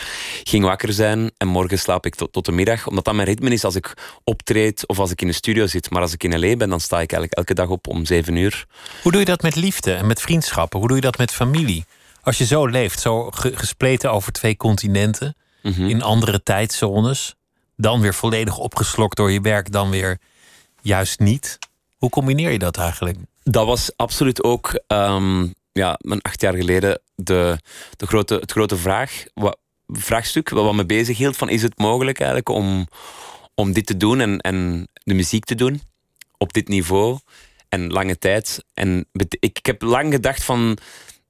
ging 0.45 0.65
wakker 0.65 0.93
zijn 0.93 1.31
en 1.37 1.49
morgen 1.49 1.79
slaap 1.79 2.07
ik 2.07 2.15
tot, 2.15 2.33
tot 2.33 2.45
de 2.45 2.53
middag. 2.53 2.87
Omdat 2.87 3.05
dat 3.05 3.15
mijn 3.15 3.27
ritme 3.29 3.51
is 3.51 3.65
als 3.65 3.75
ik 3.75 3.95
optreed 4.25 4.89
of 4.89 4.99
als 4.99 5.11
ik 5.11 5.21
in 5.21 5.27
de 5.27 5.33
studio 5.33 5.67
zit. 5.67 5.91
Maar 5.91 6.03
als 6.03 6.13
ik 6.13 6.25
in 6.25 6.39
LA 6.41 6.57
ben, 6.57 6.69
dan 6.69 6.81
sta 6.81 6.95
ik 7.01 7.13
eigenlijk 7.13 7.33
elke 7.33 7.55
dag 7.55 7.69
op 7.69 7.87
om 7.89 8.05
zeven 8.05 8.37
uur. 8.37 8.67
Hoe 9.03 9.11
doe 9.13 9.21
je 9.21 9.27
dat 9.27 9.43
met 9.43 9.57
liefde 9.57 9.93
en 9.95 10.07
met 10.07 10.21
vriendschappen? 10.21 10.79
Hoe 10.79 10.89
doe 10.89 10.97
je 10.97 11.03
dat 11.03 11.19
met 11.19 11.31
familie? 11.33 11.85
Als 12.23 12.39
je 12.39 12.45
zo 12.47 12.67
leeft, 12.67 13.01
zo 13.01 13.31
ge- 13.31 13.57
gespleten 13.57 14.13
over 14.13 14.33
twee 14.33 14.57
continenten, 14.57 15.37
in 15.89 16.03
andere 16.03 16.43
tijdzones, 16.43 17.35
dan 17.77 18.01
weer 18.01 18.15
volledig 18.15 18.59
opgeslokt 18.59 19.17
door 19.17 19.31
je 19.33 19.41
werk, 19.41 19.73
dan 19.73 19.91
weer 19.91 20.19
juist 20.85 21.21
niet. 21.21 21.59
Hoe 21.97 22.11
combineer 22.11 22.51
je 22.51 22.59
dat 22.59 22.77
eigenlijk? 22.77 23.19
Dat 23.43 23.67
was 23.67 23.97
absoluut 23.97 24.43
ook, 24.43 24.81
ehm, 24.87 25.47
ja, 25.73 25.99
mijn 26.01 26.23
acht 26.23 26.41
jaar 26.41 26.55
geleden, 26.55 27.01
de, 27.15 27.59
de 27.97 28.07
grote, 28.07 28.35
het 28.35 28.53
grote 28.53 28.77
vraag, 28.77 29.25
wat, 29.35 29.59
vraagstuk 29.87 30.49
wat 30.49 30.75
me 30.75 30.87
bezig 30.87 31.17
hield: 31.19 31.37
van 31.37 31.49
is 31.49 31.63
het 31.63 31.79
mogelijk 31.79 32.19
eigenlijk 32.19 32.49
om, 32.49 32.89
om 33.55 33.73
dit 33.73 33.87
te 33.87 33.97
doen 33.97 34.21
en, 34.21 34.39
en 34.39 34.89
de 34.93 35.15
muziek 35.15 35.45
te 35.45 35.55
doen 35.55 35.83
op 36.39 36.53
dit 36.53 36.69
niveau 36.69 37.19
en 37.69 37.93
lange 37.93 38.19
tijd? 38.19 38.65
En 38.75 39.07
ik, 39.13 39.37
ik 39.41 39.67
heb 39.67 39.83
lang 39.83 40.13
gedacht 40.13 40.45
van 40.45 40.79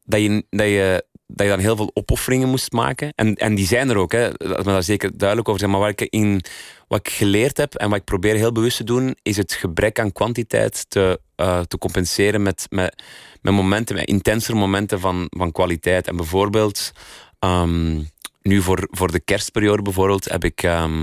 dat 0.04 0.20
je, 0.20 0.44
dat 0.50 0.66
je, 0.66 1.04
dat 1.26 1.46
je 1.46 1.52
dan 1.52 1.60
heel 1.60 1.76
veel 1.76 1.90
opofferingen 1.94 2.48
moest 2.48 2.72
maken. 2.72 3.12
En, 3.14 3.34
en 3.34 3.54
die 3.54 3.66
zijn 3.66 3.88
er 3.88 3.96
ook, 3.96 4.12
hè. 4.12 4.28
laat 4.37 4.64
me 4.64 4.72
daar 4.72 4.82
zeker 4.82 5.16
duidelijk 5.16 5.48
over 5.48 5.60
zijn. 5.60 5.72
Maar 5.72 5.80
wat 5.80 6.00
ik, 6.00 6.00
in, 6.00 6.44
wat 6.88 6.98
ik 6.98 7.12
geleerd 7.12 7.56
heb 7.56 7.74
en 7.74 7.88
wat 7.88 7.98
ik 7.98 8.04
probeer 8.04 8.34
heel 8.34 8.52
bewust 8.52 8.76
te 8.76 8.84
doen, 8.84 9.16
is 9.22 9.37
het 9.37 9.52
gebrek 9.52 9.98
aan 9.98 10.12
kwantiteit 10.12 10.84
te, 10.88 11.20
eh, 11.37 11.60
te 11.60 11.78
compenseren 11.78 12.42
met, 12.42 12.66
met, 12.70 12.94
momenten, 13.40 13.96
met 13.96 14.08
intenser 14.08 14.56
momenten 14.56 15.00
van, 15.00 15.26
van 15.30 15.52
kwaliteit. 15.52 16.08
En 16.08 16.16
bijvoorbeeld, 16.16 16.92
ehm, 17.38 18.02
nu 18.42 18.62
voor, 18.62 18.88
voor 18.90 19.12
de 19.12 19.20
kerstperiode 19.20 19.82
bijvoorbeeld, 19.82 20.24
heb 20.24 20.44
ik, 20.44 20.62
ehm, 20.62 21.02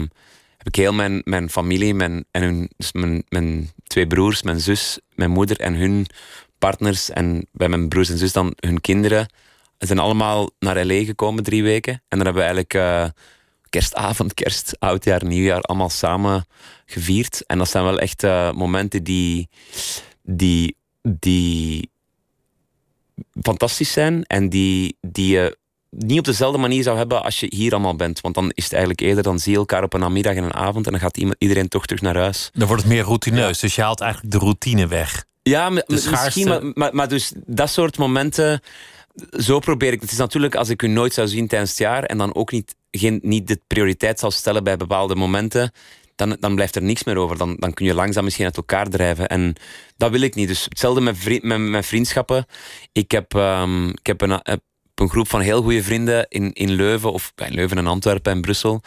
heb 0.58 0.68
ik 0.68 0.76
heel 0.76 0.94
mijn, 0.94 1.22
mijn 1.24 1.50
familie, 1.50 1.94
mijn, 1.94 2.26
en 2.32 2.42
hun, 2.42 2.70
dus 2.78 2.92
mijn, 2.92 3.24
mijn 3.30 3.72
twee 3.88 4.08
broers, 4.08 4.44
mijn 4.44 4.60
zus, 4.60 5.00
mijn 5.16 5.32
moeder 5.32 5.60
en 5.60 5.74
hun 5.74 6.06
partners 6.58 7.10
en 7.10 7.48
bij 7.52 7.70
mijn 7.70 7.88
broers 7.88 8.10
en 8.10 8.18
zus 8.18 8.34
dan 8.34 8.54
hun 8.60 8.82
kinderen 8.82 9.28
zijn 9.88 10.00
allemaal 10.00 10.50
naar 10.60 10.86
LA 10.86 11.04
gekomen 11.04 11.44
drie 11.44 11.64
weken. 11.64 11.94
En 11.94 12.18
dan 12.18 12.26
hebben 12.26 12.44
we 12.44 12.50
eigenlijk 12.50 12.74
eh, 12.74 13.06
kerstavond, 13.70 14.34
kerst, 14.44 14.76
oudjaar, 14.80 15.26
nieuwjaar 15.26 15.62
allemaal 15.62 15.90
samen 15.90 16.46
gevierd. 16.86 17.46
En 17.46 17.58
dat 17.58 17.70
zijn 17.70 17.84
wel 17.84 18.00
echt 18.00 18.24
eh, 18.24 18.52
momenten 18.52 19.04
die, 19.04 19.50
die, 20.24 20.76
die 21.02 21.90
fantastisch 23.42 23.92
zijn 23.92 24.24
en 24.24 24.50
die, 24.50 24.98
die 25.02 25.34
je 25.34 25.60
niet 25.90 26.20
op 26.20 26.26
dezelfde 26.26 26.58
manier 26.58 26.84
zou 26.84 26.98
hebben 26.98 27.24
als 27.24 27.40
je 27.40 27.48
hier 27.56 27.72
allemaal 27.72 27.96
bent. 27.96 28.22
Want 28.22 28.36
dan 28.36 28.52
is 28.54 28.64
het 28.64 28.74
eigenlijk 28.74 29.02
eerder, 29.02 29.24
dan 29.24 29.40
zie 29.40 29.52
je 29.52 29.58
elkaar 29.58 29.84
op 29.84 29.94
een 29.94 30.00
namiddag 30.00 30.36
en 30.36 30.44
een 30.44 30.54
avond 30.54 30.86
en 30.86 30.92
dan 30.92 31.02
gaat 31.02 31.18
iedereen 31.38 31.68
toch 31.68 31.86
terug 31.86 32.02
naar 32.02 32.18
huis. 32.18 32.50
Dan 32.54 32.68
wordt 32.68 32.84
het 32.84 32.92
meer 32.92 33.04
routineus, 33.04 33.60
dus 33.60 33.76
je 33.76 33.82
haalt 33.82 34.02
eigenlijk 34.02 34.32
de 34.34 34.40
routine 34.40 34.88
weg. 34.88 35.26
Ja, 35.44 35.70
De 35.70 35.84
misschien, 35.88 36.48
maar, 36.48 36.62
maar, 36.74 36.96
maar 36.96 37.08
dus 37.08 37.34
dat 37.46 37.70
soort 37.70 37.98
momenten, 37.98 38.62
zo 39.40 39.60
probeer 39.60 39.94
ik. 39.94 40.02
Het 40.02 40.12
is 40.12 40.18
natuurlijk 40.18 40.56
als 40.56 40.70
ik 40.70 40.82
u 40.82 40.88
nooit 40.88 41.14
zou 41.14 41.28
zien 41.28 41.48
tijdens 41.48 41.70
het 41.70 41.80
jaar 41.80 42.04
en 42.04 42.18
dan 42.18 42.36
ook 42.36 42.52
niet, 42.52 42.76
geen, 42.92 43.20
niet 43.24 43.48
de 43.48 43.62
prioriteit 43.68 44.20
zou 44.20 44.32
stellen 44.32 44.64
bij 44.64 44.78
bepaalde 44.78 45.16
momenten, 45.16 45.72
dan, 46.16 46.38
dan 46.40 46.56
blijft 46.56 46.76
er 46.76 46.84
niks 46.84 47.04
meer 47.04 47.18
over. 47.18 47.38
Dan, 47.38 47.56
dan 47.60 47.74
kun 47.74 47.86
je 47.86 47.94
langzaam 47.94 48.24
misschien 48.24 48.46
uit 48.46 48.58
elkaar 48.58 48.90
drijven. 48.90 49.28
En 49.28 49.56
dat 49.98 50.12
wil 50.12 50.22
ik 50.22 50.36
niet. 50.36 50.48
Dus 50.48 50.64
hetzelfde 50.64 51.02
met, 51.02 51.44
met, 51.44 51.60
met 51.60 51.86
vriendschappen. 51.86 52.46
Ik 52.92 53.12
heb, 53.12 53.36
ehm, 53.36 53.90
ik 53.90 54.08
heb 54.08 54.22
een, 54.22 54.40
heb 54.44 54.62
een 54.96 55.10
groep 55.10 55.28
van 55.28 55.42
heel 55.42 55.62
goede 55.62 55.84
vrienden 55.84 56.26
in, 56.30 56.54
in 56.54 56.72
Leuven, 56.72 57.14
of 57.14 57.32
bij 57.36 57.52
Leuven 57.52 57.78
en 57.78 57.88
Antwerpen 57.88 58.32
en 58.32 58.42
Brussel, 58.42 58.82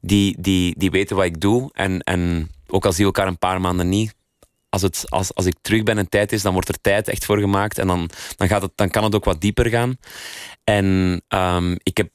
die, 0.00 0.36
die, 0.40 0.74
die 0.78 0.90
weten 0.90 1.16
wat 1.16 1.24
ik 1.24 1.40
doe. 1.40 1.70
En, 1.72 2.00
en 2.00 2.50
ook 2.66 2.84
al 2.84 2.92
zien 2.92 3.06
we 3.06 3.12
elkaar 3.12 3.26
een 3.26 3.38
paar 3.38 3.60
maanden 3.60 3.88
niet, 3.88 4.14
als, 4.68 4.82
het, 4.82 5.04
als, 5.08 5.34
als 5.34 5.46
ik 5.46 5.54
terug 5.60 5.82
ben 5.82 5.98
en 5.98 6.08
tijd 6.08 6.32
is, 6.32 6.42
dan 6.42 6.52
wordt 6.52 6.68
er 6.68 6.80
tijd 6.80 7.08
echt 7.08 7.24
voor 7.24 7.38
gemaakt. 7.38 7.78
En 7.78 7.86
dan, 7.86 8.10
dan, 8.36 8.48
gaat 8.48 8.62
het, 8.62 8.72
dan 8.74 8.90
kan 8.90 9.04
het 9.04 9.14
ook 9.14 9.24
wat 9.24 9.40
dieper 9.40 9.66
gaan. 9.66 9.96
En 10.64 11.20
ehm, 11.28 11.76
ik 11.82 11.96
heb 11.96 12.14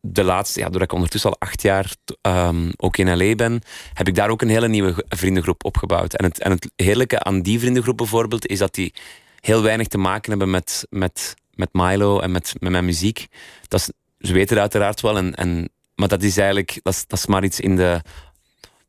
de 0.00 0.24
laatste, 0.24 0.58
ja, 0.58 0.64
doordat 0.64 0.88
ik 0.88 0.92
ondertussen 0.92 1.30
al 1.30 1.36
acht 1.38 1.62
jaar 1.62 1.94
ehm, 2.20 2.70
ook 2.76 2.96
in 2.96 3.16
LA 3.16 3.34
ben, 3.34 3.60
heb 3.92 4.08
ik 4.08 4.14
daar 4.14 4.30
ook 4.30 4.42
een 4.42 4.48
hele 4.48 4.68
nieuwe 4.68 5.04
vriendengroep 5.08 5.64
opgebouwd. 5.64 6.14
En 6.14 6.24
het, 6.24 6.38
en 6.38 6.50
het 6.50 6.70
heerlijke 6.76 7.22
aan 7.22 7.42
die 7.42 7.58
vriendengroep 7.58 7.96
bijvoorbeeld, 7.96 8.46
is 8.46 8.58
dat 8.58 8.74
die 8.74 8.94
heel 9.40 9.62
weinig 9.62 9.86
te 9.86 9.98
maken 9.98 10.30
hebben 10.30 10.50
met, 10.50 10.86
met, 10.90 11.34
met 11.54 11.68
Milo 11.72 12.20
en 12.20 12.30
met, 12.30 12.54
met 12.58 12.70
mijn 12.70 12.84
muziek. 12.84 13.26
Dat 13.68 13.80
is, 13.80 13.90
ze 14.28 14.32
weten 14.32 14.54
het 14.54 14.58
uiteraard 14.58 15.00
wel, 15.00 15.16
en, 15.16 15.34
en, 15.34 15.68
maar 15.94 16.08
dat 16.08 16.22
is 16.22 16.36
eigenlijk 16.36 16.80
dat 16.82 16.92
is, 16.94 17.06
dat 17.06 17.18
is 17.18 17.26
maar 17.26 17.44
iets 17.44 17.60
in 17.60 17.76
de 17.76 18.00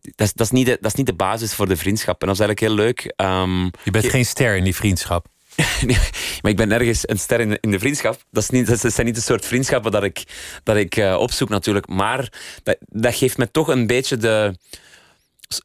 dat, 0.01 0.27
is, 0.27 0.33
dat, 0.33 0.45
is 0.45 0.51
niet 0.51 0.65
de, 0.65 0.77
dat 0.81 0.91
is 0.91 0.97
niet 0.97 1.05
de 1.05 1.13
basis 1.13 1.53
voor 1.53 1.67
de 1.67 1.77
vriendschap. 1.77 2.21
En 2.21 2.27
dat 2.27 2.39
is 2.39 2.45
eigenlijk 2.45 2.73
heel 2.73 2.85
leuk. 2.85 3.13
Ehm, 3.15 3.63
je 3.63 3.91
bent 3.91 4.05
geen 4.05 4.25
ster 4.25 4.55
in 4.55 4.63
die 4.63 4.75
vriendschap. 4.75 5.27
nee, 5.85 5.97
maar 6.41 6.51
ik 6.51 6.57
ben 6.57 6.71
ergens 6.71 7.09
een 7.09 7.19
ster 7.19 7.39
in 7.39 7.49
de, 7.49 7.57
in 7.61 7.71
de 7.71 7.79
vriendschap. 7.79 8.23
Dat, 8.31 8.43
is 8.43 8.49
niet, 8.49 8.67
dat 8.67 8.93
zijn 8.93 9.05
niet 9.05 9.15
de 9.15 9.21
soort 9.21 9.45
vriendschappen 9.45 9.91
dat 9.91 10.03
ik, 10.03 10.23
dat 10.63 10.75
ik 10.75 10.95
uh, 10.95 11.15
opzoek 11.19 11.49
natuurlijk. 11.49 11.87
Maar 11.87 12.33
dat, 12.63 12.77
dat 12.79 13.15
geeft 13.15 13.37
me 13.37 13.51
toch 13.51 13.67
een 13.67 13.87
beetje 13.87 14.17
de... 14.17 14.57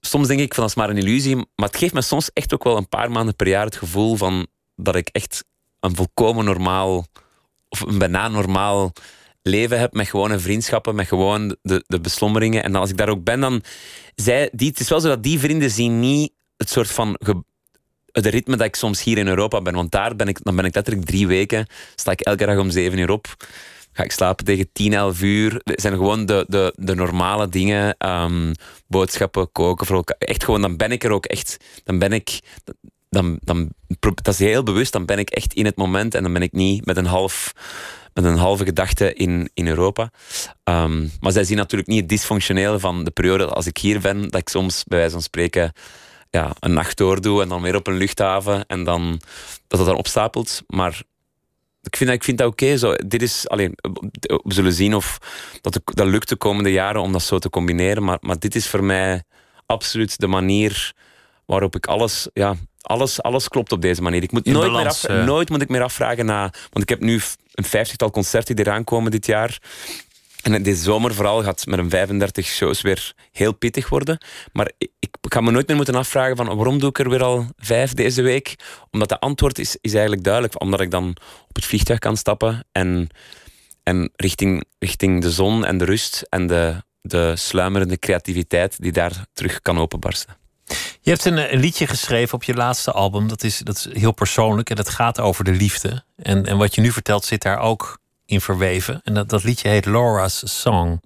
Soms 0.01 0.29
denk 0.29 0.41
ik 0.41 0.55
van 0.55 0.63
dat 0.63 0.73
is 0.73 0.79
maar 0.79 0.91
een 0.91 0.99
illusie. 0.99 1.37
Maar 1.37 1.69
het 1.69 1.77
geeft 1.77 1.95
me 1.95 2.03
soms 2.03 2.31
echt 2.33 2.55
ook 2.55 2.65
wel 2.65 2.77
een 2.77 2.89
paar 2.89 3.11
maanden 3.11 3.37
per 3.37 3.49
jaar 3.49 3.65
het 3.65 3.77
gevoel 3.77 4.17
van 4.17 4.47
dat 4.77 4.97
ik 4.97 5.09
echt 5.13 5.45
een 5.81 5.97
volkomen 5.97 6.45
normaal... 6.45 7.07
Of 7.69 7.81
een 7.81 7.99
bijna 7.99 8.29
normaal 8.29 8.93
leven 9.47 9.79
heb 9.79 9.93
met 9.93 10.09
gewone 10.09 10.39
vriendschappen, 10.39 10.95
met 10.95 11.07
gewoon 11.07 11.57
de, 11.63 11.85
de 11.87 12.01
beslommeringen. 12.01 12.63
En 12.63 12.75
als 12.75 12.91
ik 12.91 12.97
daar 12.97 13.09
ook 13.09 13.25
ben, 13.25 13.41
dan... 13.41 13.63
Zij, 14.15 14.51
die, 14.53 14.69
het 14.69 14.81
is 14.81 14.89
wel 14.89 15.01
zo 15.01 15.09
dat 15.09 15.23
die 15.23 15.39
vrienden 15.39 15.71
zien 15.71 16.01
niet 16.01 16.33
het 16.57 16.71
soort 16.71 16.91
van 16.91 17.19
het 18.13 18.27
ritme 18.27 18.57
dat 18.57 18.67
ik 18.67 18.75
soms 18.75 19.03
hier 19.03 19.19
in 19.19 19.27
Europa 19.27 19.63
ben. 19.63 19.75
Want 19.75 19.91
daar 19.91 20.17
ben 20.17 20.29
ik, 20.29 20.45
dan 20.45 20.57
ben 20.57 20.65
ik 20.65 20.75
letterlijk 20.75 21.07
drie 21.07 21.27
weken, 21.27 21.67
sta 21.95 22.11
ik 22.11 22.21
elke 22.21 22.47
dag 22.47 22.59
om 22.59 22.71
zeven 22.71 22.99
uur 22.99 23.11
op. 23.11 23.37
Ga 23.93 24.03
ik 24.03 24.13
slapen 24.13 24.45
tegen 24.45 24.73
tien, 24.73 24.93
elf 24.93 25.23
uur. 25.23 25.61
Het 25.65 25.81
zijn 25.81 25.95
gewoon 25.95 26.27
de, 26.27 26.45
de, 26.49 26.75
de 26.77 26.95
normale 26.95 27.49
dingen. 27.49 27.97
Ehm, 27.99 28.53
boodschappen, 28.87 29.53
koken 29.53 29.87
voor 29.87 29.97
elkaar. 29.97 30.17
Echt 30.19 30.45
gewoon, 30.45 30.61
dan 30.61 30.77
ben 30.77 30.93
ik 30.93 31.05
er 31.05 31.11
ook 31.11 31.27
echt. 31.27 31.57
Dan 31.85 31.99
ben 31.99 32.13
ik. 32.13 32.39
Dan, 33.15 33.39
dan, 33.41 33.73
dat 33.99 34.29
is 34.29 34.39
heel 34.39 34.63
bewust. 34.63 34.93
Dan 34.93 35.05
ben 35.05 35.19
ik 35.19 35.31
echt 35.31 35.55
in 35.55 35.65
het 35.65 35.77
moment. 35.77 36.15
En 36.15 36.23
dan 36.23 36.33
ben 36.33 36.43
ik 36.43 36.53
niet 36.53 36.87
met 36.87 36.97
een 36.97 37.07
half 37.07 37.53
met 38.15 38.25
een 38.25 38.37
halve 38.37 38.65
gedachte 38.65 39.15
in, 39.15 39.51
in 39.55 39.67
Europa. 39.67 40.11
Um, 40.65 41.11
maar 41.21 41.33
zij 41.33 41.45
zien 41.45 41.57
natuurlijk 41.57 41.89
niet 41.89 42.01
het 42.01 42.09
dysfunctionele 42.09 42.79
van 42.79 43.05
de 43.05 43.11
periode 43.11 43.47
als 43.47 43.67
ik 43.67 43.77
hier 43.77 44.01
ben, 44.01 44.23
dat 44.23 44.41
ik 44.41 44.49
soms 44.49 44.85
bij 44.85 44.99
wijze 44.99 45.13
van 45.13 45.23
spreken 45.23 45.73
ja, 46.31 46.53
een 46.61 46.73
nacht 46.73 46.97
doordoe 46.97 47.43
en 47.43 47.49
dan 47.49 47.63
weer 47.63 47.77
op 47.77 47.87
een 47.87 47.97
luchthaven 47.97 48.67
en 48.67 48.85
dan 48.85 49.21
dat 49.67 49.79
het 49.79 49.89
dan 49.89 49.99
opstapelt. 49.99 50.63
Maar 50.67 51.03
ik 51.83 51.97
vind, 51.97 52.11
ik 52.11 52.25
vind 52.25 52.39
dat 52.39 52.47
oké. 52.47 52.97
Dit 53.07 53.23
is 53.23 53.49
alleen, 53.49 53.73
we 54.21 54.53
zullen 54.53 54.73
zien 54.73 54.95
of 54.95 55.19
dat, 55.61 55.81
dat 55.85 56.07
lukt 56.07 56.29
de 56.29 56.37
komende 56.37 56.73
jaren 56.73 57.01
om 57.01 57.13
dat 57.13 57.23
zo 57.23 57.39
te 57.39 57.51
combineren. 57.51 58.05
Maar, 58.05 58.19
maar 58.21 58.39
dit 58.39 58.55
is 58.55 58.69
voor 58.69 58.85
mij 58.85 59.23
absoluut 59.67 60.19
de 60.19 60.27
manier 60.27 60.95
waarop 61.47 61.77
ik 61.77 61.87
alles, 61.87 62.29
ja, 62.33 62.55
alles, 62.81 63.23
alles 63.23 63.49
klopt 63.49 63.73
op 63.73 63.83
deze 63.83 64.03
manier. 64.03 64.23
Ik 64.23 64.33
moet 64.33 64.45
nooit, 64.45 64.73
meer 64.73 64.87
af, 64.87 65.09
nooit 65.09 65.51
moet 65.51 65.63
ik 65.63 65.69
meer 65.69 65.83
afvragen 65.83 66.27
na. 66.27 66.41
Want 66.43 66.83
ik 66.83 66.89
heb 66.89 67.01
nu 67.01 67.21
een 67.55 67.65
vijftigtal 67.65 68.11
concerten 68.11 68.57
die 68.57 68.67
eraan 68.67 68.85
komen 68.85 69.11
dit 69.11 69.27
jaar. 69.27 69.59
En 70.43 70.63
deze 70.63 70.83
zomer 70.83 71.15
vooral 71.15 71.43
gaat 71.43 71.67
met 71.67 71.79
een 71.79 71.91
35 71.91 72.47
shows 72.47 72.81
weer 72.81 73.15
heel 73.33 73.53
pittig 73.53 73.89
worden. 73.89 74.19
Maar 74.53 74.71
ik, 74.79 74.91
ik 74.99 75.17
ga 75.21 75.41
me 75.41 75.51
nooit 75.51 75.67
meer 75.67 75.77
moeten 75.77 75.95
afvragen 75.95 76.37
van 76.37 76.57
waarom 76.57 76.79
doe 76.79 76.89
ik 76.89 76.99
er 76.99 77.11
weer 77.11 77.23
al 77.23 77.47
vijf 77.57 77.95
deze 77.95 78.23
week? 78.23 78.55
Omdat 78.91 79.09
de 79.09 79.21
antwoord 79.21 79.59
is, 79.59 79.77
is 79.81 79.93
eigenlijk 79.93 80.25
duidelijk. 80.25 80.61
Omdat 80.61 80.81
ik 80.81 80.91
dan 80.91 81.09
op 81.49 81.55
het 81.55 81.65
vliegtuig 81.65 81.99
kan 81.99 82.17
stappen 82.17 82.67
en, 82.73 83.09
en 83.83 84.11
richting, 84.17 84.65
richting 84.79 85.23
de 85.23 85.31
zon 85.31 85.65
en 85.65 85.79
de 85.79 85.85
rust 85.85 86.27
en 86.29 86.47
de, 86.47 86.83
de 87.01 87.37
sluimerende 87.37 87.99
creativiteit 87.99 88.83
die 88.83 88.93
daar 88.93 89.27
terug 89.33 89.61
kan 89.61 89.79
openbarsten. 89.79 90.37
Je 91.01 91.11
hebt 91.11 91.25
een, 91.25 91.53
een, 91.53 91.61
liedje 91.61 91.87
geschreven 91.87 92.35
op 92.35 92.43
je 92.43 92.55
laatste 92.55 92.93
album. 92.93 93.29
Dat 93.29 93.43
is, 93.43 93.59
dat 93.59 93.77
is 93.77 94.01
heel 94.01 94.13
persoonlijk 94.13 94.71
en 94.71 94.77
dat 94.77 94.89
gaat 94.89 95.21
over 95.21 95.45
de 95.45 95.53
liefde. 95.53 96.05
En, 96.17 96.47
en 96.47 96.57
wat 96.57 96.75
je 96.75 96.81
nu 96.81 96.93
vertelt 96.93 97.25
zit 97.25 97.43
daar 97.43 97.59
ook 97.59 97.99
in 98.27 98.41
verweven. 98.41 99.01
En 99.05 99.15
dat, 99.15 99.29
dat 99.29 99.45
liedje 99.45 99.69
heet 99.69 99.87
Laura's 99.87 100.61
Song. 100.61 101.01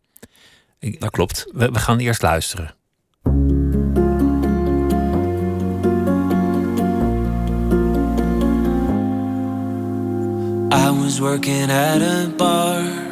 dat 0.80 1.10
klopt. 1.10 1.46
We, 1.52 1.70
we 1.70 1.78
gaan 1.78 1.98
eerst 1.98 2.22
luisteren. 2.22 2.74
I 10.70 10.90
was 10.90 11.18
working 11.18 11.70
at 11.70 12.02
a 12.02 12.28
bar. 12.36 13.07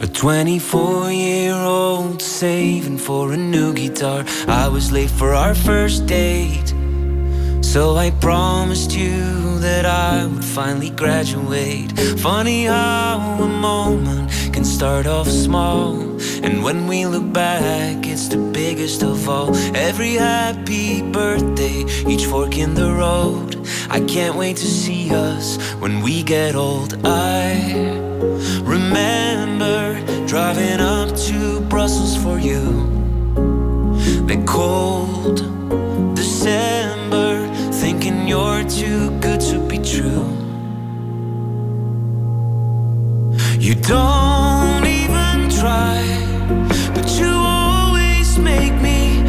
A 0.00 0.06
24 0.06 1.12
year 1.12 1.54
old 1.54 2.22
saving 2.22 2.98
for 2.98 3.32
a 3.32 3.36
new 3.36 3.72
guitar. 3.72 4.24
I 4.48 4.68
was 4.68 4.90
late 4.92 5.10
for 5.10 5.34
our 5.34 5.54
first 5.54 6.06
date. 6.06 6.74
So 7.62 7.96
I 7.96 8.10
promised 8.10 8.96
you 8.96 9.58
that 9.60 9.86
I 9.86 10.26
would 10.26 10.44
finally 10.44 10.90
graduate. 10.90 11.92
Funny 12.18 12.64
how 12.64 13.38
a 13.40 13.46
moment 13.46 14.30
can 14.52 14.64
start 14.64 15.06
off 15.06 15.28
small. 15.28 16.00
And 16.42 16.64
when 16.64 16.88
we 16.88 17.06
look 17.06 17.32
back, 17.32 18.06
it's 18.06 18.28
the 18.28 18.38
biggest 18.38 19.02
of 19.02 19.28
all. 19.28 19.54
Every 19.76 20.14
happy 20.14 21.02
birthday, 21.12 21.84
each 22.08 22.24
fork 22.26 22.58
in 22.58 22.74
the 22.74 22.90
road. 22.92 23.56
I 23.88 24.00
can't 24.00 24.36
wait 24.36 24.56
to 24.56 24.66
see 24.66 25.14
us 25.14 25.56
when 25.80 26.02
we 26.02 26.22
get 26.22 26.56
old. 26.56 26.94
I 27.04 28.09
remember 28.62 30.00
driving 30.26 30.80
up 30.80 31.16
to 31.16 31.60
Brussels 31.62 32.16
for 32.22 32.38
you. 32.38 32.60
The 34.26 34.42
cold 34.46 35.36
December 36.14 37.48
thinking 37.72 38.28
you're 38.28 38.64
too 38.64 39.10
good 39.20 39.40
to 39.40 39.58
be 39.66 39.78
true. 39.78 40.26
You 43.58 43.74
don't 43.74 44.86
even 44.86 45.50
try, 45.50 46.02
but 46.94 47.08
you 47.18 47.30
always 47.30 48.38
make 48.38 48.74
me, 48.80 49.22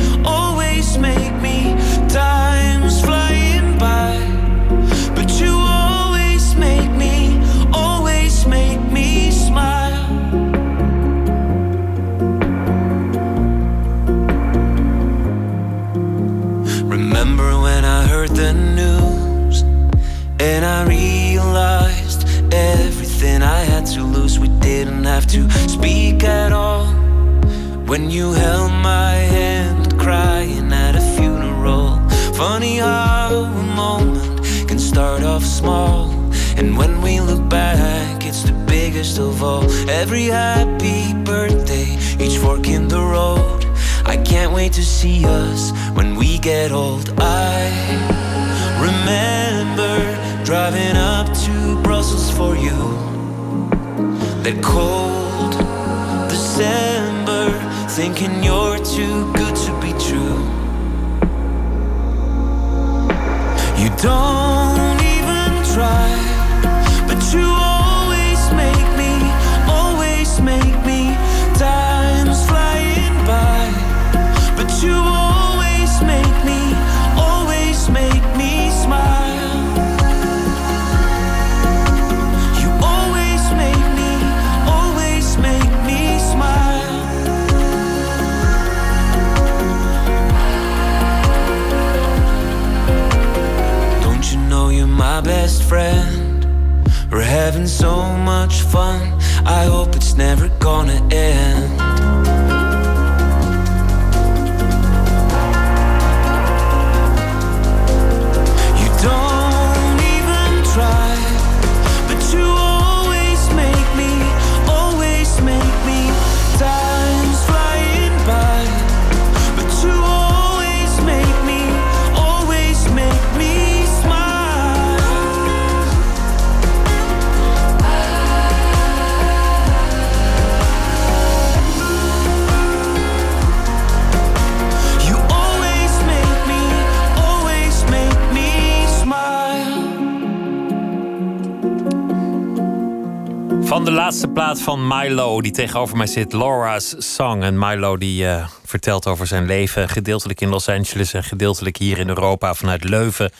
laatste 144.11 144.31
plaat 144.31 144.61
van 144.61 144.87
Milo, 144.87 145.41
die 145.41 145.51
tegenover 145.51 145.97
mij 145.97 146.07
zit, 146.07 146.33
Laura's 146.33 146.95
Song. 146.97 147.43
En 147.43 147.59
Milo 147.59 147.97
die 147.97 148.23
uh, 148.23 148.47
vertelt 148.65 149.07
over 149.07 149.27
zijn 149.27 149.45
leven, 149.45 149.89
gedeeltelijk 149.89 150.41
in 150.41 150.49
Los 150.49 150.69
Angeles 150.69 151.13
en 151.13 151.23
gedeeltelijk 151.23 151.77
hier 151.77 151.97
in 151.97 152.07
Europa 152.07 152.53
vanuit 152.53 152.83
Leuven. 152.83 153.31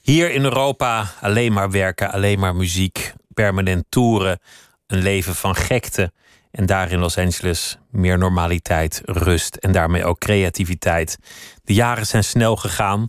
Hier 0.00 0.30
in 0.30 0.44
Europa 0.44 1.12
alleen 1.20 1.52
maar 1.52 1.70
werken, 1.70 2.12
alleen 2.12 2.38
maar 2.38 2.56
muziek, 2.56 3.12
permanent 3.34 3.84
toeren, 3.88 4.38
een 4.86 5.02
leven 5.02 5.34
van 5.34 5.56
gekte. 5.56 6.12
En 6.50 6.66
daar 6.66 6.90
in 6.90 6.98
Los 6.98 7.18
Angeles 7.18 7.78
meer 7.90 8.18
normaliteit, 8.18 9.02
rust 9.04 9.54
en 9.54 9.72
daarmee 9.72 10.04
ook 10.04 10.18
creativiteit. 10.18 11.18
De 11.64 11.74
jaren 11.74 12.06
zijn 12.06 12.24
snel 12.24 12.56
gegaan. 12.56 13.08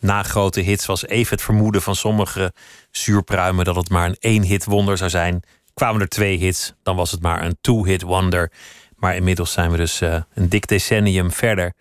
Na 0.00 0.22
grote 0.22 0.60
hits 0.60 0.86
was 0.86 1.06
even 1.06 1.34
het 1.34 1.44
vermoeden 1.44 1.82
van 1.82 1.96
sommige 1.96 2.52
zuurpruimen 2.90 3.64
dat 3.64 3.76
het 3.76 3.88
maar 3.88 4.08
een 4.08 4.16
één-hit 4.18 4.64
wonder 4.64 4.96
zou 4.96 5.10
zijn. 5.10 5.42
Kwamen 5.74 6.00
er 6.00 6.08
twee 6.08 6.38
hits, 6.38 6.72
dan 6.82 6.96
was 6.96 7.10
het 7.10 7.22
maar 7.22 7.44
een 7.44 7.56
two-hit 7.60 8.02
wonder. 8.02 8.52
Maar 8.96 9.16
inmiddels 9.16 9.52
zijn 9.52 9.70
we 9.70 9.76
dus 9.76 10.00
uh, 10.00 10.22
een 10.34 10.48
dik 10.48 10.66
decennium 10.66 11.32
verder. 11.32 11.72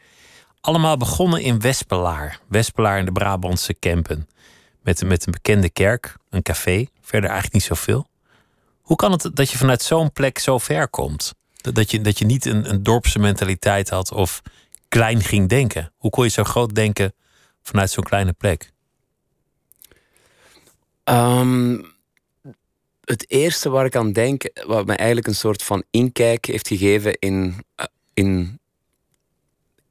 Allemaal 0.61 0.97
begonnen 0.97 1.41
in 1.41 1.59
Wespelaar. 1.59 2.39
Wespelaar 2.47 2.99
in 2.99 3.05
de 3.05 3.11
Brabantse 3.11 3.73
Kempen. 3.73 4.29
Met, 4.81 5.03
met 5.03 5.25
een 5.25 5.31
bekende 5.31 5.69
kerk, 5.69 6.17
een 6.29 6.41
café, 6.41 6.85
verder 7.01 7.29
eigenlijk 7.29 7.53
niet 7.53 7.63
zoveel. 7.63 8.07
Hoe 8.81 8.97
kan 8.97 9.11
het 9.11 9.29
dat 9.33 9.49
je 9.49 9.57
vanuit 9.57 9.81
zo'n 9.81 10.11
plek 10.11 10.39
zo 10.39 10.57
ver 10.57 10.87
komt? 10.87 11.33
Dat 11.55 11.91
je, 11.91 12.01
dat 12.01 12.19
je 12.19 12.25
niet 12.25 12.45
een, 12.45 12.69
een 12.69 12.83
dorpse 12.83 13.19
mentaliteit 13.19 13.89
had 13.89 14.11
of 14.11 14.41
klein 14.87 15.21
ging 15.21 15.49
denken? 15.49 15.93
Hoe 15.97 16.11
kon 16.11 16.23
je 16.23 16.29
zo 16.29 16.43
groot 16.43 16.75
denken 16.75 17.13
vanuit 17.61 17.91
zo'n 17.91 18.03
kleine 18.03 18.33
plek? 18.33 18.71
Um, 21.03 21.92
het 23.05 23.25
eerste 23.31 23.69
waar 23.69 23.85
ik 23.85 23.95
aan 23.95 24.11
denk, 24.11 24.49
wat 24.65 24.85
mij 24.85 24.95
eigenlijk 24.95 25.27
een 25.27 25.35
soort 25.35 25.63
van 25.63 25.83
inkijk 25.91 26.45
heeft 26.45 26.67
gegeven 26.67 27.17
in, 27.19 27.55
eh, 27.75 27.85
in, 28.13 28.59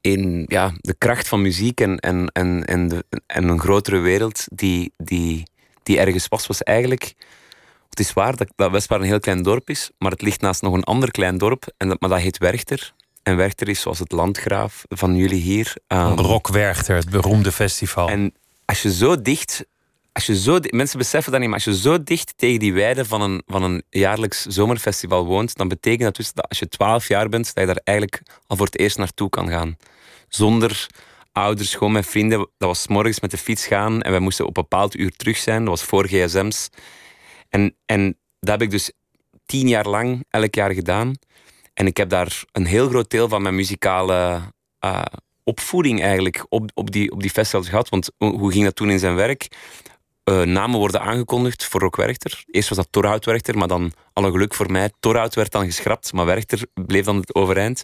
in 0.01 0.45
ja, 0.47 0.73
de 0.77 0.95
kracht 0.97 1.27
van 1.27 1.41
muziek 1.41 1.81
en, 1.81 1.99
en, 1.99 2.27
en, 2.27 2.65
en, 2.65 2.87
de, 2.87 3.05
en 3.27 3.47
een 3.47 3.59
grotere 3.59 3.99
wereld 3.99 4.45
die, 4.51 4.93
die, 4.97 5.47
die 5.83 5.99
ergens 5.99 6.27
was, 6.27 6.47
was 6.47 6.63
eigenlijk. 6.63 7.13
Het 7.89 7.99
is 7.99 8.13
waar 8.13 8.35
dat, 8.35 8.47
dat 8.55 8.71
Westbaar 8.71 8.99
een 8.99 9.05
heel 9.05 9.19
klein 9.19 9.43
dorp 9.43 9.69
is, 9.69 9.91
maar 9.97 10.11
het 10.11 10.21
ligt 10.21 10.41
naast 10.41 10.61
nog 10.61 10.73
een 10.73 10.83
ander 10.83 11.11
klein 11.11 11.37
dorp, 11.37 11.73
en 11.77 11.87
dat, 11.87 11.99
maar 11.99 12.09
dat 12.09 12.19
heet 12.19 12.37
Werchter. 12.37 12.93
En 13.23 13.35
Werchter 13.35 13.69
is 13.69 13.81
zoals 13.81 13.99
het 13.99 14.11
landgraaf 14.11 14.85
van 14.89 15.15
jullie 15.15 15.41
hier. 15.41 15.75
Um, 15.87 16.17
Rock 16.17 16.47
Werchter, 16.47 16.95
het 16.95 17.09
beroemde 17.09 17.51
festival. 17.51 18.09
En 18.09 18.33
als 18.65 18.81
je 18.81 18.93
zo 18.93 19.21
dicht 19.21 19.65
als 20.13 20.25
je 20.25 20.39
zo, 20.39 20.59
mensen 20.69 20.97
beseffen 20.97 21.31
dat 21.31 21.41
niet, 21.41 21.49
maar 21.49 21.63
als 21.65 21.75
je 21.75 21.81
zo 21.81 22.03
dicht 22.03 22.33
tegen 22.35 22.59
die 22.59 22.73
weide 22.73 23.05
van 23.05 23.21
een, 23.21 23.43
van 23.45 23.63
een 23.63 23.83
jaarlijks 23.89 24.45
zomerfestival 24.45 25.25
woont, 25.25 25.55
dan 25.55 25.67
betekent 25.67 26.01
dat 26.01 26.15
dus 26.15 26.33
dat 26.33 26.49
als 26.49 26.59
je 26.59 26.67
12 26.67 27.07
jaar 27.07 27.29
bent, 27.29 27.45
dat 27.45 27.67
je 27.67 27.73
daar 27.73 27.81
eigenlijk 27.83 28.21
al 28.47 28.57
voor 28.57 28.65
het 28.65 28.79
eerst 28.79 28.97
naartoe 28.97 29.29
kan 29.29 29.49
gaan. 29.49 29.77
Zonder 30.27 30.87
ouders, 31.31 31.75
gewoon 31.75 31.93
met 31.93 32.07
vrienden. 32.07 32.37
Dat 32.39 32.67
was 32.67 32.87
morgens 32.87 33.19
met 33.19 33.31
de 33.31 33.37
fiets 33.37 33.67
gaan 33.67 34.01
en 34.01 34.11
wij 34.11 34.19
moesten 34.19 34.45
op 34.45 34.57
een 34.57 34.63
bepaald 34.63 34.95
uur 34.95 35.11
terug 35.15 35.37
zijn. 35.37 35.59
Dat 35.59 35.69
was 35.69 35.83
voor 35.83 36.07
gsm's. 36.07 36.69
En, 37.49 37.75
en 37.85 38.17
dat 38.39 38.49
heb 38.49 38.61
ik 38.61 38.71
dus 38.71 38.91
tien 39.45 39.67
jaar 39.67 39.87
lang 39.87 40.25
elk 40.29 40.55
jaar 40.55 40.71
gedaan. 40.71 41.13
En 41.73 41.87
ik 41.87 41.97
heb 41.97 42.09
daar 42.09 42.43
een 42.51 42.65
heel 42.65 42.89
groot 42.89 43.09
deel 43.09 43.27
van 43.27 43.41
mijn 43.41 43.55
muzikale 43.55 44.41
uh, 44.85 45.01
opvoeding 45.43 46.01
eigenlijk 46.01 46.45
op, 46.49 46.71
op, 46.73 46.91
die, 46.91 47.11
op 47.11 47.21
die 47.21 47.29
festivals 47.29 47.69
gehad. 47.69 47.89
Want 47.89 48.09
hoe 48.17 48.51
ging 48.51 48.63
dat 48.63 48.75
toen 48.75 48.89
in 48.89 48.99
zijn 48.99 49.15
werk? 49.15 49.47
Uh, 50.29 50.41
namen 50.41 50.79
worden 50.79 51.01
aangekondigd 51.01 51.65
voor 51.65 51.79
Rock 51.79 51.95
Werchter. 51.95 52.43
Eerst 52.51 52.69
was 52.69 52.77
dat 52.77 52.87
Torhout 52.89 53.25
Werchter, 53.25 53.57
maar 53.57 53.67
dan, 53.67 53.91
alle 54.13 54.31
geluk 54.31 54.53
voor 54.53 54.71
mij, 54.71 54.91
Torhout 54.99 55.35
werd 55.35 55.51
dan 55.51 55.65
geschrapt, 55.65 56.13
maar 56.13 56.25
Werchter 56.25 56.65
bleef 56.73 57.05
dan 57.05 57.15
het 57.15 57.35
overeind. 57.35 57.83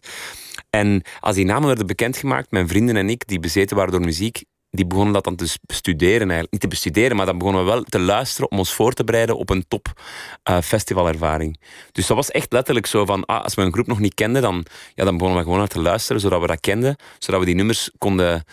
En 0.70 1.04
als 1.20 1.36
die 1.36 1.46
namen 1.46 1.68
werden 1.68 1.88
bekendgemaakt, 1.88 2.52
mijn 2.52 2.68
vrienden 2.68 2.96
en 2.96 3.10
ik, 3.10 3.28
die 3.28 3.40
bezeten 3.40 3.76
waren 3.76 3.92
door 3.92 4.02
muziek, 4.02 4.44
die 4.72 4.88
begonnen 4.88 5.14
dat 5.14 5.24
dan 5.24 5.36
te 5.36 5.58
bestuderen 5.62 6.20
eigenlijk. 6.20 6.52
Niet 6.52 6.62
te 6.62 6.68
bestuderen, 6.68 7.16
maar 7.16 7.26
dan 7.26 7.38
begonnen 7.38 7.66
we 7.66 7.72
wel 7.72 7.84
te 7.84 8.00
luisteren 8.00 8.52
om 8.52 8.58
ons 8.58 8.74
voor 8.74 8.94
te 8.94 9.04
bereiden 9.04 9.38
op 9.38 9.50
een 9.50 9.66
top 9.68 10.02
uh, 10.50 10.62
festivalervaring. 10.62 11.60
Dus 11.92 12.08
dat 12.08 12.16
was 12.16 12.32
echt 12.32 12.52
letterlijk 12.52 12.86
zo 12.86 13.06
van, 13.06 13.26
ah, 13.26 13.44
als 13.44 13.56
we 13.56 13.62
een 13.62 13.74
groep 13.74 13.88
nog 13.88 14.00
niet 14.00 14.14
kenden, 14.14 14.42
dan, 14.42 14.66
ja, 14.96 15.04
dan 15.04 15.14
begonnen 15.14 15.38
we 15.38 15.44
gewoon 15.44 15.60
naar 15.60 15.68
te 15.68 15.82
luisteren, 15.82 16.22
zodat 16.22 16.42
we 16.42 16.48
dat 16.48 16.60
kenden, 16.60 16.96
zodat 17.20 17.40
we 17.40 17.46
die 17.46 17.56
nummers 17.56 17.92
konden 17.98 18.44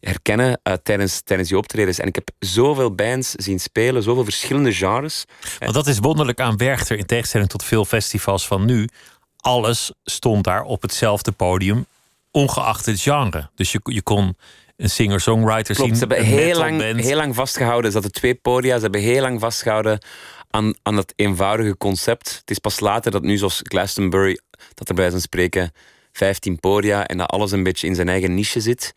herkennen 0.00 0.60
uh, 0.64 0.74
tijdens, 0.82 1.20
tijdens 1.20 1.48
die 1.48 1.58
optredens. 1.58 1.98
En 1.98 2.08
ik 2.08 2.14
heb 2.14 2.30
zoveel 2.38 2.94
bands 2.94 3.30
zien 3.30 3.60
spelen, 3.60 4.02
zoveel 4.02 4.24
verschillende 4.24 4.72
genres. 4.72 5.24
Want 5.58 5.74
dat 5.74 5.86
is 5.86 5.98
wonderlijk 5.98 6.40
aan 6.40 6.56
Werchter, 6.56 6.98
in 6.98 7.06
tegenstelling 7.06 7.48
tot 7.48 7.64
veel 7.64 7.84
festivals 7.84 8.46
van 8.46 8.64
nu. 8.64 8.88
Alles 9.36 9.92
stond 10.04 10.44
daar 10.44 10.62
op 10.62 10.82
hetzelfde 10.82 11.32
podium, 11.32 11.86
ongeacht 12.30 12.86
het 12.86 13.00
genre. 13.00 13.50
Dus 13.54 13.72
je, 13.72 13.80
je 13.82 14.02
kon 14.02 14.36
een 14.76 14.90
singer-songwriter 14.90 15.74
zien. 15.74 15.96
Ze 15.96 15.98
hebben 15.98 16.24
heel 16.24 16.58
lang, 16.58 17.00
heel 17.00 17.16
lang 17.16 17.34
vastgehouden. 17.34 17.90
Ze 17.90 17.96
hadden 17.96 18.14
twee 18.14 18.34
podia. 18.34 18.76
Ze 18.76 18.82
hebben 18.82 19.00
heel 19.00 19.20
lang 19.20 19.40
vastgehouden 19.40 19.98
aan, 20.50 20.74
aan 20.82 20.96
dat 20.96 21.12
eenvoudige 21.16 21.76
concept. 21.76 22.36
Het 22.40 22.50
is 22.50 22.58
pas 22.58 22.80
later 22.80 23.10
dat 23.10 23.22
nu, 23.22 23.36
zoals 23.36 23.60
Glastonbury, 23.62 24.40
dat 24.74 24.88
er 24.88 24.94
bij 24.94 25.10
zijn 25.10 25.22
spreken 25.22 25.72
15 26.12 26.60
podia 26.60 27.06
en 27.06 27.18
dat 27.18 27.30
alles 27.30 27.52
een 27.52 27.62
beetje 27.62 27.86
in 27.86 27.94
zijn 27.94 28.08
eigen 28.08 28.34
niche 28.34 28.60
zit. 28.60 28.94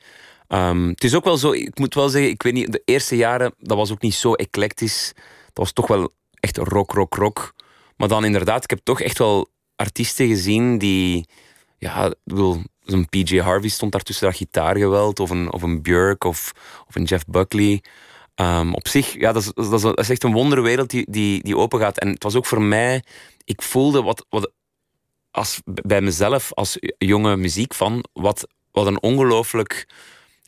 Um, 0.53 0.87
het 0.87 1.03
is 1.03 1.15
ook 1.15 1.23
wel 1.23 1.37
zo, 1.37 1.51
ik 1.51 1.79
moet 1.79 1.93
wel 1.93 2.09
zeggen, 2.09 2.31
ik 2.31 2.43
weet 2.43 2.53
niet, 2.53 2.71
de 2.71 2.81
eerste 2.85 3.15
jaren, 3.15 3.53
dat 3.57 3.77
was 3.77 3.91
ook 3.91 4.01
niet 4.01 4.13
zo 4.13 4.33
eclectisch. 4.33 5.11
Dat 5.45 5.53
was 5.53 5.71
toch 5.71 5.87
wel 5.87 6.13
echt 6.39 6.57
rock, 6.57 6.91
rock, 6.91 7.15
rock. 7.15 7.53
Maar 7.97 8.07
dan 8.07 8.25
inderdaad, 8.25 8.63
ik 8.63 8.69
heb 8.69 8.79
toch 8.83 9.01
echt 9.01 9.17
wel 9.17 9.49
artiesten 9.75 10.27
gezien 10.27 10.77
die, 10.77 11.27
ja, 11.77 12.05
ik 12.05 12.15
bedoel, 12.23 12.61
zo'n 12.79 13.09
PJ 13.09 13.39
Harvey 13.39 13.69
stond 13.69 13.91
daar 13.91 14.01
tussen 14.01 14.25
dat 14.27 14.35
gitaargeweld, 14.35 15.19
of 15.19 15.29
een, 15.29 15.53
of 15.53 15.61
een 15.61 15.81
Björk, 15.81 16.23
of, 16.23 16.51
of 16.87 16.95
een 16.95 17.03
Jeff 17.03 17.25
Buckley. 17.25 17.83
Um, 18.35 18.73
op 18.73 18.87
zich, 18.87 19.13
ja, 19.13 19.31
dat 19.31 19.41
is, 19.41 19.51
dat, 19.53 19.73
is, 19.73 19.81
dat 19.81 19.99
is 19.99 20.09
echt 20.09 20.23
een 20.23 20.31
wonderwereld 20.31 20.89
die, 20.89 21.05
die, 21.09 21.43
die 21.43 21.57
open 21.57 21.79
gaat. 21.79 21.97
En 21.97 22.07
het 22.07 22.23
was 22.23 22.35
ook 22.35 22.45
voor 22.45 22.61
mij, 22.61 23.03
ik 23.43 23.61
voelde 23.61 24.01
wat, 24.01 24.25
wat 24.29 24.51
als, 25.31 25.61
bij 25.65 26.01
mezelf 26.01 26.53
als 26.53 26.77
jonge 26.97 27.35
muziek 27.35 27.73
van 27.73 28.05
wat, 28.13 28.47
wat 28.71 28.87
een 28.87 29.01
ongelooflijk 29.01 29.87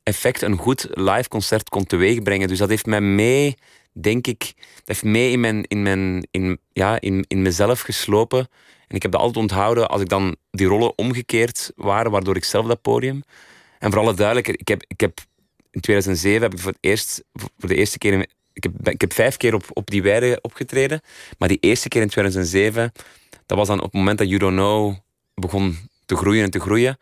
effect 0.04 0.41
een 0.41 0.58
goed 0.58 0.88
live 0.89 1.28
concert 1.28 1.70
kon 1.70 1.86
teweegbrengen. 1.86 2.47
Dus 2.47 2.58
dat 2.58 2.70
heeft 2.70 2.86
mij 2.86 3.02
mee, 3.02 3.58
denk 3.91 4.28
ik, 4.28 4.54
dat 4.56 4.84
heeft 4.86 5.04
mee 5.04 5.32
in, 5.32 5.39
mijn, 5.39 5.64
in, 5.64 5.82
mijn, 5.82 6.28
in, 6.32 6.60
ja, 6.74 7.02
in, 7.02 7.26
in 7.28 7.41
mezelf 7.41 7.82
geslopen. 7.82 8.39
En 8.88 8.95
ik 8.95 9.02
heb 9.02 9.12
dat 9.12 9.22
altijd 9.22 9.39
onthouden 9.39 9.89
als 9.89 10.02
ik 10.02 10.10
dan 10.10 10.36
die 10.52 10.68
rollen 10.68 10.97
omgekeerd 10.97 11.72
waren, 11.76 12.12
waardoor 12.12 12.36
ik 12.36 12.43
zelf 12.43 12.66
dat 12.66 12.82
podium. 12.82 13.24
En 13.80 13.91
voor 13.91 14.02
alle 14.02 14.14
duidelijkheid, 14.14 14.60
ik 14.60 14.68
heb, 14.68 14.84
ik 14.88 14.99
heb 14.99 15.20
in 15.72 15.82
2007 15.82 16.41
heb 16.41 16.54
ik 16.54 16.60
voor 16.60 16.72
het 16.72 16.80
eerst, 16.82 17.24
voor 17.34 17.70
de 17.70 17.76
eerste 17.76 17.97
keer, 17.97 18.28
ik 18.54 18.64
heb, 18.64 18.89
ik 18.89 19.02
heb 19.02 19.14
vijf 19.14 19.38
keer 19.38 19.54
op, 19.54 19.66
op 19.74 19.89
die 19.89 20.02
weide 20.02 20.39
opgetreden. 20.41 21.02
Maar 21.38 21.47
die 21.47 21.58
eerste 21.60 21.88
keer 21.88 22.02
in 22.02 22.10
2007, 22.10 22.91
dat 23.45 23.58
was 23.58 23.68
dan 23.68 23.78
op 23.78 23.84
het 23.84 23.93
moment 23.93 24.18
dat 24.18 24.28
You 24.28 24.39
Don't 24.39 24.56
Know 24.56 24.95
begon 25.34 25.78
te 26.06 26.16
groeien 26.16 26.43
en 26.43 26.52
te 26.52 26.60
groeien. 26.60 26.97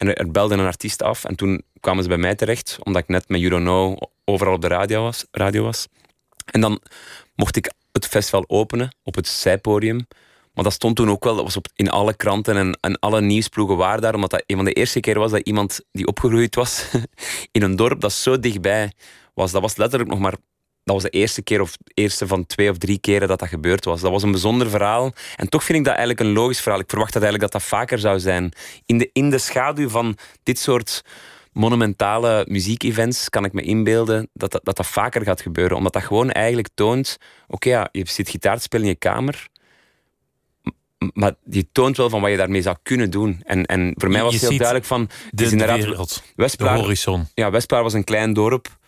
En 0.00 0.14
er, 0.14 0.30
belde 0.30 0.54
een 0.54 0.66
artiest 0.66 1.02
af 1.02 1.24
en 1.24 1.36
toen 1.36 1.62
kwamen 1.80 2.02
ze 2.02 2.08
bij 2.08 2.18
mij 2.18 2.34
terecht, 2.34 2.78
omdat 2.82 3.02
ik 3.02 3.08
net 3.08 3.28
met 3.28 3.40
You 3.40 3.50
Don't 3.50 3.64
Know 3.64 4.02
overal 4.24 4.54
op 4.54 4.60
de 4.60 4.68
radio 4.68 5.02
was. 5.02 5.26
Radio 5.30 5.62
was. 5.62 5.86
En 6.44 6.60
dan 6.60 6.80
mocht 7.34 7.56
ik 7.56 7.72
het 7.92 8.06
festival 8.06 8.44
openen 8.46 8.96
op 9.02 9.14
het 9.14 9.28
zijpodium. 9.28 10.06
Maar 10.54 10.64
dat 10.64 10.72
stond 10.72 10.96
toen 10.96 11.10
ook 11.10 11.24
wel, 11.24 11.34
dat 11.34 11.44
was 11.44 11.56
op, 11.56 11.66
in 11.74 11.90
alle 11.90 12.14
kranten 12.14 12.56
en, 12.56 12.78
en 12.80 12.98
alle 12.98 13.20
nieuwsploegen 13.20 13.76
waren 13.76 14.02
daar, 14.02 14.14
omdat 14.14 14.30
dat 14.30 14.42
een 14.46 14.56
van 14.56 14.64
de 14.64 14.72
eerste 14.72 15.00
keer 15.00 15.18
was 15.18 15.30
dat 15.30 15.46
iemand 15.46 15.80
die 15.92 16.06
opgegroeid 16.06 16.54
was 16.54 16.86
in 17.52 17.62
een 17.62 17.76
dorp 17.76 18.00
dat 18.00 18.12
zo 18.12 18.38
dichtbij 18.38 18.92
was. 19.34 19.50
Dat 19.50 19.62
was 19.62 19.76
letterlijk 19.76 20.10
nog 20.10 20.18
maar 20.18 20.36
dat 20.84 20.94
was 20.94 21.02
de 21.02 21.18
eerste 21.18 21.42
keer 21.42 21.60
of 21.60 21.76
eerste 21.94 22.26
van 22.26 22.46
twee 22.46 22.70
of 22.70 22.78
drie 22.78 22.98
keren 22.98 23.28
dat 23.28 23.38
dat 23.38 23.48
gebeurd 23.48 23.84
was. 23.84 24.00
Dat 24.00 24.10
was 24.10 24.22
een 24.22 24.30
bijzonder 24.30 24.70
verhaal. 24.70 25.12
En 25.36 25.48
toch 25.48 25.64
vind 25.64 25.78
ik 25.78 25.84
dat 25.84 25.94
eigenlijk 25.96 26.28
een 26.28 26.32
logisch 26.32 26.60
verhaal. 26.60 26.80
Ik 26.80 26.90
verwacht 26.90 27.12
dat 27.12 27.22
eigenlijk 27.22 27.52
dat 27.52 27.62
dat 27.62 27.70
vaker 27.70 27.98
zou 27.98 28.20
zijn. 28.20 28.52
In 28.86 28.98
de, 28.98 29.10
in 29.12 29.30
de 29.30 29.38
schaduw 29.38 29.88
van 29.88 30.16
dit 30.42 30.58
soort 30.58 31.04
monumentale 31.52 32.44
muziekevents 32.48 33.28
kan 33.28 33.44
ik 33.44 33.52
me 33.52 33.62
inbeelden 33.62 34.28
dat 34.32 34.52
dat, 34.52 34.64
dat 34.64 34.76
dat 34.76 34.86
vaker 34.86 35.22
gaat 35.22 35.40
gebeuren. 35.40 35.76
Omdat 35.76 35.92
dat 35.92 36.02
gewoon 36.02 36.30
eigenlijk 36.30 36.68
toont... 36.74 37.18
Oké, 37.48 37.68
ja, 37.68 37.88
je 37.92 38.02
zit 38.06 38.28
gitaar 38.28 38.56
te 38.56 38.62
spelen 38.62 38.86
in 38.86 38.92
je 38.92 38.98
kamer 38.98 39.48
maar 41.12 41.34
je 41.50 41.66
toont 41.72 41.96
wel 41.96 42.10
van 42.10 42.20
wat 42.20 42.30
je 42.30 42.36
daarmee 42.36 42.62
zou 42.62 42.76
kunnen 42.82 43.10
doen. 43.10 43.40
En, 43.44 43.66
en 43.66 43.94
voor 43.96 44.10
mij 44.10 44.22
was 44.22 44.32
het 44.32 44.42
heel 44.42 44.56
duidelijk 44.56 44.86
van... 44.86 45.08
De, 45.30 45.56
de 45.56 45.66
wereld, 45.66 46.22
de 46.36 46.68
horizon. 46.68 47.28
Ja, 47.34 47.50
Westplaar 47.50 47.82
was 47.82 47.92
een 47.92 48.04
klein 48.04 48.32
dorp. 48.32 48.78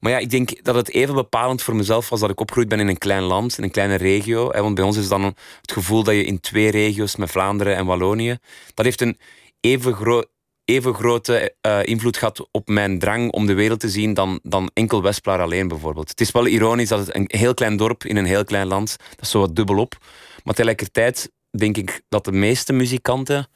Maar 0.00 0.12
ja, 0.12 0.18
ik 0.18 0.30
denk 0.30 0.64
dat 0.64 0.74
het 0.74 0.90
even 0.90 1.14
bepalend 1.14 1.62
voor 1.62 1.76
mezelf 1.76 2.08
was 2.08 2.20
dat 2.20 2.30
ik 2.30 2.40
opgegroeid 2.40 2.68
ben 2.68 2.80
in 2.80 2.88
een 2.88 2.98
klein 2.98 3.22
land, 3.22 3.58
in 3.58 3.64
een 3.64 3.70
kleine 3.70 3.94
regio. 3.94 4.50
Want 4.50 4.74
bij 4.74 4.84
ons 4.84 4.96
is 4.96 5.08
dan 5.08 5.22
het 5.60 5.72
gevoel 5.72 6.02
dat 6.02 6.14
je 6.14 6.24
in 6.24 6.40
twee 6.40 6.70
regio's 6.70 7.16
met 7.16 7.30
Vlaanderen 7.30 7.76
en 7.76 7.86
Wallonië. 7.86 8.38
Dat 8.74 8.84
heeft 8.84 9.00
een 9.00 9.18
even, 9.60 10.26
even 10.64 10.94
grote 10.94 11.54
uh, 11.66 11.78
invloed 11.84 12.16
gehad 12.16 12.48
op 12.50 12.68
mijn 12.68 12.98
drang 12.98 13.32
om 13.32 13.46
de 13.46 13.54
wereld 13.54 13.80
te 13.80 13.88
zien 13.88 14.14
dan, 14.14 14.40
dan 14.42 14.70
enkel 14.74 15.02
Westplaar 15.02 15.40
alleen 15.40 15.68
bijvoorbeeld. 15.68 16.08
Het 16.08 16.20
is 16.20 16.30
wel 16.30 16.46
ironisch 16.46 16.88
dat 16.88 17.06
het 17.06 17.14
een 17.14 17.24
heel 17.26 17.54
klein 17.54 17.76
dorp 17.76 18.04
in 18.04 18.16
een 18.16 18.24
heel 18.24 18.44
klein 18.44 18.66
land, 18.66 18.96
dat 18.98 19.20
is 19.20 19.30
zo 19.30 19.40
wat 19.40 19.56
dubbelop. 19.56 19.98
Maar 20.44 20.54
tegelijkertijd 20.54 21.30
denk 21.50 21.76
ik 21.76 22.02
dat 22.08 22.24
de 22.24 22.32
meeste 22.32 22.72
muzikanten. 22.72 23.48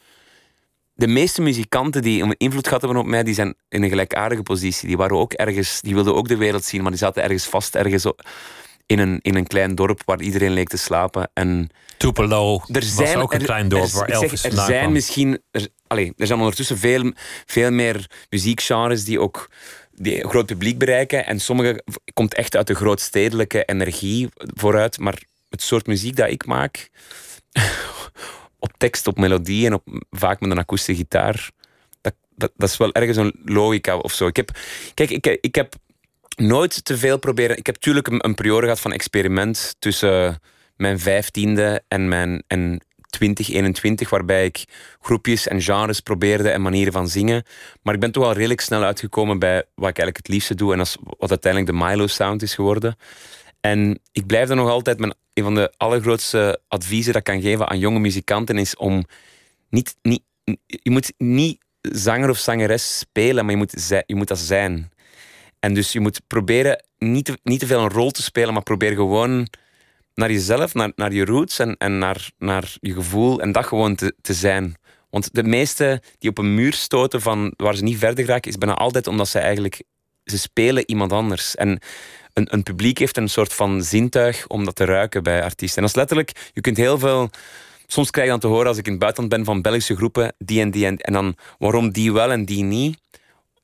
De 0.95 1.07
meeste 1.07 1.43
muzikanten 1.43 2.03
die 2.03 2.23
een 2.23 2.35
invloed 2.39 2.67
gehad 2.67 2.83
hebben 2.83 3.01
op 3.01 3.07
mij, 3.07 3.23
die 3.23 3.35
zijn 3.35 3.55
in 3.69 3.83
een 3.83 3.89
gelijkaardige 3.89 4.43
positie. 4.43 4.89
Die 4.89 4.97
waren 4.97 5.17
ook 5.17 5.33
ergens, 5.33 5.81
die 5.81 5.95
wilden 5.95 6.15
ook 6.15 6.29
de 6.29 6.37
wereld 6.37 6.65
zien, 6.65 6.83
maar 6.83 6.91
die 6.91 7.01
zaten 7.01 7.23
ergens 7.23 7.45
vast, 7.45 7.75
ergens 7.75 8.07
in 8.87 8.99
een, 8.99 9.19
in 9.23 9.35
een 9.35 9.47
klein 9.47 9.75
dorp 9.75 10.03
waar 10.05 10.21
iedereen 10.21 10.53
leek 10.53 10.69
te 10.69 10.77
slapen. 10.77 11.31
En 11.33 11.69
Tupelo 11.97 12.63
er 12.73 12.83
zijn, 12.83 13.15
was 13.15 13.23
ook 13.23 13.33
een 13.33 13.43
klein 13.43 13.69
dorp 13.69 13.91
waar 13.91 14.09
Elvis 14.09 14.41
zeg, 14.41 14.53
Er 14.53 14.65
zijn 14.65 14.93
misschien... 14.93 15.43
Er, 15.51 15.69
allez, 15.87 16.11
er 16.17 16.27
zijn 16.27 16.39
ondertussen 16.39 16.79
veel, 16.79 17.13
veel 17.47 17.71
meer 17.71 18.11
muziekgenres 18.31 19.05
die 19.05 19.21
ook 19.21 19.51
die 19.95 20.25
een 20.25 20.31
groot 20.31 20.47
publiek 20.47 20.79
bereiken. 20.79 21.27
En 21.27 21.41
sommige 21.41 21.85
komt 22.13 22.35
echt 22.35 22.57
uit 22.57 22.67
de 22.67 22.75
grootstedelijke 22.75 23.65
energie 23.65 24.29
vooruit. 24.35 24.99
Maar 24.99 25.23
het 25.49 25.63
soort 25.63 25.87
muziek 25.87 26.17
dat 26.17 26.31
ik 26.31 26.47
maak, 26.47 26.91
op 28.65 28.73
tekst, 28.77 29.07
op 29.07 29.19
melodie 29.19 29.67
en 29.67 29.75
op, 29.75 29.83
vaak 30.11 30.41
met 30.41 30.51
een 30.51 30.59
akoestische 30.59 31.03
gitaar, 31.03 31.51
dat, 32.37 32.53
dat, 32.57 32.69
is 32.69 32.77
wel 32.77 32.93
ergens 32.93 33.17
een 33.17 33.41
logica 33.45 33.97
of 33.97 34.13
zo. 34.13 34.27
Ik 34.27 34.37
heb, 34.37 34.51
kijk, 34.95 35.11
ik, 35.11 35.27
ik 35.41 35.55
heb 35.55 35.75
nooit 36.37 36.85
te 36.85 36.97
veel 36.97 37.19
proberen. 37.19 37.57
Ik 37.57 37.67
heb 37.67 37.75
natuurlijk 37.75 38.07
een, 38.07 38.25
een 38.25 38.35
periode 38.35 38.63
gehad 38.63 38.81
van 38.81 38.93
experiment 38.93 39.77
tussen 39.79 40.41
mijn 40.77 40.99
vijftiende 40.99 41.83
en 41.89 42.09
mijn 42.09 42.43
en 42.47 42.81
2021, 43.11 44.11
waarbij 44.11 44.45
ik 44.45 44.65
groepjes 45.01 45.49
en 45.49 45.63
genres 45.63 46.01
probeerde 46.01 46.51
en 46.51 46.63
manieren 46.63 46.93
van 46.93 47.09
zingen. 47.09 47.43
Maar 47.83 47.95
ik 47.95 48.01
ben 48.01 48.13
toch 48.13 48.25
al 48.25 48.33
redelijk 48.33 48.61
snel 48.61 48.83
uitgekomen 48.83 49.39
bij 49.39 49.57
wat 49.57 49.89
ik 49.89 49.99
eigenlijk 49.99 50.17
het 50.17 50.29
liefste 50.29 50.55
doe 50.55 50.73
en 50.73 50.79
wat 51.19 51.31
uiteindelijk 51.31 51.73
de 51.73 51.85
Milo 51.85 52.07
Sound 52.07 52.43
is 52.43 52.55
geworden. 52.55 52.97
En 53.61 54.01
ik 54.13 54.27
blijf 54.27 54.49
er 54.49 54.57
nog 54.57 54.69
altijd, 54.69 54.99
mijn, 54.99 55.15
een 55.35 55.45
van 55.45 55.55
de 55.55 55.73
allergrootste 55.77 56.61
adviezen 56.69 57.13
dat 57.13 57.27
ik 57.27 57.33
kan 57.33 57.43
geven 57.43 57.69
aan 57.69 57.79
jonge 57.79 57.99
muzikanten 57.99 58.59
is 58.59 58.77
om 58.77 59.05
niet, 59.71 59.97
niet, 60.03 60.23
je 60.67 60.91
moet 60.91 61.13
niet 61.19 61.59
zanger 61.81 62.31
of 62.31 62.39
zangeres 62.39 62.99
spelen, 62.99 63.45
maar 63.45 63.55
je 63.55 63.59
moet, 63.59 63.89
je 64.07 64.15
moet 64.15 64.29
dat 64.29 64.39
zijn. 64.39 64.93
En 65.61 65.75
dus 65.75 65.93
je 65.93 66.01
moet 66.01 66.21
proberen 66.27 66.85
niet 66.99 67.25
te, 67.25 67.39
niet 67.43 67.61
te 67.61 67.67
veel 67.67 67.81
een 67.81 67.91
rol 67.91 68.11
te 68.11 68.23
spelen, 68.23 68.55
maar 68.55 68.63
probeer 68.63 68.95
gewoon 68.95 69.49
naar 70.15 70.31
jezelf, 70.31 70.75
naar, 70.75 70.93
naar 70.97 71.13
je 71.13 71.25
roots 71.25 71.59
en, 71.59 71.77
en 71.77 71.99
naar, 71.99 72.31
naar 72.39 72.77
je 72.81 72.93
gevoel 72.93 73.41
en 73.41 73.53
dat 73.53 73.67
gewoon 73.67 73.95
te, 73.95 74.15
te 74.21 74.35
zijn. 74.35 74.77
Want 75.11 75.35
de 75.35 75.43
meeste 75.43 76.03
die 76.19 76.31
op 76.31 76.39
een 76.39 76.55
muur 76.55 76.73
stoten 76.73 77.21
van 77.21 77.55
waar 77.57 77.77
ze 77.77 77.83
niet 77.83 77.99
verder 77.99 78.25
geraken, 78.25 78.51
is 78.51 78.59
bijna 78.59 78.75
altijd 78.75 79.07
omdat 79.07 79.29
ze 79.29 79.39
eigenlijk 79.39 79.83
ze 80.25 80.39
spelen 80.39 80.89
iemand 80.89 81.13
anders. 81.13 81.55
En 81.55 81.79
een, 82.35 82.63
publiek 82.63 82.99
heeft 82.99 83.17
een 83.17 83.29
soort 83.29 83.53
van 83.53 83.83
zintuig 83.83 84.47
om 84.47 84.65
dat 84.65 84.75
te 84.75 84.85
ruiken 84.85 85.23
bij 85.23 85.43
artiesten. 85.43 85.77
En 85.77 85.83
dat 85.83 85.91
is 85.91 85.97
letterlijk, 85.97 86.51
je 86.53 86.61
kunt 86.61 86.77
heel 86.77 86.99
veel. 86.99 87.31
Soms 87.87 88.11
krijg 88.11 88.27
je 88.27 88.33
dan 88.33 88.41
te 88.41 88.47
horen 88.47 88.67
als 88.67 88.79
ik 88.79 88.85
in 88.85 88.91
het 88.91 89.01
buitenland 89.01 89.35
ben 89.35 89.45
van 89.45 89.63
Belgische 89.63 89.97
groepen, 89.97 90.35
die 90.39 90.61
en 90.61 90.71
die 90.71 90.87
en, 90.87 90.97
en 90.97 91.13
dan 91.13 91.37
waarom 91.59 91.91
die 91.91 92.13
wel 92.13 92.31
en 92.31 92.45
die 92.45 92.65
niet. 92.65 92.99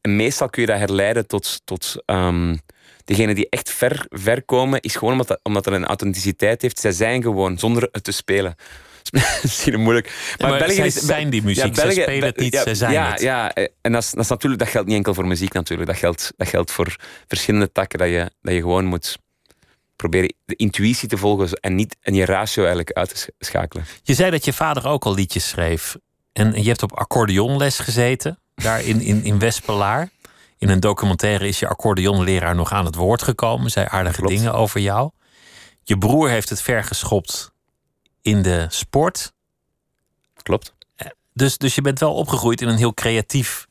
En 0.00 0.16
meestal 0.16 0.48
kun 0.48 0.62
je 0.62 0.68
dat 0.68 0.78
herleiden 0.78 1.26
tot, 1.26 1.60
tot 1.64 1.94
um, 2.06 2.60
degene 3.04 3.34
die 3.34 3.48
echt 3.48 3.70
ver, 3.70 4.06
ver 4.08 4.42
komen, 4.42 4.80
is 4.80 4.96
gewoon 4.96 5.12
omdat, 5.12 5.28
dat, 5.28 5.40
omdat 5.42 5.66
er 5.66 5.72
een 5.72 5.86
authenticiteit 5.86 6.62
heeft. 6.62 6.78
Zij 6.78 6.92
zijn 6.92 7.22
gewoon, 7.22 7.58
zonder 7.58 7.88
het 7.92 8.04
te 8.04 8.12
spelen. 8.12 8.54
misschien 9.42 9.80
moeilijk. 9.80 10.34
Maar, 10.38 10.58
België 10.58 10.82
is, 10.82 10.94
zijn 10.94 11.30
die 11.30 11.42
muziek, 11.42 11.76
ja, 11.76 11.82
België, 11.82 12.00
spelen 12.00 12.28
het 12.28 12.36
niet, 12.36 12.52
ja, 12.52 12.74
zijn 12.74 12.92
ja, 12.92 13.10
het. 13.10 13.20
Ja, 13.20 13.52
en 13.80 13.92
dat, 13.92 14.02
is, 14.02 14.10
dat, 14.10 14.24
is 14.24 14.28
natuurlijk, 14.28 14.62
dat 14.62 14.70
geldt 14.70 14.86
niet 14.86 14.96
enkel 14.96 15.14
voor 15.14 15.26
muziek 15.26 15.52
natuurlijk. 15.52 15.88
Dat 15.88 15.98
geldt, 15.98 16.32
dat 16.36 16.48
geldt 16.48 16.70
voor 16.70 16.96
verschillende 17.26 17.72
takken, 17.72 17.98
dat 17.98 18.08
je, 18.08 18.30
dat 18.42 18.54
je 18.54 18.60
gewoon 18.60 18.84
moet 18.84 19.18
proberen 19.96 20.34
de 20.44 20.56
intuïtie 20.56 21.08
te 21.08 21.16
volgen 21.16 21.52
en, 21.52 21.74
niet, 21.74 21.96
en 22.00 22.14
je 22.14 22.24
ratio 22.24 22.62
eigenlijk 22.62 22.96
uit 22.96 23.08
te 23.08 23.32
schakelen. 23.38 23.84
Je 24.02 24.14
zei 24.14 24.30
dat 24.30 24.44
je 24.44 24.52
vader 24.52 24.86
ook 24.86 25.04
al 25.04 25.14
liedjes 25.14 25.48
schreef. 25.48 25.96
En 26.32 26.62
je 26.62 26.68
hebt 26.68 26.82
op 26.82 26.92
accordeonles 26.92 27.78
gezeten, 27.78 28.38
daar 28.54 28.84
in, 28.84 29.00
in, 29.00 29.24
in 29.24 29.38
Westpelaar. 29.38 30.10
In 30.58 30.68
een 30.68 30.80
documentaire 30.80 31.48
is 31.48 31.58
je 31.58 31.68
accordeonleraar 31.68 32.54
nog 32.54 32.72
aan 32.72 32.84
het 32.84 32.94
woord 32.94 33.22
gekomen. 33.22 33.70
Zei 33.70 33.86
aardige 33.90 34.26
dingen 34.26 34.54
over 34.54 34.80
jou. 34.80 35.10
Je 35.82 35.98
broer 35.98 36.28
heeft 36.28 36.48
het 36.48 36.62
ver 36.62 36.84
geschopt 36.84 37.49
in 38.22 38.42
de 38.42 38.66
sport. 38.68 39.32
Klopt. 40.42 40.74
Dus, 41.32 41.58
dus 41.58 41.74
je 41.74 41.82
bent 41.82 41.98
wel 41.98 42.14
opgegroeid 42.14 42.60
in 42.60 42.68
een 42.68 42.76
heel 42.76 42.94
creatief, 42.94 43.66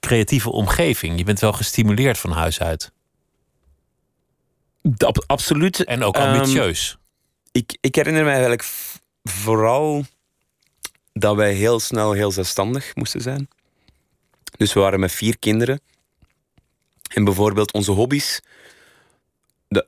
creatieve 0.00 0.50
omgeving. 0.50 1.18
Je 1.18 1.24
bent 1.24 1.40
wel 1.40 1.52
gestimuleerd 1.52 2.18
van 2.18 2.30
huis 2.30 2.60
uit. 2.60 2.92
absoluut. 5.26 5.84
En 5.84 6.02
ook 6.02 6.16
ambitieus. 6.16 6.90
Um, 6.92 6.98
ik, 7.52 7.76
ik 7.80 7.94
herinner 7.94 8.22
mij 8.22 8.32
eigenlijk 8.32 8.68
vooral 9.22 10.04
dat 11.12 11.36
wij 11.36 11.52
heel 11.52 11.80
snel 11.80 12.12
heel 12.12 12.30
zelfstandig 12.30 12.94
moesten 12.94 13.20
zijn. 13.20 13.48
Dus 14.56 14.72
we 14.72 14.80
waren 14.80 15.00
met 15.00 15.12
vier 15.12 15.38
kinderen. 15.38 15.80
En 17.08 17.24
bijvoorbeeld 17.24 17.72
onze 17.72 17.90
hobby's. 17.90 18.40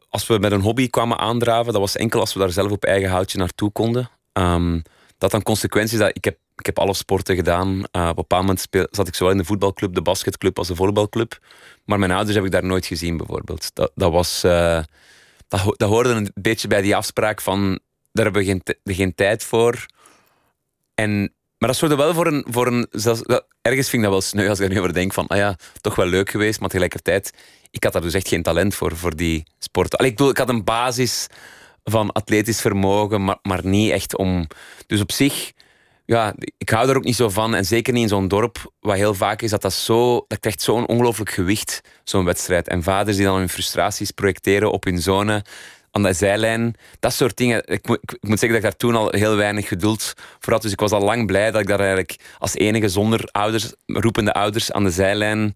Als 0.09 0.27
we 0.27 0.39
met 0.39 0.53
een 0.53 0.61
hobby 0.61 0.89
kwamen 0.89 1.19
aandraven, 1.19 1.73
dat 1.73 1.81
was 1.81 1.97
enkel 1.97 2.21
als 2.21 2.33
we 2.33 2.41
daar 2.41 2.53
zelf 2.53 2.71
op 2.71 2.85
eigen 2.85 3.11
houtje 3.11 3.39
naartoe 3.39 3.71
konden. 3.71 4.11
Um, 4.33 4.83
dat 5.19 5.31
dan 5.31 5.43
consequenties 5.43 5.99
dat 5.99 6.17
ik 6.17 6.25
heb, 6.25 6.39
ik 6.57 6.67
heb 6.67 6.79
alle 6.79 6.95
sporten 6.95 7.35
gedaan. 7.35 7.69
Uh, 7.69 7.83
op 7.83 8.09
een 8.09 8.15
bepaald 8.15 8.43
moment 8.43 8.67
zat 8.91 9.09
ik 9.09 9.15
zowel 9.15 9.33
in 9.33 9.39
de 9.39 9.45
voetbalclub, 9.45 9.95
de 9.95 10.03
basketclub 10.03 10.59
als 10.59 10.69
de 10.69 10.75
volleybalclub. 10.75 11.39
Maar 11.85 11.99
mijn 11.99 12.11
ouders 12.11 12.37
heb 12.37 12.45
ik 12.45 12.51
daar 12.51 12.65
nooit 12.65 12.87
gezien, 12.87 13.17
bijvoorbeeld. 13.17 13.71
Dat, 13.75 13.93
dat 13.95 14.13
was. 14.13 14.45
Uh, 14.45 14.83
dat, 15.49 15.61
dat 15.77 15.89
hoorde 15.89 16.09
een 16.09 16.31
beetje 16.35 16.69
bij 16.69 16.83
die 16.83 16.97
afspraak 16.97 17.41
van. 17.41 17.81
Daar 18.13 18.25
hebben 18.25 18.43
we 18.43 18.49
geen, 18.49 18.63
geen 18.85 19.15
tijd 19.15 19.45
voor. 19.45 19.87
En 20.95 21.35
maar 21.61 21.69
dat 21.69 21.79
zorgde 21.79 21.97
wel 21.97 22.15
voor 22.15 22.27
een... 22.27 22.45
Voor 22.49 22.67
een 22.67 22.87
ergens 23.63 23.89
vind 23.89 24.03
ik 24.03 24.03
dat 24.03 24.11
wel 24.11 24.21
sneu 24.21 24.49
als 24.49 24.59
ik 24.61 24.65
er 24.65 24.73
nu 24.73 24.79
over 24.79 24.93
denk 24.93 25.13
van, 25.13 25.27
ah 25.27 25.37
ja, 25.37 25.57
toch 25.81 25.95
wel 25.95 26.07
leuk 26.07 26.31
geweest, 26.31 26.61
maar 26.61 26.69
tegelijkertijd, 26.69 27.33
ik 27.71 27.85
had 27.85 27.93
daar 27.93 28.03
dus 28.03 28.15
echt 28.15 28.29
geen 28.29 28.43
talent 28.43 28.75
voor, 28.75 28.97
voor 28.97 29.17
die 29.17 29.45
sport. 29.59 29.97
Allee, 29.97 30.11
ik 30.11 30.17
bedoel, 30.17 30.33
ik 30.33 30.39
had 30.39 30.49
een 30.49 30.65
basis 30.65 31.27
van 31.85 32.13
atletisch 32.13 32.61
vermogen, 32.61 33.25
maar, 33.25 33.39
maar 33.43 33.67
niet 33.67 33.91
echt 33.91 34.17
om... 34.17 34.47
Dus 34.87 35.01
op 35.01 35.13
zich, 35.13 35.53
ja, 36.07 36.35
ik 36.59 36.69
hou 36.69 36.89
er 36.89 36.97
ook 36.97 37.05
niet 37.05 37.17
zo 37.17 37.29
van. 37.29 37.55
En 37.55 37.65
zeker 37.65 37.93
niet 37.93 38.03
in 38.03 38.09
zo'n 38.09 38.29
dorp, 38.29 38.73
wat 38.81 38.97
heel 38.97 39.15
vaak 39.15 39.43
is, 39.43 39.51
dat 39.51 39.63
dat 39.63 39.73
zo... 39.73 40.25
Dat 40.29 40.41
krijgt 40.41 40.63
zo'n 40.63 40.87
ongelooflijk 40.87 41.31
gewicht, 41.31 41.81
zo'n 42.05 42.25
wedstrijd. 42.25 42.69
En 42.69 42.83
vaders 42.83 43.17
die 43.17 43.27
dan 43.27 43.39
hun 43.39 43.49
frustraties 43.49 44.11
projecteren 44.11 44.73
op 44.73 44.85
hun 44.85 44.99
zonen 44.99 45.43
aan 45.91 46.03
de 46.03 46.13
zijlijn. 46.13 46.75
Dat 47.01 47.13
soort 47.13 47.37
dingen. 47.37 47.63
Ik 47.67 47.89
ik 47.89 48.17
moet 48.21 48.39
zeggen 48.39 48.49
dat 48.49 48.57
ik 48.57 48.63
daar 48.63 48.77
toen 48.77 48.95
al 48.95 49.09
heel 49.11 49.37
weinig 49.37 49.69
geduld 49.69 50.13
voor 50.39 50.53
had. 50.53 50.63
Dus 50.63 50.73
ik 50.73 50.81
was 50.81 50.91
al 50.91 51.01
lang 51.01 51.27
blij 51.27 51.51
dat 51.51 51.61
ik 51.61 51.67
daar 51.67 51.79
eigenlijk 51.81 52.17
als 52.39 52.55
enige 52.55 52.89
zonder 52.89 53.29
ouders, 53.33 53.73
roepende 53.87 54.33
ouders 54.33 54.73
aan 54.73 54.85
de 54.85 54.91
zijlijn. 54.91 55.55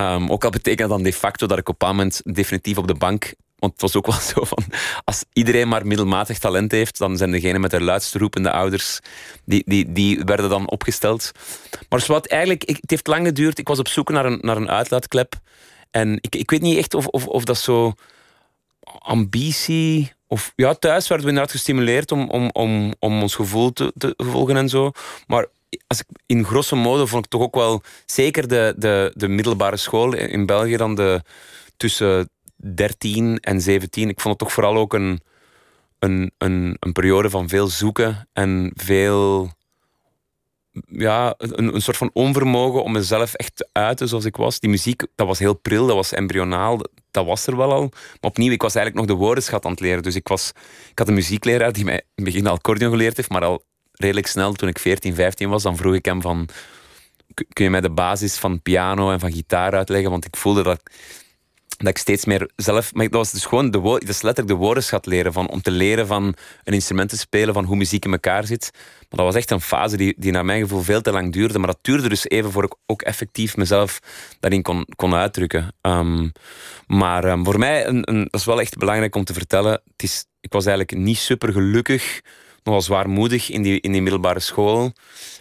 Um, 0.00 0.30
ook 0.30 0.44
al 0.44 0.50
betekent 0.50 0.88
dan 0.88 1.02
de 1.02 1.12
facto 1.12 1.46
dat 1.46 1.58
ik 1.58 1.68
op 1.68 1.82
een 1.82 1.88
moment 1.88 2.20
definitief 2.24 2.78
op 2.78 2.86
de 2.86 2.94
bank. 2.94 3.34
Want 3.58 3.72
het 3.72 3.80
was 3.80 3.96
ook 3.96 4.06
wel 4.12 4.20
zo 4.20 4.44
van. 4.44 4.64
Als 5.04 5.24
iedereen 5.32 5.68
maar 5.68 5.86
middelmatig 5.86 6.38
talent 6.38 6.72
heeft, 6.72 6.98
dan 6.98 7.16
zijn 7.16 7.30
degenen 7.30 7.60
met 7.60 7.70
de 7.70 7.80
luidst 7.80 8.14
roepende 8.14 8.50
ouders. 8.50 8.98
Die, 9.44 9.62
die, 9.66 9.92
die 9.92 10.22
werden 10.24 10.50
dan 10.50 10.70
opgesteld. 10.70 11.32
Maar 11.88 12.04
wat 12.06 12.26
eigenlijk, 12.26 12.62
het 12.66 12.90
heeft 12.90 13.06
lang 13.06 13.26
geduurd. 13.26 13.58
Ik 13.58 13.68
was 13.68 13.78
op 13.78 13.88
zoek 13.88 14.10
naar 14.10 14.24
een, 14.24 14.38
naar 14.40 14.56
een 14.56 14.70
uitlaatklep. 14.70 15.34
En 15.90 16.18
ik, 16.20 16.36
ik 16.36 16.50
weet 16.50 16.62
niet 16.62 16.76
echt 16.76 16.94
of, 16.94 17.06
of, 17.06 17.26
of 17.26 17.44
dat 17.44 17.58
zo 17.58 17.94
ambitie. 18.98 20.12
Of 20.26 20.52
ja, 20.56 20.74
thuis 20.74 21.08
werden 21.08 21.26
we 21.26 21.32
inderdaad 21.32 21.54
gestimuleerd 21.56 22.12
om, 22.12 22.30
om, 22.30 22.50
om, 22.52 22.92
om 22.98 23.22
ons 23.22 23.34
gevoel 23.34 23.72
te, 23.72 23.92
te 23.96 24.14
volgen 24.16 24.56
en 24.56 24.68
zo. 24.68 24.90
Maar 25.26 25.46
als 25.86 26.00
ik, 26.00 26.06
in 26.26 26.44
grosso 26.44 26.76
modo 26.76 27.06
vond 27.06 27.24
ik 27.24 27.30
toch 27.30 27.42
ook 27.42 27.54
wel, 27.54 27.82
zeker 28.06 28.48
de, 28.48 28.74
de, 28.76 29.12
de 29.14 29.28
middelbare 29.28 29.76
school 29.76 30.14
in 30.14 30.46
België, 30.46 30.76
dan 30.76 30.94
de 30.94 31.22
tussen 31.76 32.30
13 32.56 33.38
en 33.40 33.60
17. 33.60 34.08
Ik 34.08 34.20
vond 34.20 34.34
het 34.34 34.38
toch 34.38 34.52
vooral 34.52 34.76
ook 34.76 34.94
een, 34.94 35.20
een, 35.98 36.32
een 36.38 36.92
periode 36.92 37.30
van 37.30 37.48
veel 37.48 37.66
zoeken 37.66 38.28
en 38.32 38.72
veel 38.74 39.50
ja, 40.88 41.34
een, 41.38 41.74
een 41.74 41.82
soort 41.82 41.96
van 41.96 42.10
onvermogen 42.12 42.82
om 42.82 42.92
mezelf 42.92 43.34
echt 43.34 43.56
te 43.56 43.68
uiten 43.72 44.08
zoals 44.08 44.24
ik 44.24 44.36
was. 44.36 44.60
Die 44.60 44.70
muziek, 44.70 45.06
dat 45.14 45.26
was 45.26 45.38
heel 45.38 45.54
pril, 45.54 45.86
dat 45.86 45.96
was 45.96 46.12
embryonaal, 46.12 46.80
dat 47.10 47.26
was 47.26 47.46
er 47.46 47.56
wel 47.56 47.72
al. 47.72 47.88
Maar 47.90 48.30
opnieuw, 48.30 48.52
ik 48.52 48.62
was 48.62 48.74
eigenlijk 48.74 49.06
nog 49.06 49.16
de 49.16 49.24
woordenschat 49.24 49.64
aan 49.64 49.70
het 49.70 49.80
leren. 49.80 50.02
Dus 50.02 50.14
ik, 50.14 50.28
was, 50.28 50.52
ik 50.90 50.98
had 50.98 51.08
een 51.08 51.14
muziekleraar 51.14 51.72
die 51.72 51.84
mij 51.84 51.94
in 51.94 52.02
het 52.14 52.24
begin 52.24 52.46
al 52.46 52.54
accordeon 52.54 52.90
geleerd 52.90 53.16
heeft, 53.16 53.28
maar 53.30 53.44
al 53.44 53.62
redelijk 53.92 54.26
snel, 54.26 54.52
toen 54.52 54.68
ik 54.68 54.78
14, 54.78 55.14
15 55.14 55.48
was, 55.48 55.62
dan 55.62 55.76
vroeg 55.76 55.94
ik 55.94 56.04
hem 56.04 56.22
van... 56.22 56.48
Kun 57.52 57.64
je 57.64 57.70
mij 57.70 57.80
de 57.80 57.90
basis 57.90 58.36
van 58.36 58.62
piano 58.62 59.10
en 59.10 59.20
van 59.20 59.32
gitaar 59.32 59.72
uitleggen? 59.72 60.10
Want 60.10 60.24
ik 60.24 60.36
voelde 60.36 60.62
dat 60.62 60.82
dat 61.78 61.88
ik 61.88 61.98
steeds 61.98 62.24
meer 62.24 62.50
zelf. 62.56 62.94
Maar 62.94 63.04
dat 63.04 63.14
was 63.14 63.30
dus 63.30 63.44
gewoon 63.44 63.70
de 63.70 63.78
woord, 63.78 64.08
is 64.08 64.22
letterlijk 64.22 64.58
de 64.58 64.64
woordenschat 64.64 65.06
leren. 65.06 65.32
Van, 65.32 65.48
om 65.48 65.62
te 65.62 65.70
leren 65.70 66.06
van 66.06 66.34
een 66.64 66.72
instrument 66.72 67.08
te 67.08 67.18
spelen, 67.18 67.54
van 67.54 67.64
hoe 67.64 67.76
muziek 67.76 68.04
in 68.04 68.12
elkaar 68.12 68.46
zit. 68.46 68.70
Maar 68.72 69.06
dat 69.08 69.26
was 69.26 69.34
echt 69.34 69.50
een 69.50 69.60
fase 69.60 69.96
die, 69.96 70.14
die 70.16 70.32
naar 70.32 70.44
mijn 70.44 70.60
gevoel 70.60 70.82
veel 70.82 71.00
te 71.00 71.12
lang 71.12 71.32
duurde. 71.32 71.58
Maar 71.58 71.66
dat 71.66 71.78
duurde 71.82 72.08
dus 72.08 72.28
even 72.28 72.52
voor 72.52 72.64
ik 72.64 72.74
ook 72.86 73.02
effectief 73.02 73.56
mezelf 73.56 73.98
daarin 74.40 74.62
kon, 74.62 74.86
kon 74.96 75.14
uitdrukken. 75.14 75.74
Um, 75.82 76.32
maar 76.86 77.24
um, 77.24 77.44
voor 77.44 77.58
mij, 77.58 77.86
een, 77.86 78.10
een, 78.10 78.28
dat 78.30 78.40
is 78.40 78.46
wel 78.46 78.60
echt 78.60 78.78
belangrijk 78.78 79.14
om 79.14 79.24
te 79.24 79.32
vertellen. 79.32 79.72
Het 79.72 80.02
is, 80.02 80.24
ik 80.40 80.52
was 80.52 80.66
eigenlijk 80.66 80.98
niet 80.98 81.18
super 81.18 81.52
gelukkig 81.52 82.20
nogal 82.62 82.82
zwaarmoedig 82.82 83.50
in 83.50 83.62
die, 83.62 83.80
in 83.80 83.92
die 83.92 84.02
middelbare 84.02 84.40
school. 84.40 84.92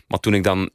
Maar 0.07 0.19
toen 0.19 0.33
ik 0.33 0.43
dan 0.43 0.69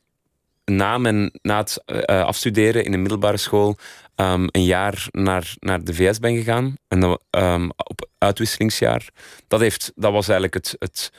na, 0.65 0.99
mijn, 0.99 1.39
na 1.43 1.59
het 1.59 1.83
uh, 1.87 2.25
afstuderen 2.25 2.85
in 2.85 2.91
de 2.91 2.97
middelbare 2.97 3.37
school 3.37 3.77
um, 4.23 4.49
een 4.51 4.65
jaar 4.65 5.07
naar, 5.11 5.55
naar 5.59 5.85
de 5.85 5.95
VS 5.95 6.19
ben 6.19 6.37
gegaan. 6.37 6.77
En 6.89 7.01
dan, 7.01 7.21
um, 7.31 7.71
op 7.77 8.09
uitwisselingsjaar. 8.19 9.09
Dat, 9.49 9.61
heeft, 9.61 9.93
dat 9.95 10.13
was 10.13 10.29
eigenlijk 10.29 10.55
het, 10.55 10.77
het, 10.79 11.13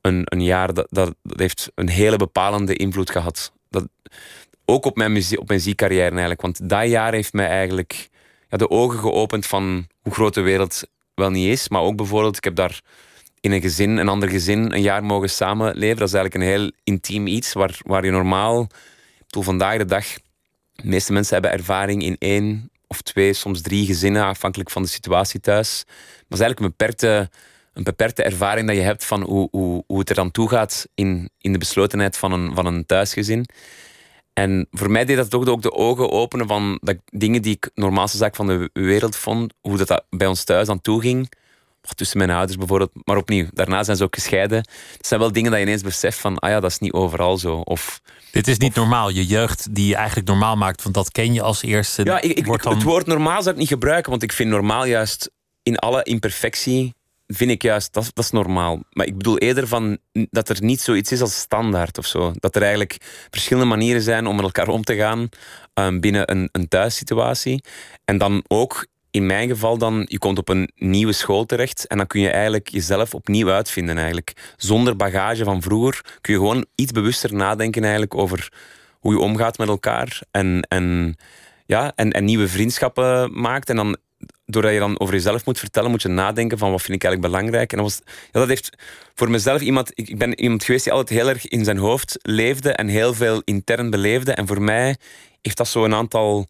een, 0.00 0.22
een 0.24 0.42
jaar 0.42 0.74
dat, 0.74 0.86
dat, 0.90 1.14
dat 1.22 1.38
heeft 1.38 1.70
een 1.74 1.88
hele 1.88 2.16
bepalende 2.16 2.74
invloed 2.74 3.10
gehad. 3.10 3.52
Dat, 3.68 3.88
ook 4.64 4.84
op 4.84 4.96
mijn, 4.96 5.12
muziek, 5.12 5.40
op 5.40 5.48
mijn 5.48 5.60
muziekcarrière 5.60 6.10
eigenlijk. 6.10 6.40
Want 6.40 6.68
dat 6.68 6.88
jaar 6.88 7.12
heeft 7.12 7.32
mij 7.32 7.48
eigenlijk 7.48 8.08
ja, 8.48 8.56
de 8.56 8.70
ogen 8.70 8.98
geopend 8.98 9.46
van 9.46 9.86
hoe 10.00 10.12
groot 10.12 10.34
de 10.34 10.40
wereld 10.40 10.82
wel 11.14 11.30
niet 11.30 11.48
is. 11.48 11.68
Maar 11.68 11.82
ook 11.82 11.96
bijvoorbeeld, 11.96 12.36
ik 12.36 12.44
heb 12.44 12.54
daar 12.54 12.80
in 13.40 13.52
een 13.52 13.60
gezin, 13.60 13.96
een 13.96 14.08
ander 14.08 14.28
gezin, 14.28 14.72
een 14.72 14.82
jaar 14.82 15.04
mogen 15.04 15.30
samenleven. 15.30 15.98
Dat 15.98 16.08
is 16.08 16.14
eigenlijk 16.14 16.34
een 16.34 16.50
heel 16.50 16.70
intiem 16.84 17.26
iets 17.26 17.52
waar, 17.52 17.78
waar 17.82 18.04
je 18.04 18.10
normaal, 18.10 18.66
tot 19.26 19.44
vandaag 19.44 19.78
de 19.78 19.84
dag, 19.84 20.06
de 20.82 20.88
meeste 20.88 21.12
mensen 21.12 21.32
hebben 21.32 21.52
ervaring 21.52 22.02
in 22.02 22.16
één 22.18 22.70
of 22.86 23.02
twee, 23.02 23.32
soms 23.32 23.60
drie 23.60 23.86
gezinnen, 23.86 24.24
afhankelijk 24.24 24.70
van 24.70 24.82
de 24.82 24.88
situatie 24.88 25.40
thuis. 25.40 25.78
Het 25.78 26.38
is 26.38 26.40
eigenlijk 26.40 26.60
een 26.60 26.66
beperkte, 26.66 27.30
een 27.72 27.82
beperkte 27.82 28.22
ervaring 28.22 28.66
dat 28.66 28.76
je 28.76 28.82
hebt 28.82 29.04
van 29.04 29.22
hoe, 29.22 29.48
hoe, 29.50 29.84
hoe 29.86 29.98
het 29.98 30.08
er 30.08 30.14
dan 30.14 30.30
toe 30.30 30.48
gaat 30.48 30.88
in, 30.94 31.30
in 31.38 31.52
de 31.52 31.58
beslotenheid 31.58 32.16
van 32.16 32.32
een, 32.32 32.54
van 32.54 32.66
een 32.66 32.86
thuisgezin. 32.86 33.46
En 34.32 34.66
voor 34.70 34.90
mij 34.90 35.04
deed 35.04 35.16
dat 35.16 35.30
toch 35.30 35.46
ook 35.46 35.62
de 35.62 35.72
ogen 35.72 36.10
openen 36.10 36.46
van 36.46 36.78
dat 36.82 36.96
dingen 37.04 37.42
die 37.42 37.54
ik 37.54 37.70
normaalste 37.74 38.16
zaak 38.16 38.36
van 38.36 38.46
de 38.46 38.70
wereld 38.72 39.16
vond, 39.16 39.54
hoe 39.60 39.76
dat, 39.76 39.88
dat 39.88 40.04
bij 40.10 40.26
ons 40.26 40.44
thuis 40.44 40.68
aan 40.68 40.80
toe 40.80 41.00
ging. 41.00 41.32
Tussen 41.94 42.18
mijn 42.18 42.30
ouders 42.30 42.58
bijvoorbeeld. 42.58 42.90
Maar 43.04 43.16
opnieuw, 43.16 43.46
daarna 43.52 43.82
zijn 43.82 43.96
ze 43.96 44.04
ook 44.04 44.14
gescheiden. 44.14 44.58
Het 44.96 45.06
zijn 45.06 45.20
wel 45.20 45.32
dingen 45.32 45.50
dat 45.50 45.60
je 45.60 45.66
ineens 45.66 45.82
beseft 45.82 46.18
van, 46.18 46.38
ah 46.38 46.50
ja, 46.50 46.60
dat 46.60 46.70
is 46.70 46.78
niet 46.78 46.92
overal 46.92 47.38
zo. 47.38 47.56
Of, 47.56 48.00
Dit 48.32 48.48
is 48.48 48.58
niet 48.58 48.74
normaal. 48.74 49.08
Je 49.08 49.26
jeugd 49.26 49.74
die 49.74 49.86
je 49.86 49.94
eigenlijk 49.94 50.28
normaal 50.28 50.56
maakt, 50.56 50.82
want 50.82 50.94
dat 50.94 51.10
ken 51.10 51.32
je 51.32 51.42
als 51.42 51.62
eerste. 51.62 52.04
Ja, 52.04 52.20
ik, 52.20 52.32
ik, 52.32 52.62
dan... 52.62 52.74
het 52.74 52.82
woord 52.82 53.06
normaal 53.06 53.42
zou 53.42 53.54
ik 53.54 53.60
niet 53.60 53.68
gebruiken, 53.68 54.10
want 54.10 54.22
ik 54.22 54.32
vind 54.32 54.50
normaal 54.50 54.84
juist 54.84 55.30
in 55.62 55.76
alle 55.78 56.02
imperfectie 56.02 56.94
vind 57.32 57.50
ik 57.50 57.62
juist, 57.62 57.92
dat, 57.92 58.10
dat 58.14 58.24
is 58.24 58.30
normaal. 58.30 58.82
Maar 58.92 59.06
ik 59.06 59.16
bedoel 59.16 59.38
eerder 59.38 59.66
van 59.66 59.98
dat 60.12 60.48
er 60.48 60.62
niet 60.62 60.80
zoiets 60.80 61.12
is 61.12 61.20
als 61.20 61.38
standaard 61.38 61.98
of 61.98 62.06
zo. 62.06 62.32
Dat 62.34 62.56
er 62.56 62.62
eigenlijk 62.62 62.96
verschillende 63.30 63.68
manieren 63.68 64.02
zijn 64.02 64.26
om 64.26 64.36
met 64.36 64.44
elkaar 64.44 64.68
om 64.68 64.84
te 64.84 64.96
gaan 64.96 65.28
um, 65.74 66.00
binnen 66.00 66.30
een, 66.30 66.48
een 66.52 66.68
thuissituatie. 66.68 67.64
En 68.04 68.18
dan 68.18 68.44
ook 68.48 68.86
in 69.10 69.26
mijn 69.26 69.48
geval 69.48 69.78
dan, 69.78 70.04
je 70.08 70.18
komt 70.18 70.38
op 70.38 70.48
een 70.48 70.70
nieuwe 70.76 71.12
school 71.12 71.46
terecht 71.46 71.86
en 71.86 71.96
dan 71.96 72.06
kun 72.06 72.20
je 72.20 72.30
eigenlijk 72.30 72.68
jezelf 72.68 73.14
opnieuw 73.14 73.50
uitvinden 73.50 73.96
eigenlijk. 73.96 74.54
Zonder 74.56 74.96
bagage 74.96 75.44
van 75.44 75.62
vroeger 75.62 76.04
kun 76.20 76.32
je 76.32 76.38
gewoon 76.38 76.66
iets 76.74 76.92
bewuster 76.92 77.34
nadenken 77.34 77.82
eigenlijk 77.82 78.14
over 78.14 78.52
hoe 79.00 79.12
je 79.12 79.20
omgaat 79.20 79.58
met 79.58 79.68
elkaar 79.68 80.20
en, 80.30 80.66
en, 80.68 81.16
ja, 81.66 81.92
en, 81.94 82.10
en 82.10 82.24
nieuwe 82.24 82.48
vriendschappen 82.48 83.40
maakt. 83.40 83.68
En 83.68 83.76
dan 83.76 83.96
doordat 84.46 84.72
je 84.72 84.78
dan 84.78 85.00
over 85.00 85.14
jezelf 85.14 85.44
moet 85.46 85.58
vertellen, 85.58 85.90
moet 85.90 86.02
je 86.02 86.08
nadenken 86.08 86.58
van 86.58 86.70
wat 86.70 86.82
vind 86.82 86.96
ik 86.96 87.04
eigenlijk 87.04 87.34
belangrijk. 87.34 87.72
En 87.72 87.78
dat, 87.78 88.02
was, 88.32 88.48
heeft 88.48 88.76
voor 89.14 89.30
mezelf 89.30 89.60
iemand... 89.60 89.90
Ik, 89.94 90.08
ik 90.08 90.18
ben 90.18 90.40
iemand 90.40 90.64
geweest 90.64 90.84
die 90.84 90.92
altijd 90.92 91.18
heel 91.18 91.28
erg 91.28 91.48
in 91.48 91.64
zijn 91.64 91.78
hoofd 91.78 92.18
leefde 92.22 92.72
en 92.72 92.88
heel 92.88 93.14
veel 93.14 93.42
intern 93.44 93.90
beleefde. 93.90 94.32
En 94.32 94.46
voor 94.46 94.62
mij 94.62 94.96
heeft 95.40 95.56
dat 95.56 95.68
zo 95.68 95.84
een 95.84 95.94
aantal 95.94 96.46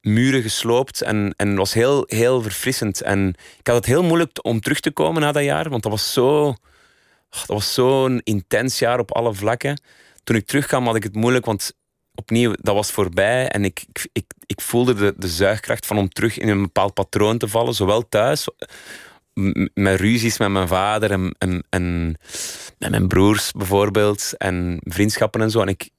muren 0.00 0.42
gesloopt 0.42 1.02
en, 1.02 1.34
en 1.36 1.54
was 1.56 1.72
heel, 1.72 2.04
heel 2.06 2.42
verfrissend. 2.42 3.02
En 3.02 3.34
ik 3.58 3.66
had 3.66 3.76
het 3.76 3.86
heel 3.86 4.02
moeilijk 4.02 4.44
om 4.44 4.60
terug 4.60 4.80
te 4.80 4.90
komen 4.90 5.22
na 5.22 5.32
dat 5.32 5.44
jaar, 5.44 5.68
want 5.68 5.82
dat 5.82 5.92
was 5.92 6.12
zo... 6.12 6.54
Dat 7.30 7.46
was 7.46 7.74
zo'n 7.74 8.20
intens 8.24 8.78
jaar 8.78 8.98
op 8.98 9.12
alle 9.12 9.34
vlakken. 9.34 9.80
Toen 10.24 10.36
ik 10.36 10.46
terugkwam 10.46 10.86
had 10.86 10.96
ik 10.96 11.02
het 11.02 11.14
moeilijk, 11.14 11.44
want 11.44 11.72
opnieuw, 12.14 12.54
dat 12.60 12.74
was 12.74 12.90
voorbij 12.90 13.48
en 13.48 13.64
ik, 13.64 13.86
ik, 14.12 14.24
ik, 14.46 14.60
voelde 14.60 14.94
de, 14.94 15.14
de 15.16 15.28
zuigkracht 15.28 15.86
van 15.86 15.98
om 15.98 16.08
terug 16.08 16.38
in 16.38 16.48
een 16.48 16.62
bepaald 16.62 16.94
patroon 16.94 17.38
te 17.38 17.48
vallen, 17.48 17.74
zowel 17.74 18.08
thuis, 18.08 18.48
met 19.74 20.00
ruzies 20.00 20.38
met 20.38 20.48
mijn 20.48 20.68
vader 20.68 21.10
en, 21.10 21.34
en, 21.38 21.64
en 21.68 22.16
met 22.78 22.90
mijn 22.90 23.08
broers 23.08 23.52
bijvoorbeeld, 23.52 24.34
en 24.36 24.80
vriendschappen 24.84 25.40
en 25.40 25.50
zo. 25.50 25.60
En 25.60 25.68
ik, 25.68 25.90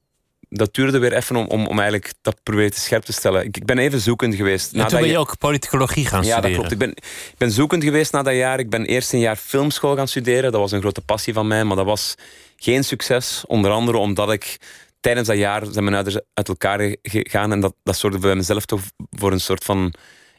dat 0.50 0.74
duurde 0.74 1.00
weer 1.00 1.14
even 1.14 1.36
om, 1.36 1.48
om, 1.48 1.68
om 1.68 1.80
eigenlijk 1.80 2.14
dat 2.22 2.44
proberen 2.44 2.72
te 2.72 2.80
scherp 2.80 3.04
te 3.04 3.14
stellen. 3.14 3.46
Ik, 3.46 3.58
ik 3.58 3.66
ben 3.66 3.78
even 3.78 4.00
zoekend 4.00 4.36
geweest. 4.36 4.74
En 4.74 4.88
toen 4.88 5.00
ben 5.00 5.10
je, 5.10 5.18
ook 5.18 5.38
politicologie 5.38 6.06
gaan 6.06 6.24
studeren. 6.24 6.50
Ja, 6.50 6.56
dat 6.56 6.58
klopt. 6.58 6.72
Ik 6.72 6.78
ben, 6.78 6.90
ik 7.32 7.38
ben 7.38 7.52
zoekend 7.52 7.84
geweest 7.84 8.12
na 8.12 8.24
dat 8.24 8.36
jaar. 8.36 8.60
Ik 8.60 8.70
ben 8.70 8.86
eerst 8.86 9.14
een 9.14 9.20
jaar 9.20 9.36
filmschool 9.36 9.96
gaan 9.96 10.08
studeren. 10.08 10.52
Dat 10.52 10.62
was 10.62 10.72
een 10.72 10.82
grote 10.82 11.02
passie 11.02 11.34
van 11.34 11.48
mij, 11.48 11.64
maar 11.64 11.76
dat 11.76 11.86
was 11.86 12.16
geen 12.56 12.84
succes. 12.84 13.44
Onder 13.48 13.72
andere 13.72 13.98
omdat 13.98 14.32
ik 14.32 14.58
tijdens 15.00 15.28
dat 15.28 15.38
jaar 15.38 15.66
zijn 15.66 15.84
mijn 15.84 15.96
ouders 15.96 16.20
uit 16.34 16.48
elkaar 16.48 16.96
gegaan. 17.02 17.52
En 17.52 17.60
dat, 17.60 17.74
dat 17.84 17.98
zorgde 17.98 18.20
bij 18.20 18.36
mezelf 18.36 18.66
toch 18.66 18.82
voor 19.12 19.32
een 19.32 19.40
soort 19.40 19.64
van 19.64 19.94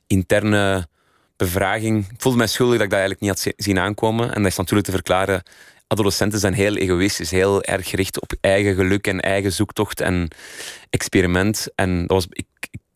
interne 0.06 0.88
bevraging. 1.36 2.04
Ik 2.11 2.20
voelde 2.20 2.38
mij 2.38 2.46
schuldig 2.46 2.76
dat 2.76 2.84
ik 2.84 2.90
dat 2.90 3.00
eigenlijk 3.00 3.20
niet 3.20 3.44
had 3.44 3.64
zien 3.64 3.78
aankomen. 3.78 4.34
En 4.34 4.42
dat 4.42 4.50
is 4.50 4.58
natuurlijk 4.58 4.86
te 4.86 4.94
verklaren. 4.94 5.42
Adolescenten 5.93 6.38
zijn 6.38 6.53
heel 6.53 6.76
egoïstisch, 6.76 7.30
heel 7.30 7.62
erg 7.62 7.88
gericht 7.88 8.20
op 8.20 8.32
eigen 8.41 8.74
geluk 8.74 9.07
en 9.07 9.20
eigen 9.20 9.53
zoektocht 9.53 10.01
en 10.01 10.28
experiment. 10.91 11.68
En 11.74 12.01
dat 12.07 12.11
was, 12.11 12.26
ik, 12.30 12.47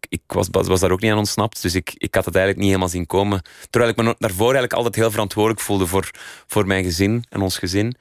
ik 0.08 0.20
was, 0.26 0.48
was 0.50 0.80
daar 0.80 0.90
ook 0.90 1.00
niet 1.00 1.10
aan 1.10 1.18
ontsnapt. 1.18 1.62
Dus 1.62 1.74
ik, 1.74 1.92
ik 1.94 2.14
had 2.14 2.24
het 2.24 2.34
eigenlijk 2.34 2.64
niet 2.64 2.74
helemaal 2.74 2.94
zien 2.94 3.06
komen. 3.06 3.42
Terwijl 3.70 3.92
ik 3.92 3.96
me 3.96 4.14
daarvoor 4.18 4.44
eigenlijk 4.44 4.72
altijd 4.72 4.94
heel 4.94 5.10
verantwoordelijk 5.10 5.60
voelde 5.60 5.86
voor, 5.86 6.10
voor 6.46 6.66
mijn 6.66 6.84
gezin 6.84 7.24
en 7.28 7.40
ons 7.40 7.58
gezin. 7.58 7.94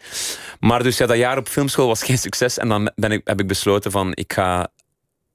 Maar 0.60 0.84
dus 0.84 0.98
ja, 0.98 1.06
dat 1.06 1.18
jaar 1.18 1.38
op 1.38 1.48
filmschool 1.48 1.88
was 1.88 2.04
geen 2.04 2.18
succes. 2.18 2.58
En 2.58 2.68
dan 2.68 2.92
ben 2.96 3.12
ik, 3.12 3.22
heb 3.24 3.40
ik 3.40 3.48
besloten 3.48 3.92
van 3.92 4.12
ik 4.14 4.34
ga 4.34 4.68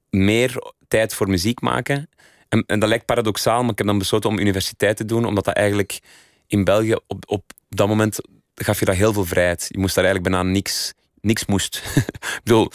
meer 0.09 0.73
tijd 0.87 1.13
voor 1.13 1.29
muziek 1.29 1.61
maken. 1.61 2.09
En, 2.49 2.63
en 2.67 2.79
dat 2.79 2.89
lijkt 2.89 3.05
paradoxaal, 3.05 3.61
maar 3.61 3.71
ik 3.71 3.77
heb 3.77 3.87
dan 3.87 3.97
besloten 3.97 4.29
om 4.29 4.39
universiteit 4.39 4.97
te 4.97 5.05
doen. 5.05 5.25
Omdat 5.25 5.45
dat 5.45 5.55
eigenlijk 5.55 5.99
in 6.47 6.63
België 6.63 6.95
op, 7.07 7.23
op 7.27 7.43
dat 7.69 7.87
moment 7.87 8.19
gaf 8.63 8.79
je 8.79 8.85
dat 8.85 8.95
heel 8.95 9.13
veel 9.13 9.25
vrijheid. 9.25 9.67
Je 9.69 9.79
moest 9.79 9.95
daar 9.95 10.03
eigenlijk 10.03 10.35
bijna 10.35 10.51
niks, 10.51 10.93
niks 11.21 11.45
moest. 11.45 11.81
ik 12.39 12.41
bedoel, 12.43 12.71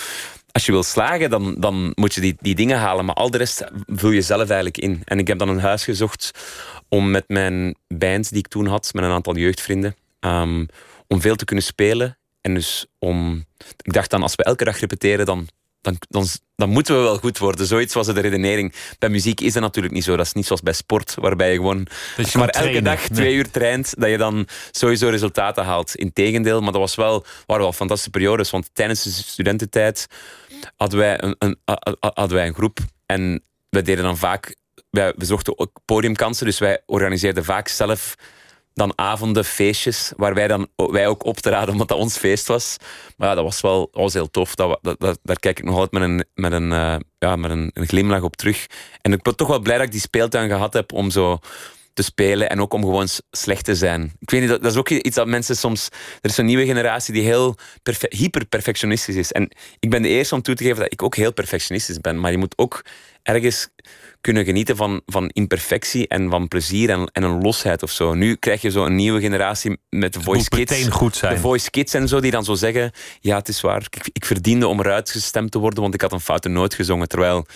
als 0.53 0.67
je 0.67 0.73
wil 0.73 0.83
slagen, 0.83 1.31
dan, 1.31 1.55
dan 1.59 1.93
moet 1.95 2.15
je 2.15 2.21
die, 2.21 2.37
die 2.41 2.55
dingen 2.55 2.79
halen. 2.79 3.05
Maar 3.05 3.15
al 3.15 3.31
de 3.31 3.39
rest 3.39 3.65
vul 3.87 4.11
je 4.11 4.23
zelf 4.23 4.49
eigenlijk 4.49 4.79
in. 4.79 5.03
En 5.05 5.19
ik 5.19 5.27
heb 5.27 5.39
dan 5.39 5.49
een 5.49 5.61
huis 5.61 5.85
gezocht 5.85 6.31
om 6.89 7.11
met 7.11 7.25
mijn 7.27 7.77
band 7.89 8.29
die 8.29 8.39
ik 8.39 8.49
toen 8.49 8.67
had, 8.67 8.91
met 8.93 9.05
een 9.05 9.11
aantal 9.11 9.37
jeugdvrienden, 9.37 9.97
um, 10.21 10.67
om 11.07 11.21
veel 11.21 11.37
te 11.37 11.45
kunnen 11.45 11.65
spelen. 11.65 12.19
En 12.41 12.55
dus 12.55 12.87
om... 12.99 13.45
Ik 13.83 13.93
dacht 13.93 14.11
dan, 14.11 14.23
als 14.23 14.35
we 14.35 14.45
elke 14.45 14.65
dag 14.65 14.81
repeteren, 14.81 15.27
dan 15.27 15.49
dan, 15.85 15.97
dan, 16.09 16.27
dan 16.57 16.69
moeten 16.69 16.97
we 16.97 17.03
wel 17.03 17.19
goed 17.19 17.39
worden. 17.39 17.67
Zoiets 17.67 17.95
was 17.95 18.07
de 18.07 18.21
redenering. 18.21 18.75
Bij 18.99 19.09
muziek 19.09 19.41
is 19.41 19.53
dat 19.53 19.63
natuurlijk 19.63 19.95
niet 19.95 20.05
zo. 20.05 20.17
Dat 20.17 20.27
is 20.27 20.33
niet 20.33 20.47
zoals 20.47 20.63
bij 20.63 20.73
sport, 20.73 21.15
waarbij 21.15 21.51
je 21.51 21.57
gewoon... 21.57 21.87
je 22.17 22.39
maar 22.39 22.49
elke 22.49 22.83
dag 22.83 23.01
twee 23.01 23.35
uur 23.35 23.51
traint, 23.51 23.95
dat 23.99 24.11
je 24.11 24.19
dan 24.19 24.49
sowieso 24.71 25.09
resultaten 25.09 25.65
haalt. 25.65 25.95
Integendeel, 25.95 26.61
maar 26.61 26.73
dat 26.73 26.81
was 26.81 26.95
wel, 26.95 27.25
waren 27.47 27.63
wel 27.63 27.73
fantastische 27.73 28.11
periodes. 28.11 28.51
Want 28.51 28.71
tijdens 28.73 29.03
de 29.03 29.11
studententijd 29.11 30.07
hadden 30.77 30.99
wij 30.99 31.23
een, 31.23 31.37
een, 31.39 31.59
hadden 32.01 32.37
wij 32.37 32.47
een 32.47 32.55
groep. 32.55 32.79
En 33.07 33.43
we 33.69 33.83
deden 33.83 34.05
dan 34.05 34.19
vaak... 34.19 34.57
Wij, 34.91 35.13
we 35.17 35.25
zochten 35.25 35.59
ook 35.59 35.81
podiumkansen, 35.85 36.47
dus 36.47 36.59
wij 36.59 36.83
organiseerden 36.87 37.45
vaak 37.45 37.69
zelf 37.69 38.15
dan 38.75 38.93
avonden, 38.99 39.45
feestjes, 39.45 40.13
waar 40.17 40.35
wij 40.35 40.49
dan 40.49 40.69
wij 40.77 41.07
ook 41.07 41.25
optraden 41.25 41.73
omdat 41.73 41.89
dat 41.89 41.99
ons 41.99 42.17
feest 42.17 42.47
was. 42.47 42.77
Maar 43.17 43.29
ja, 43.29 43.35
dat 43.35 43.45
was 43.45 43.61
wel 43.61 43.89
dat 43.93 44.03
was 44.03 44.13
heel 44.13 44.31
tof. 44.31 44.55
Dat, 44.55 44.79
dat, 44.83 45.19
daar 45.23 45.39
kijk 45.39 45.59
ik 45.59 45.65
nog 45.65 45.75
altijd 45.75 45.93
met 45.93 46.03
een, 46.03 46.25
met, 46.35 46.53
een, 46.53 46.71
uh, 46.71 46.97
ja, 47.19 47.37
met 47.37 47.51
een, 47.51 47.71
een, 47.75 47.87
glimlach 47.87 48.23
op 48.23 48.37
terug. 48.37 48.67
En 49.01 49.13
ik 49.13 49.23
ben 49.23 49.37
toch 49.37 49.49
wel 49.49 49.61
blij 49.61 49.77
dat 49.77 49.87
ik 49.87 49.93
die 49.93 50.01
speeltuin 50.01 50.49
gehad 50.49 50.73
heb 50.73 50.93
om 50.93 51.11
zo 51.11 51.39
te 51.93 52.03
spelen 52.03 52.51
en 52.51 52.61
ook 52.61 52.73
om 52.73 52.81
gewoon 52.81 53.09
slecht 53.31 53.65
te 53.65 53.75
zijn. 53.75 54.13
Ik 54.19 54.31
weet 54.31 54.41
niet, 54.41 54.51
dat, 54.51 54.63
dat 54.63 54.73
is 54.73 54.79
ook 54.79 54.91
iets 54.91 55.17
dat 55.17 55.27
mensen 55.27 55.57
soms... 55.57 55.89
Er 56.21 56.31
is 56.31 56.37
een 56.37 56.47
nieuwe 56.47 56.67
generatie 56.67 57.15
die 57.15 57.23
heel 57.23 57.57
hyper-perfectionistisch 58.09 59.17
is. 59.17 59.33
En 59.33 59.51
ik 59.81 59.91
ben 59.91 60.03
de 60.03 60.09
eerste 60.09 60.35
om 60.35 60.43
toe 60.43 60.55
te 60.55 60.65
geven 60.65 60.79
dat 60.79 60.93
ik 60.93 61.03
ook 61.03 61.17
heel 61.17 61.33
perfectionistisch 61.33 62.01
ben. 62.01 62.21
Maar 62.21 62.31
je 62.31 62.39
moet 62.39 62.59
ook 62.59 62.83
ergens 63.25 63.69
kunnen 64.21 64.45
genieten 64.45 64.77
van, 64.77 65.03
van 65.07 65.29
imperfectie 65.29 66.09
en 66.09 66.31
van 66.31 66.49
plezier 66.49 66.91
en, 66.91 67.09
en 67.13 67.23
een 67.23 67.41
losheid 67.41 67.83
of 67.83 67.91
zo. 67.91 68.15
Nu 68.15 68.35
krijg 68.35 68.63
je 68.63 68.71
zo 68.71 68.85
een 68.85 68.95
nieuwe 68.95 69.21
generatie 69.21 69.79
met 69.89 70.13
de 70.13 70.21
voice 70.21 70.49
kids. 70.49 70.89
Goed 70.89 71.17
zijn. 71.17 71.35
De 71.35 71.41
voice 71.41 71.71
kids 71.71 71.95
en 71.95 72.09
zo, 72.09 72.21
die 72.21 72.31
dan 72.31 72.45
zo 72.45 72.55
zeggen: 72.55 72.93
Ja, 73.21 73.37
het 73.37 73.49
is 73.49 73.61
waar, 73.61 73.83
ik, 73.91 74.09
ik 74.13 74.25
verdiende 74.25 74.67
om 74.67 74.81
eruit 74.81 75.11
gestemd 75.11 75.51
te 75.51 75.59
worden, 75.59 75.83
want 75.83 75.95
ik 75.95 76.01
had 76.01 76.13
een 76.13 76.21
foute 76.21 76.49
noot 76.49 76.75
gezongen. 76.75 77.09
Terwijl 77.09 77.47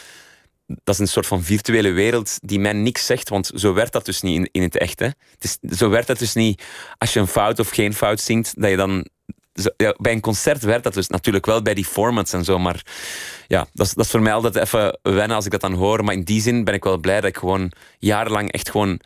dat 0.66 0.94
is 0.94 0.98
een 0.98 1.08
soort 1.08 1.26
van 1.26 1.42
virtuele 1.42 1.90
wereld 1.90 2.38
die 2.40 2.58
mij 2.58 2.72
niks 2.72 3.06
zegt, 3.06 3.28
want 3.28 3.50
zo 3.54 3.72
werkt 3.72 3.92
dat 3.92 4.04
dus 4.04 4.20
niet 4.20 4.36
in, 4.36 4.48
in 4.52 4.62
het 4.62 4.76
echt. 4.76 4.98
Hè. 4.98 5.06
Het 5.06 5.44
is, 5.44 5.78
zo 5.78 5.88
werkt 5.88 6.06
dat 6.06 6.18
dus 6.18 6.34
niet 6.34 6.62
als 6.98 7.12
je 7.12 7.20
een 7.20 7.26
fout 7.26 7.58
of 7.58 7.70
geen 7.70 7.94
fout 7.94 8.20
zingt, 8.20 8.52
dat 8.56 8.70
je 8.70 8.76
dan 8.76 9.08
ja, 9.76 9.94
bij 9.98 10.12
een 10.12 10.20
concert 10.20 10.62
werkt 10.62 10.84
dat 10.84 10.94
dus 10.94 11.08
natuurlijk 11.08 11.46
wel 11.46 11.62
bij 11.62 11.74
die 11.74 11.84
formats 11.84 12.32
en 12.32 12.44
zo. 12.44 12.58
Maar 12.58 12.82
ja, 13.46 13.66
dat 13.72 13.86
is, 13.86 13.94
dat 13.94 14.04
is 14.04 14.10
voor 14.10 14.22
mij 14.22 14.32
altijd 14.32 14.56
even 14.56 14.98
wennen 15.02 15.36
als 15.36 15.44
ik 15.44 15.50
dat 15.50 15.60
dan 15.60 15.72
hoor. 15.72 16.04
Maar 16.04 16.14
in 16.14 16.22
die 16.22 16.40
zin 16.40 16.64
ben 16.64 16.74
ik 16.74 16.84
wel 16.84 16.98
blij 16.98 17.20
dat 17.20 17.30
ik 17.30 17.36
gewoon 17.36 17.72
jarenlang 17.98 18.52
echt 18.52 18.70
gewoon 18.70 19.00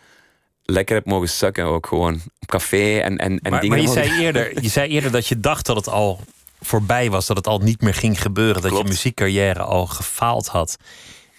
lekker 0.64 0.94
heb 0.94 1.06
mogen 1.06 1.28
sukken 1.28 1.64
ook 1.64 1.86
gewoon. 1.86 2.20
Op 2.40 2.48
café 2.48 2.98
en, 2.98 3.16
en, 3.16 3.38
en 3.38 3.50
maar, 3.50 3.60
dingen. 3.60 3.76
Maar 3.76 3.86
je 3.86 3.92
zei, 3.92 4.20
eerder, 4.20 4.62
je 4.62 4.68
zei 4.68 4.90
eerder 4.90 5.10
dat 5.10 5.26
je 5.26 5.40
dacht 5.40 5.66
dat 5.66 5.76
het 5.76 5.88
al 5.88 6.20
voorbij 6.60 7.10
was. 7.10 7.26
Dat 7.26 7.36
het 7.36 7.46
al 7.46 7.58
niet 7.58 7.80
meer 7.80 7.94
ging 7.94 8.22
gebeuren. 8.22 8.62
Dat 8.62 8.70
Klopt. 8.70 8.86
je 8.86 8.92
muziekcarrière 8.92 9.62
al 9.62 9.86
gefaald 9.86 10.46
had. 10.46 10.76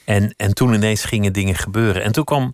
En, 0.06 0.34
en 0.38 0.54
toen 0.54 0.74
ineens 0.74 1.04
gingen 1.04 1.34
dingen 1.34 1.56
gebeuren. 1.56 2.04
En 2.04 2.12
toen 2.12 2.24
kwam 2.24 2.54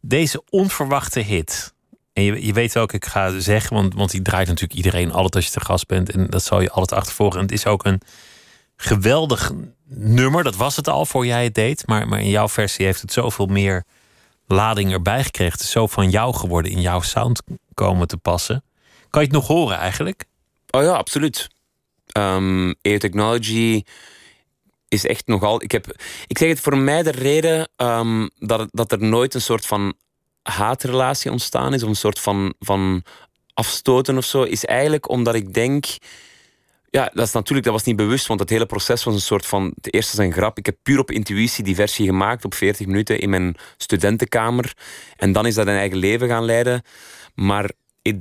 deze 0.00 0.42
onverwachte 0.50 1.20
hit. 1.20 1.74
En 2.12 2.22
je, 2.22 2.46
je 2.46 2.52
weet 2.52 2.72
welke 2.72 2.96
ik 2.96 3.04
ga 3.04 3.40
zeggen. 3.40 3.76
Want, 3.76 3.94
want 3.94 4.10
die 4.10 4.22
draait 4.22 4.48
natuurlijk 4.48 4.74
iedereen 4.74 5.12
altijd 5.12 5.34
als 5.34 5.44
je 5.44 5.50
te 5.50 5.64
gast 5.64 5.86
bent. 5.86 6.10
En 6.10 6.26
dat 6.26 6.44
zal 6.44 6.60
je 6.60 6.70
altijd 6.70 7.00
achtervolgen. 7.00 7.38
En 7.38 7.44
het 7.44 7.54
is 7.54 7.66
ook 7.66 7.84
een 7.84 8.00
geweldig 8.76 9.52
nummer. 9.88 10.44
Dat 10.44 10.56
was 10.56 10.76
het 10.76 10.88
al 10.88 11.06
voor 11.06 11.26
jij 11.26 11.44
het 11.44 11.54
deed. 11.54 11.86
Maar, 11.86 12.08
maar 12.08 12.20
in 12.20 12.28
jouw 12.28 12.48
versie 12.48 12.84
heeft 12.84 13.00
het 13.00 13.12
zoveel 13.12 13.46
meer 13.46 13.84
lading 14.46 14.92
erbij 14.92 15.24
gekregen. 15.24 15.52
Het 15.52 15.62
is 15.62 15.70
zo 15.70 15.86
van 15.86 16.10
jou 16.10 16.34
geworden. 16.34 16.70
In 16.70 16.80
jouw 16.80 17.00
sound 17.00 17.42
komen 17.74 18.06
te 18.06 18.16
passen. 18.16 18.64
Kan 19.10 19.22
je 19.22 19.26
het 19.26 19.36
nog 19.36 19.46
horen 19.46 19.76
eigenlijk? 19.76 20.24
Oh 20.70 20.82
ja, 20.82 20.92
absoluut. 20.92 21.48
Air 22.12 22.98
Technology 22.98 23.82
is 24.88 25.06
echt 25.06 25.26
nogal. 25.26 25.62
Ik, 25.62 25.72
heb, 25.72 26.02
ik 26.26 26.38
zeg 26.38 26.48
het 26.48 26.60
voor 26.60 26.78
mij 26.78 27.02
de 27.02 27.10
reden 27.10 27.68
ehm, 27.76 28.28
dat, 28.38 28.68
dat 28.70 28.92
er 28.92 29.02
nooit 29.02 29.34
een 29.34 29.40
soort 29.40 29.66
van 29.66 29.94
haatrelatie 30.42 31.30
ontstaan 31.30 31.74
is, 31.74 31.82
of 31.82 31.88
een 31.88 31.96
soort 31.96 32.18
van, 32.18 32.54
van 32.58 33.02
afstoten 33.54 34.16
of 34.16 34.24
zo, 34.24 34.42
is 34.42 34.64
eigenlijk 34.64 35.08
omdat 35.08 35.34
ik 35.34 35.54
denk. 35.54 35.86
Ja, 36.90 37.10
dat 37.14 37.26
is 37.26 37.32
natuurlijk, 37.32 37.64
dat 37.64 37.74
was 37.74 37.84
niet 37.84 37.96
bewust, 37.96 38.26
want 38.26 38.40
het 38.40 38.50
hele 38.50 38.66
proces 38.66 39.04
was 39.04 39.14
een 39.14 39.20
soort 39.20 39.46
van. 39.46 39.72
Het 39.74 39.94
eerste 39.94 40.12
is 40.12 40.26
een 40.26 40.32
grap. 40.32 40.58
Ik 40.58 40.66
heb 40.66 40.76
puur 40.82 40.98
op 40.98 41.10
intuïtie 41.10 41.64
die 41.64 41.74
versie 41.74 42.06
gemaakt 42.06 42.44
op 42.44 42.54
40 42.54 42.86
minuten 42.86 43.18
in 43.18 43.30
mijn 43.30 43.54
studentenkamer. 43.76 44.76
En 45.16 45.32
dan 45.32 45.46
is 45.46 45.54
dat 45.54 45.66
een 45.66 45.76
eigen 45.76 45.98
leven 45.98 46.28
gaan 46.28 46.44
leiden. 46.44 46.82
Maar 47.34 47.70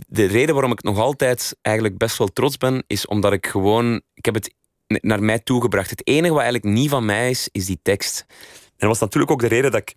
de 0.08 0.26
reden 0.26 0.54
waarom 0.54 0.72
ik 0.72 0.84
nog 0.84 0.98
altijd 0.98 1.58
eigenlijk 1.62 1.98
best 1.98 2.18
wel 2.18 2.28
trots 2.28 2.58
ben, 2.58 2.84
is 2.88 3.06
omdat 3.06 3.34
ik 3.34 3.48
gewoon. 3.48 4.02
Ik 4.14 4.26
heb 4.26 4.34
het 4.34 4.54
naar 4.88 5.24
mij 5.24 5.40
toegebracht. 5.40 5.90
Het 5.90 6.08
enige 6.08 6.34
wat 6.34 6.42
eigenlijk 6.42 6.74
niet 6.74 6.90
van 6.90 7.06
mij 7.06 7.30
is, 7.30 7.50
is 7.52 7.66
die 7.66 7.80
tekst. 7.82 8.26
En 8.28 8.88
dat 8.88 8.90
was 8.90 9.00
natuurlijk 9.00 9.32
ook 9.32 9.40
de 9.42 9.48
reden 9.48 9.72
dat 9.72 9.82
ik 9.82 9.96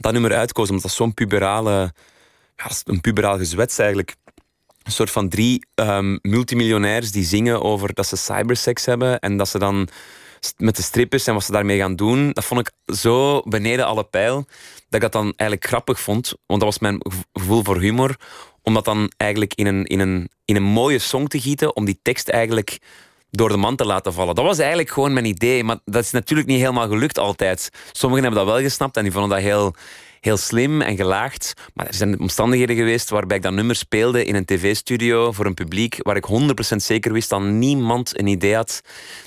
dat 0.00 0.12
nummer 0.12 0.34
uitkoos, 0.34 0.68
omdat 0.68 0.84
dat 0.84 0.92
zo'n 0.92 1.14
puberale. 1.14 1.92
Ja, 2.56 2.70
een 2.84 3.00
puberaal 3.00 3.38
gezwets 3.38 3.78
eigenlijk. 3.78 4.16
Een 4.82 4.92
soort 4.92 5.10
van 5.10 5.28
drie 5.28 5.66
ehm, 5.74 6.18
multimiljonairs 6.22 7.10
die 7.10 7.24
zingen 7.24 7.62
over 7.62 7.94
dat 7.94 8.06
ze 8.06 8.16
cybersex 8.16 8.84
hebben 8.84 9.18
en 9.18 9.36
dat 9.36 9.48
ze 9.48 9.58
dan 9.58 9.88
met 10.56 10.76
de 10.76 10.82
strippers 10.82 11.26
en 11.26 11.34
wat 11.34 11.44
ze 11.44 11.52
daarmee 11.52 11.78
gaan 11.78 11.96
doen. 11.96 12.30
Dat 12.32 12.44
vond 12.44 12.60
ik 12.60 12.94
zo 12.94 13.40
beneden 13.42 13.86
alle 13.86 14.04
pijl 14.04 14.46
dat 14.88 14.94
ik 14.94 15.00
dat 15.00 15.12
dan 15.12 15.32
eigenlijk 15.36 15.66
grappig 15.66 16.00
vond. 16.00 16.34
Want 16.46 16.60
dat 16.60 16.68
was 16.70 16.78
mijn 16.78 16.96
gev- 16.98 17.22
gevoel 17.32 17.64
voor 17.64 17.80
humor. 17.80 18.16
Om 18.62 18.74
dat 18.74 18.84
dan 18.84 19.12
eigenlijk 19.16 19.54
in 19.54 19.66
een, 19.66 19.84
in 19.84 20.00
een, 20.00 20.30
in 20.44 20.56
een 20.56 20.62
mooie 20.62 20.98
song 20.98 21.26
te 21.26 21.40
gieten. 21.40 21.76
Om 21.76 21.84
die 21.84 21.98
tekst 22.02 22.28
eigenlijk 22.28 22.78
door 23.30 23.48
de 23.48 23.56
man 23.56 23.76
te 23.76 23.84
laten 23.84 24.12
vallen. 24.12 24.34
Dat 24.34 24.44
was 24.44 24.58
eigenlijk 24.58 24.90
gewoon 24.90 25.12
mijn 25.12 25.24
idee. 25.24 25.64
Maar 25.64 25.78
dat 25.84 26.04
is 26.04 26.10
natuurlijk 26.10 26.48
niet 26.48 26.60
helemaal 26.60 26.88
gelukt 26.88 27.18
altijd. 27.18 27.70
Sommigen 27.92 28.24
hebben 28.24 28.44
dat 28.44 28.54
wel 28.54 28.62
gesnapt 28.62 28.96
en 28.96 29.02
die 29.02 29.12
vonden 29.12 29.30
dat 29.30 29.40
heel, 29.40 29.74
heel 30.20 30.36
slim 30.36 30.82
en 30.82 30.96
gelaagd. 30.96 31.52
Maar 31.74 31.86
er 31.86 31.94
zijn 31.94 32.20
omstandigheden 32.20 32.76
geweest 32.76 33.10
waarbij 33.10 33.36
ik 33.36 33.42
dat 33.42 33.52
nummer 33.52 33.76
speelde 33.76 34.24
in 34.24 34.34
een 34.34 34.44
tv-studio 34.44 35.32
voor 35.32 35.46
een 35.46 35.54
publiek 35.54 35.96
waar 35.98 36.16
ik 36.16 36.26
100% 36.72 36.76
zeker 36.76 37.12
wist 37.12 37.28
dat 37.28 37.42
niemand 37.42 38.18
een 38.18 38.26
idee 38.26 38.54
had 38.54 38.80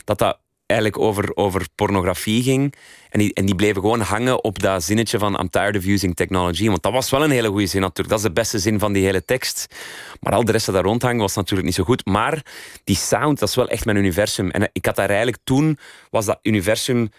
dat 0.04 0.18
dat 0.18 0.38
eigenlijk 0.72 1.00
over, 1.00 1.36
over 1.36 1.68
pornografie 1.76 2.44
ging. 2.44 2.74
En 3.10 3.20
die, 3.20 3.34
en 3.34 3.46
die 3.46 3.56
bleven 3.56 3.82
gewoon 3.82 4.00
hangen 4.00 4.44
op 4.44 4.60
dat 4.60 4.84
zinnetje 4.84 5.20
van 5.20 5.40
I'm 5.40 5.50
tired 5.50 5.78
of 5.78 5.86
using 5.86 6.16
technology. 6.16 6.68
Want 6.68 6.84
dat 6.84 6.92
was 6.92 7.10
wel 7.10 7.24
een 7.24 7.32
hele 7.32 7.48
goede 7.48 7.66
zin 7.66 7.82
natuurlijk. 7.82 8.10
Dat 8.10 8.18
is 8.18 8.26
de 8.26 8.32
beste 8.32 8.60
zin 8.60 8.80
van 8.80 8.94
die 8.94 9.04
hele 9.04 9.26
tekst. 9.26 9.76
Maar 10.20 10.34
al 10.34 10.46
de 10.46 10.52
rest 10.52 10.66
dat 10.66 10.76
daar 10.76 10.84
rondhangen 10.84 11.20
was 11.20 11.36
natuurlijk 11.36 11.68
niet 11.68 11.76
zo 11.76 11.84
goed. 11.84 12.06
Maar 12.06 12.46
die 12.84 12.96
sound, 12.96 13.40
dat 13.40 13.50
is 13.50 13.56
wel 13.56 13.68
echt 13.68 13.86
mijn 13.86 13.98
universum. 13.98 14.50
En 14.50 14.70
ik 14.74 14.86
had 14.86 14.96
daar 14.96 15.10
eigenlijk 15.10 15.38
toen, 15.44 15.78
was 16.10 16.26
dat 16.26 16.40
universum 16.42 17.10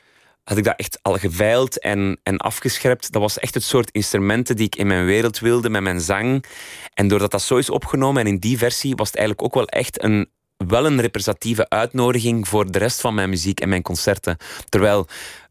had 0.45 0.59
ik 0.59 0.65
dat 0.65 0.77
echt 0.77 0.99
al 1.03 1.19
geveild 1.19 1.79
en, 1.79 2.21
en 2.23 2.37
afgescherpt. 2.37 3.13
Dat 3.13 3.23
was 3.23 3.39
echt 3.39 3.55
het 3.55 3.63
soort 3.63 3.91
instrumenten 3.91 4.57
die 4.57 4.67
ik 4.67 4.77
in 4.77 4.87
mijn 4.87 5.05
wereld 5.05 5.39
wilde 5.39 5.71
met 5.71 5.83
mijn 5.83 6.01
zang. 6.01 6.45
En 6.95 7.09
doordat 7.09 7.31
dat 7.31 7.43
zo 7.43 7.57
is 7.57 7.71
opgenomen 7.71 8.23
en 8.23 8.29
in 8.29 8.39
die 8.39 8.59
versie 8.59 8.95
was 8.95 9.07
het 9.07 9.17
eigenlijk 9.17 9.47
ook 9.47 9.55
wel 9.55 9.67
echt 9.67 10.03
een, 10.03 10.31
wel 10.67 10.87
een 10.87 11.01
representatieve 11.01 11.69
uitnodiging 11.69 12.49
voor 12.49 12.71
de 12.71 12.79
rest 12.79 13.01
van 13.01 13.15
mijn 13.15 13.29
muziek 13.29 13.61
en 13.61 13.69
mijn 13.69 13.83
concerten. 13.83 14.37
Terwijl 14.69 15.07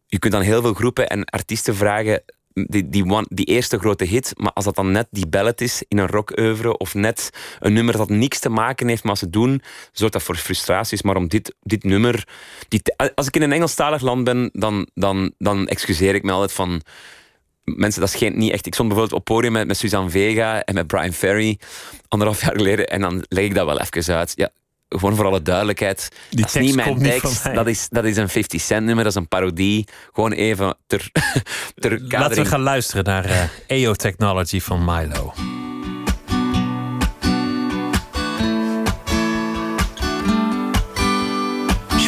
je 0.08 0.20
kunt 0.20 0.34
dan 0.34 0.42
heel 0.42 0.62
veel 0.62 0.74
groepen 0.74 1.10
en 1.10 1.26
artiesten 1.26 1.76
vragen. 1.76 2.24
Die, 2.54 2.90
die, 2.90 3.26
die 3.28 3.46
eerste 3.46 3.80
grote 3.80 4.04
hit, 4.06 4.34
maar 4.38 4.52
als 4.54 4.66
dat 4.66 4.76
dan 4.76 4.92
net 4.92 5.08
die 5.12 5.28
ballad 5.28 5.62
is 5.62 5.84
in 5.88 5.98
een 5.98 6.08
rockoeuvre 6.08 6.78
of 6.78 6.94
net 6.94 7.30
een 7.60 7.74
nummer 7.74 7.98
dat 7.98 8.10
niks 8.10 8.40
te 8.40 8.50
maken 8.50 8.88
heeft 8.88 9.04
met 9.04 9.12
wat 9.12 9.22
ze 9.22 9.30
doen, 9.30 9.62
zorgt 9.92 10.14
dat 10.14 10.24
voor 10.24 10.36
frustraties. 10.36 11.02
Maar 11.02 11.16
om 11.16 11.28
dit, 11.28 11.56
dit 11.62 11.84
nummer, 11.84 12.28
als 13.16 13.28
ik 13.28 13.36
in 13.36 13.42
een 13.42 13.52
Engelstalig 13.52 14.02
land 14.02 14.24
ben, 14.24 14.50
dan, 14.54 14.88
dan, 14.94 15.34
dan 15.38 15.68
excuseer 15.68 16.16
ik 16.16 16.24
me 16.24 16.32
altijd 16.32 16.52
van 16.52 16.82
mensen, 17.64 18.02
dat 18.02 18.10
schijnt 18.10 18.36
niet 18.36 18.52
echt. 18.52 18.66
Ik 18.66 18.74
stond 18.74 18.90
bijvoorbeeld 18.90 19.20
op 19.20 19.26
podium 19.26 19.52
met, 19.52 19.68
met 19.68 19.78
Suzanne 19.78 20.10
Vega 20.10 20.64
en 20.64 20.74
met 20.74 20.88
Brian 20.88 21.14
Ferry 21.14 21.60
anderhalf 22.08 22.42
jaar 22.42 22.56
geleden 22.56 22.88
en 22.88 23.02
dan 23.02 23.26
leg 23.28 23.44
ik 23.44 23.54
dat 23.54 23.66
wel 23.66 23.80
even 23.80 24.16
uit. 24.16 24.32
Ja, 24.36 24.50
gewoon 24.98 25.16
voor 25.16 25.26
alle 25.26 25.42
duidelijkheid. 25.42 26.10
Die 26.30 26.40
dat 26.40 26.46
is 26.46 26.52
tekst 26.52 26.68
niet 26.68 26.76
mijn 26.76 26.94
niet 26.94 27.04
tekst, 27.04 27.54
dat, 27.54 27.68
is, 27.68 27.88
dat 27.90 28.06
is 28.06 28.18
een 28.18 28.30
50 28.30 28.62
cent 28.62 28.86
nummer, 28.86 29.04
dat 29.04 29.14
is 29.14 29.20
een 29.20 29.28
parodie. 29.28 29.88
Gewoon 30.14 30.32
even 30.32 30.76
ter, 30.88 31.10
ter 31.76 32.02
Laten 32.08 32.44
we 32.44 32.50
gaan 32.50 32.62
luisteren 32.62 33.04
naar 33.04 33.26
eh 33.26 33.44
EO 33.68 33.94
Technology 33.94 34.60
van 34.60 34.86
Milo. 34.86 35.34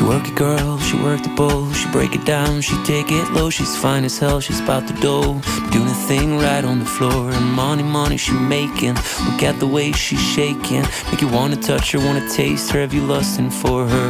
She 0.03 0.09
work 0.09 0.27
it, 0.27 0.35
girl, 0.35 0.77
she 0.79 0.97
work 0.97 1.23
the 1.23 1.29
bowl, 1.29 1.71
she 1.71 1.89
break 1.89 2.13
it 2.13 2.25
down, 2.25 2.59
she 2.59 2.75
take 2.83 3.09
it 3.09 3.31
low, 3.31 3.49
she's 3.49 3.77
fine 3.77 4.03
as 4.03 4.19
hell, 4.19 4.41
she's 4.41 4.59
about 4.59 4.85
the 4.85 4.93
dough, 4.95 5.39
doing 5.71 5.87
a 5.87 5.99
thing 6.09 6.39
right 6.39 6.65
on 6.65 6.79
the 6.79 6.85
floor, 6.85 7.31
and 7.31 7.45
money, 7.53 7.83
money 7.83 8.17
she 8.17 8.33
making. 8.33 8.95
Look 8.95 9.43
at 9.43 9.61
the 9.61 9.65
way 9.65 9.93
she's 9.93 10.21
shaking, 10.21 10.83
make 11.09 11.21
you 11.21 11.29
wanna 11.29 11.55
touch 11.55 11.93
her, 11.93 11.99
wanna 11.99 12.27
taste 12.29 12.69
her, 12.71 12.81
have 12.81 12.93
you 12.93 12.99
lusting 12.99 13.49
for 13.49 13.87
her? 13.87 14.09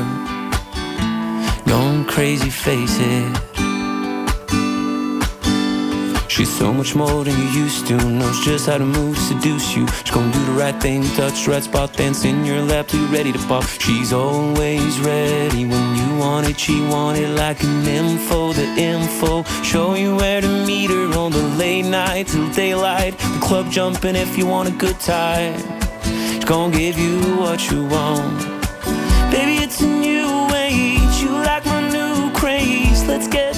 Going 1.68 2.06
crazy, 2.06 2.50
face 2.50 2.98
it. 3.00 3.73
She's 6.34 6.52
so 6.52 6.74
much 6.74 6.96
more 6.96 7.24
than 7.24 7.38
you 7.38 7.62
used 7.64 7.86
to. 7.90 7.96
Knows 7.96 8.44
just 8.44 8.66
how 8.66 8.80
to 8.80 8.86
move, 8.86 9.16
seduce 9.20 9.76
you. 9.76 9.86
She's 9.88 10.10
gonna 10.10 10.34
do 10.34 10.44
the 10.46 10.54
right 10.54 10.76
thing, 10.82 11.04
touch 11.16 11.46
the 11.46 11.52
right 11.52 11.64
spot, 11.64 11.94
dance 11.94 12.26
in 12.26 12.44
your 12.44 12.60
lap 12.64 12.92
you're 12.92 13.08
ready 13.10 13.32
to 13.32 13.38
pop. 13.48 13.64
She's 13.66 14.12
always 14.12 15.00
ready 15.02 15.66
when 15.66 15.96
you 15.96 16.18
want 16.18 16.50
it. 16.50 16.60
She 16.60 16.82
want 16.88 17.20
it 17.20 17.28
like 17.28 17.62
an 17.62 17.88
info, 17.88 18.52
the 18.52 18.66
info. 18.66 19.44
Show 19.62 19.94
you 19.94 20.16
where 20.16 20.42
to 20.42 20.48
meet 20.66 20.90
her 20.90 21.16
on 21.16 21.34
the 21.34 21.44
late 21.56 21.86
night 21.86 22.30
till 22.30 22.52
daylight. 22.52 23.16
The 23.20 23.40
club 23.40 23.70
jumping 23.70 24.16
if 24.16 24.36
you 24.36 24.48
want 24.48 24.70
a 24.70 24.72
good 24.72 25.00
time. 25.00 25.62
She's 26.32 26.46
gonna 26.46 26.76
give 26.76 26.98
you 26.98 27.20
what 27.38 27.70
you 27.70 27.86
want. 27.86 28.40
Baby, 29.30 29.62
it's 29.64 29.82
a 29.82 29.88
new 29.88 30.50
age. 30.56 31.16
You 31.22 31.30
like 31.30 31.64
my 31.68 31.92
new 31.92 32.32
craze. 32.34 33.04
Let's 33.06 33.28
get 33.28 33.53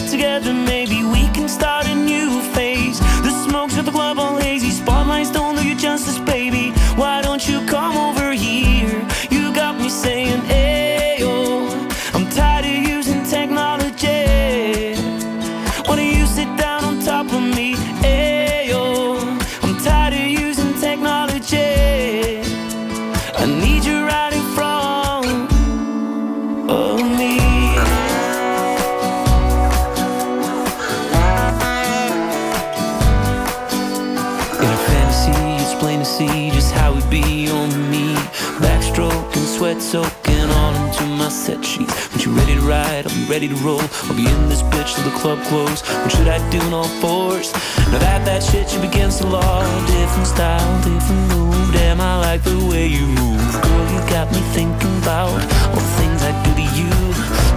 into 41.48 41.58
my 41.58 41.64
set 41.64 41.66
sheets. 41.66 41.94
When 42.12 42.22
you 42.22 42.32
ready 42.38 42.56
to 42.56 42.62
ride, 42.62 43.06
I'll 43.08 43.16
be 43.16 43.26
ready 43.26 43.48
to 43.48 43.56
roll. 43.56 43.82
I'll 44.04 44.16
be 44.16 44.28
in 44.28 44.50
this 44.50 44.62
bitch 44.64 44.96
till 44.96 45.10
the 45.10 45.18
club 45.18 45.40
close. 45.48 45.82
What 45.82 46.12
should 46.12 46.28
I 46.28 46.38
do 46.50 46.60
in 46.66 46.74
all 46.74 46.88
fours? 47.02 47.54
Now 47.92 48.00
that 48.00 48.26
that 48.26 48.44
shit 48.44 48.74
you 48.74 48.82
against 48.88 49.22
to 49.22 49.28
law. 49.28 49.64
Different 49.88 50.28
style, 50.28 50.84
different 50.84 51.28
move. 51.34 51.74
Damn, 51.74 52.02
I 52.02 52.20
like 52.20 52.44
the 52.44 52.58
way 52.70 52.88
you 52.88 53.06
move. 53.08 53.42
Girl, 53.64 53.86
you 53.94 54.00
got 54.10 54.32
me 54.32 54.42
thinking 54.54 54.98
about 55.04 55.42
all 55.70 55.76
the 55.76 55.94
things 56.00 56.22
I 56.24 56.32
do 56.46 56.52
to 56.56 56.68
you. 56.80 56.92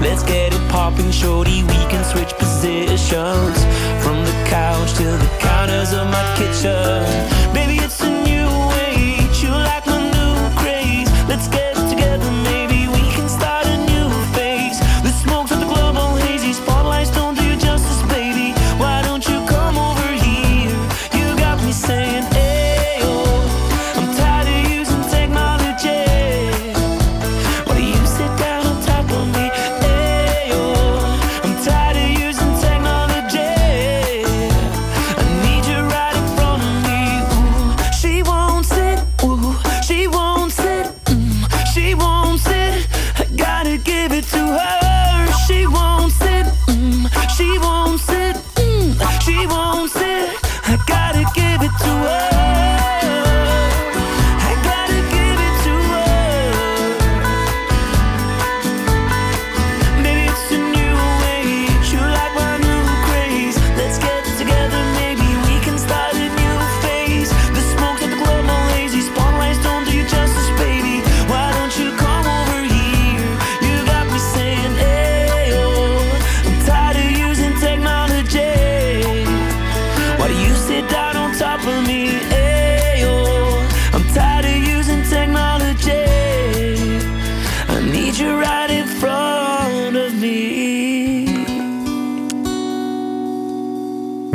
Let's 0.00 0.22
get 0.22 0.54
it 0.54 0.70
popping, 0.70 1.10
shorty. 1.10 1.62
We 1.62 1.80
can 1.90 2.04
switch 2.04 2.32
positions 2.38 3.58
from 4.02 4.24
the 4.24 4.36
couch 4.46 4.94
to 4.94 5.04
the 5.04 5.30
counters 5.40 5.92
of 5.92 6.06
my 6.08 6.24
kitchen. 6.36 7.02
Baby, 7.52 7.87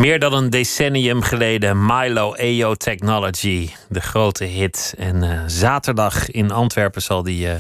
Meer 0.04 0.20
dan 0.20 0.34
een 0.34 0.50
decennium 0.50 1.22
geleden 1.22 1.86
Milo 1.86 2.34
EO 2.34 2.76
Technology, 2.76 3.70
de 3.90 4.00
grote 4.00 4.44
hit. 4.44 4.94
En 4.98 5.24
uh, 5.24 5.44
zaterdag 5.48 6.32
in 6.32 6.52
Antwerpen 6.52 7.02
zal 7.02 7.24
die 7.24 7.48
uh, 7.48 7.54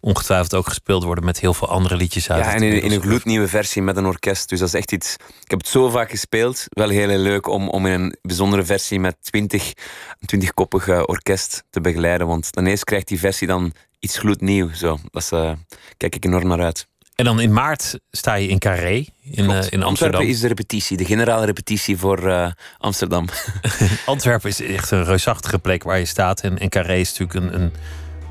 ongetwijfeld 0.00 0.54
ook 0.54 0.68
gespeeld 0.68 1.04
worden 1.04 1.24
met 1.24 1.40
heel 1.40 1.54
veel 1.54 1.68
andere 1.68 1.96
liedjes 1.96 2.30
uit. 2.30 2.44
Ja, 2.44 2.54
en 2.54 2.62
in, 2.62 2.82
in, 2.82 2.92
een 2.92 3.00
gloednieuwe 3.00 3.48
versie 3.48 3.82
met 3.82 3.96
een 3.96 4.06
orkest. 4.06 4.48
Dus 4.48 4.58
dat 4.58 4.68
is 4.68 4.74
echt 4.74 4.92
iets. 4.92 5.14
Ik 5.14 5.50
heb 5.50 5.58
het 5.58 5.68
zo 5.68 5.90
vaak 5.90 6.10
gespeeld. 6.10 6.64
Wel 6.68 6.88
heel, 6.88 7.08
heel 7.08 7.18
leuk 7.18 7.46
om, 7.46 7.68
om 7.68 7.86
in 7.86 8.00
een 8.00 8.16
bijzondere 8.22 8.64
versie 8.64 9.00
met 9.00 9.16
20, 9.20 9.72
een 10.20 10.42
20-koppig 10.42 11.06
orkest 11.06 11.64
te 11.70 11.80
begeleiden. 11.80 12.26
Want 12.26 12.52
dan 12.52 12.66
eens 12.66 12.84
krijgt 12.84 13.08
die 13.08 13.18
versie 13.18 13.46
dan 13.46 13.72
iets 13.98 14.18
gloednieuw. 14.18 14.74
Zo. 14.74 14.98
Dat 15.10 15.30
uh, 15.34 15.52
kijk 15.96 16.14
ik 16.14 16.24
enorm 16.24 16.48
naar 16.48 16.62
uit. 16.62 16.86
En 17.22 17.28
dan 17.28 17.40
in 17.40 17.52
maart 17.52 17.98
sta 18.10 18.34
je 18.34 18.48
in 18.48 18.58
Carré 18.58 19.04
in, 19.20 19.44
uh, 19.44 19.44
in 19.44 19.54
Amsterdam. 19.54 19.82
Antwerpen 19.82 20.26
is 20.26 20.40
de 20.40 20.48
repetitie, 20.48 20.96
de 20.96 21.04
generale 21.04 21.46
repetitie 21.46 21.98
voor 21.98 22.22
uh, 22.22 22.46
Amsterdam. 22.78 23.28
Antwerpen 24.06 24.48
is 24.48 24.60
echt 24.60 24.90
een 24.90 25.04
reusachtige 25.04 25.58
plek 25.58 25.82
waar 25.82 25.98
je 25.98 26.04
staat. 26.04 26.40
En, 26.40 26.58
en 26.58 26.68
Carré 26.68 26.96
is 26.96 27.18
natuurlijk 27.18 27.54
een, 27.54 27.62
een 27.62 27.72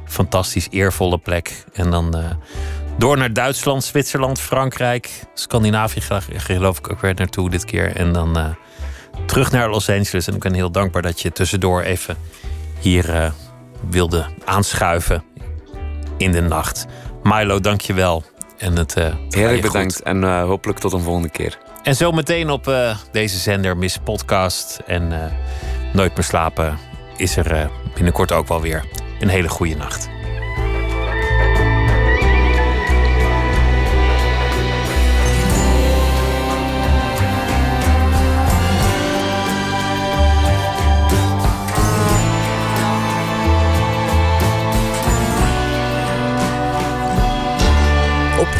fantastisch 0.05 0.67
eervolle 0.69 1.17
plek. 1.17 1.63
En 1.73 1.91
dan 1.91 2.17
uh, 2.17 2.31
door 2.97 3.17
naar 3.17 3.33
Duitsland, 3.33 3.83
Zwitserland, 3.83 4.39
Frankrijk, 4.39 5.09
Scandinavië 5.33 6.01
geloof 6.37 6.77
ik 6.77 6.91
ook 6.91 7.01
weer 7.01 7.15
naartoe 7.15 7.49
dit 7.49 7.65
keer. 7.65 7.95
En 7.95 8.13
dan 8.13 8.55
terug 9.25 9.51
naar 9.51 9.69
Los 9.69 9.89
Angeles. 9.89 10.27
En 10.27 10.33
ik 10.33 10.41
ben 10.41 10.53
heel 10.53 10.71
dankbaar 10.71 11.01
dat 11.01 11.21
je 11.21 11.31
tussendoor 11.31 11.81
even 11.81 12.17
hier 12.79 13.33
wilde 13.89 14.25
aanschuiven 14.45 15.23
in 16.17 16.31
de 16.31 16.41
nacht. 16.41 16.85
Milo, 17.23 17.59
dank 17.59 17.81
je 17.81 17.93
wel. 17.93 18.30
En 18.61 18.77
het, 18.77 18.97
uh, 18.97 19.13
Heerlijk 19.29 19.61
bedankt 19.61 20.01
en 20.01 20.23
uh, 20.23 20.43
hopelijk 20.43 20.79
tot 20.79 20.93
een 20.93 21.01
volgende 21.01 21.29
keer. 21.29 21.57
En 21.83 21.95
zo 21.95 22.11
meteen 22.11 22.49
op 22.49 22.67
uh, 22.67 22.97
deze 23.11 23.37
zender 23.37 23.77
Miss 23.77 23.97
Podcast 23.97 24.79
en 24.85 25.31
Nooit 25.93 26.15
meer 26.15 26.23
slapen 26.23 26.77
is 27.17 27.35
er 27.35 27.69
binnenkort 27.93 28.31
ook 28.31 28.47
wel 28.47 28.61
weer 28.61 28.85
een 29.19 29.27
hele 29.27 29.49
goede 29.49 29.75
nacht. 29.75 30.09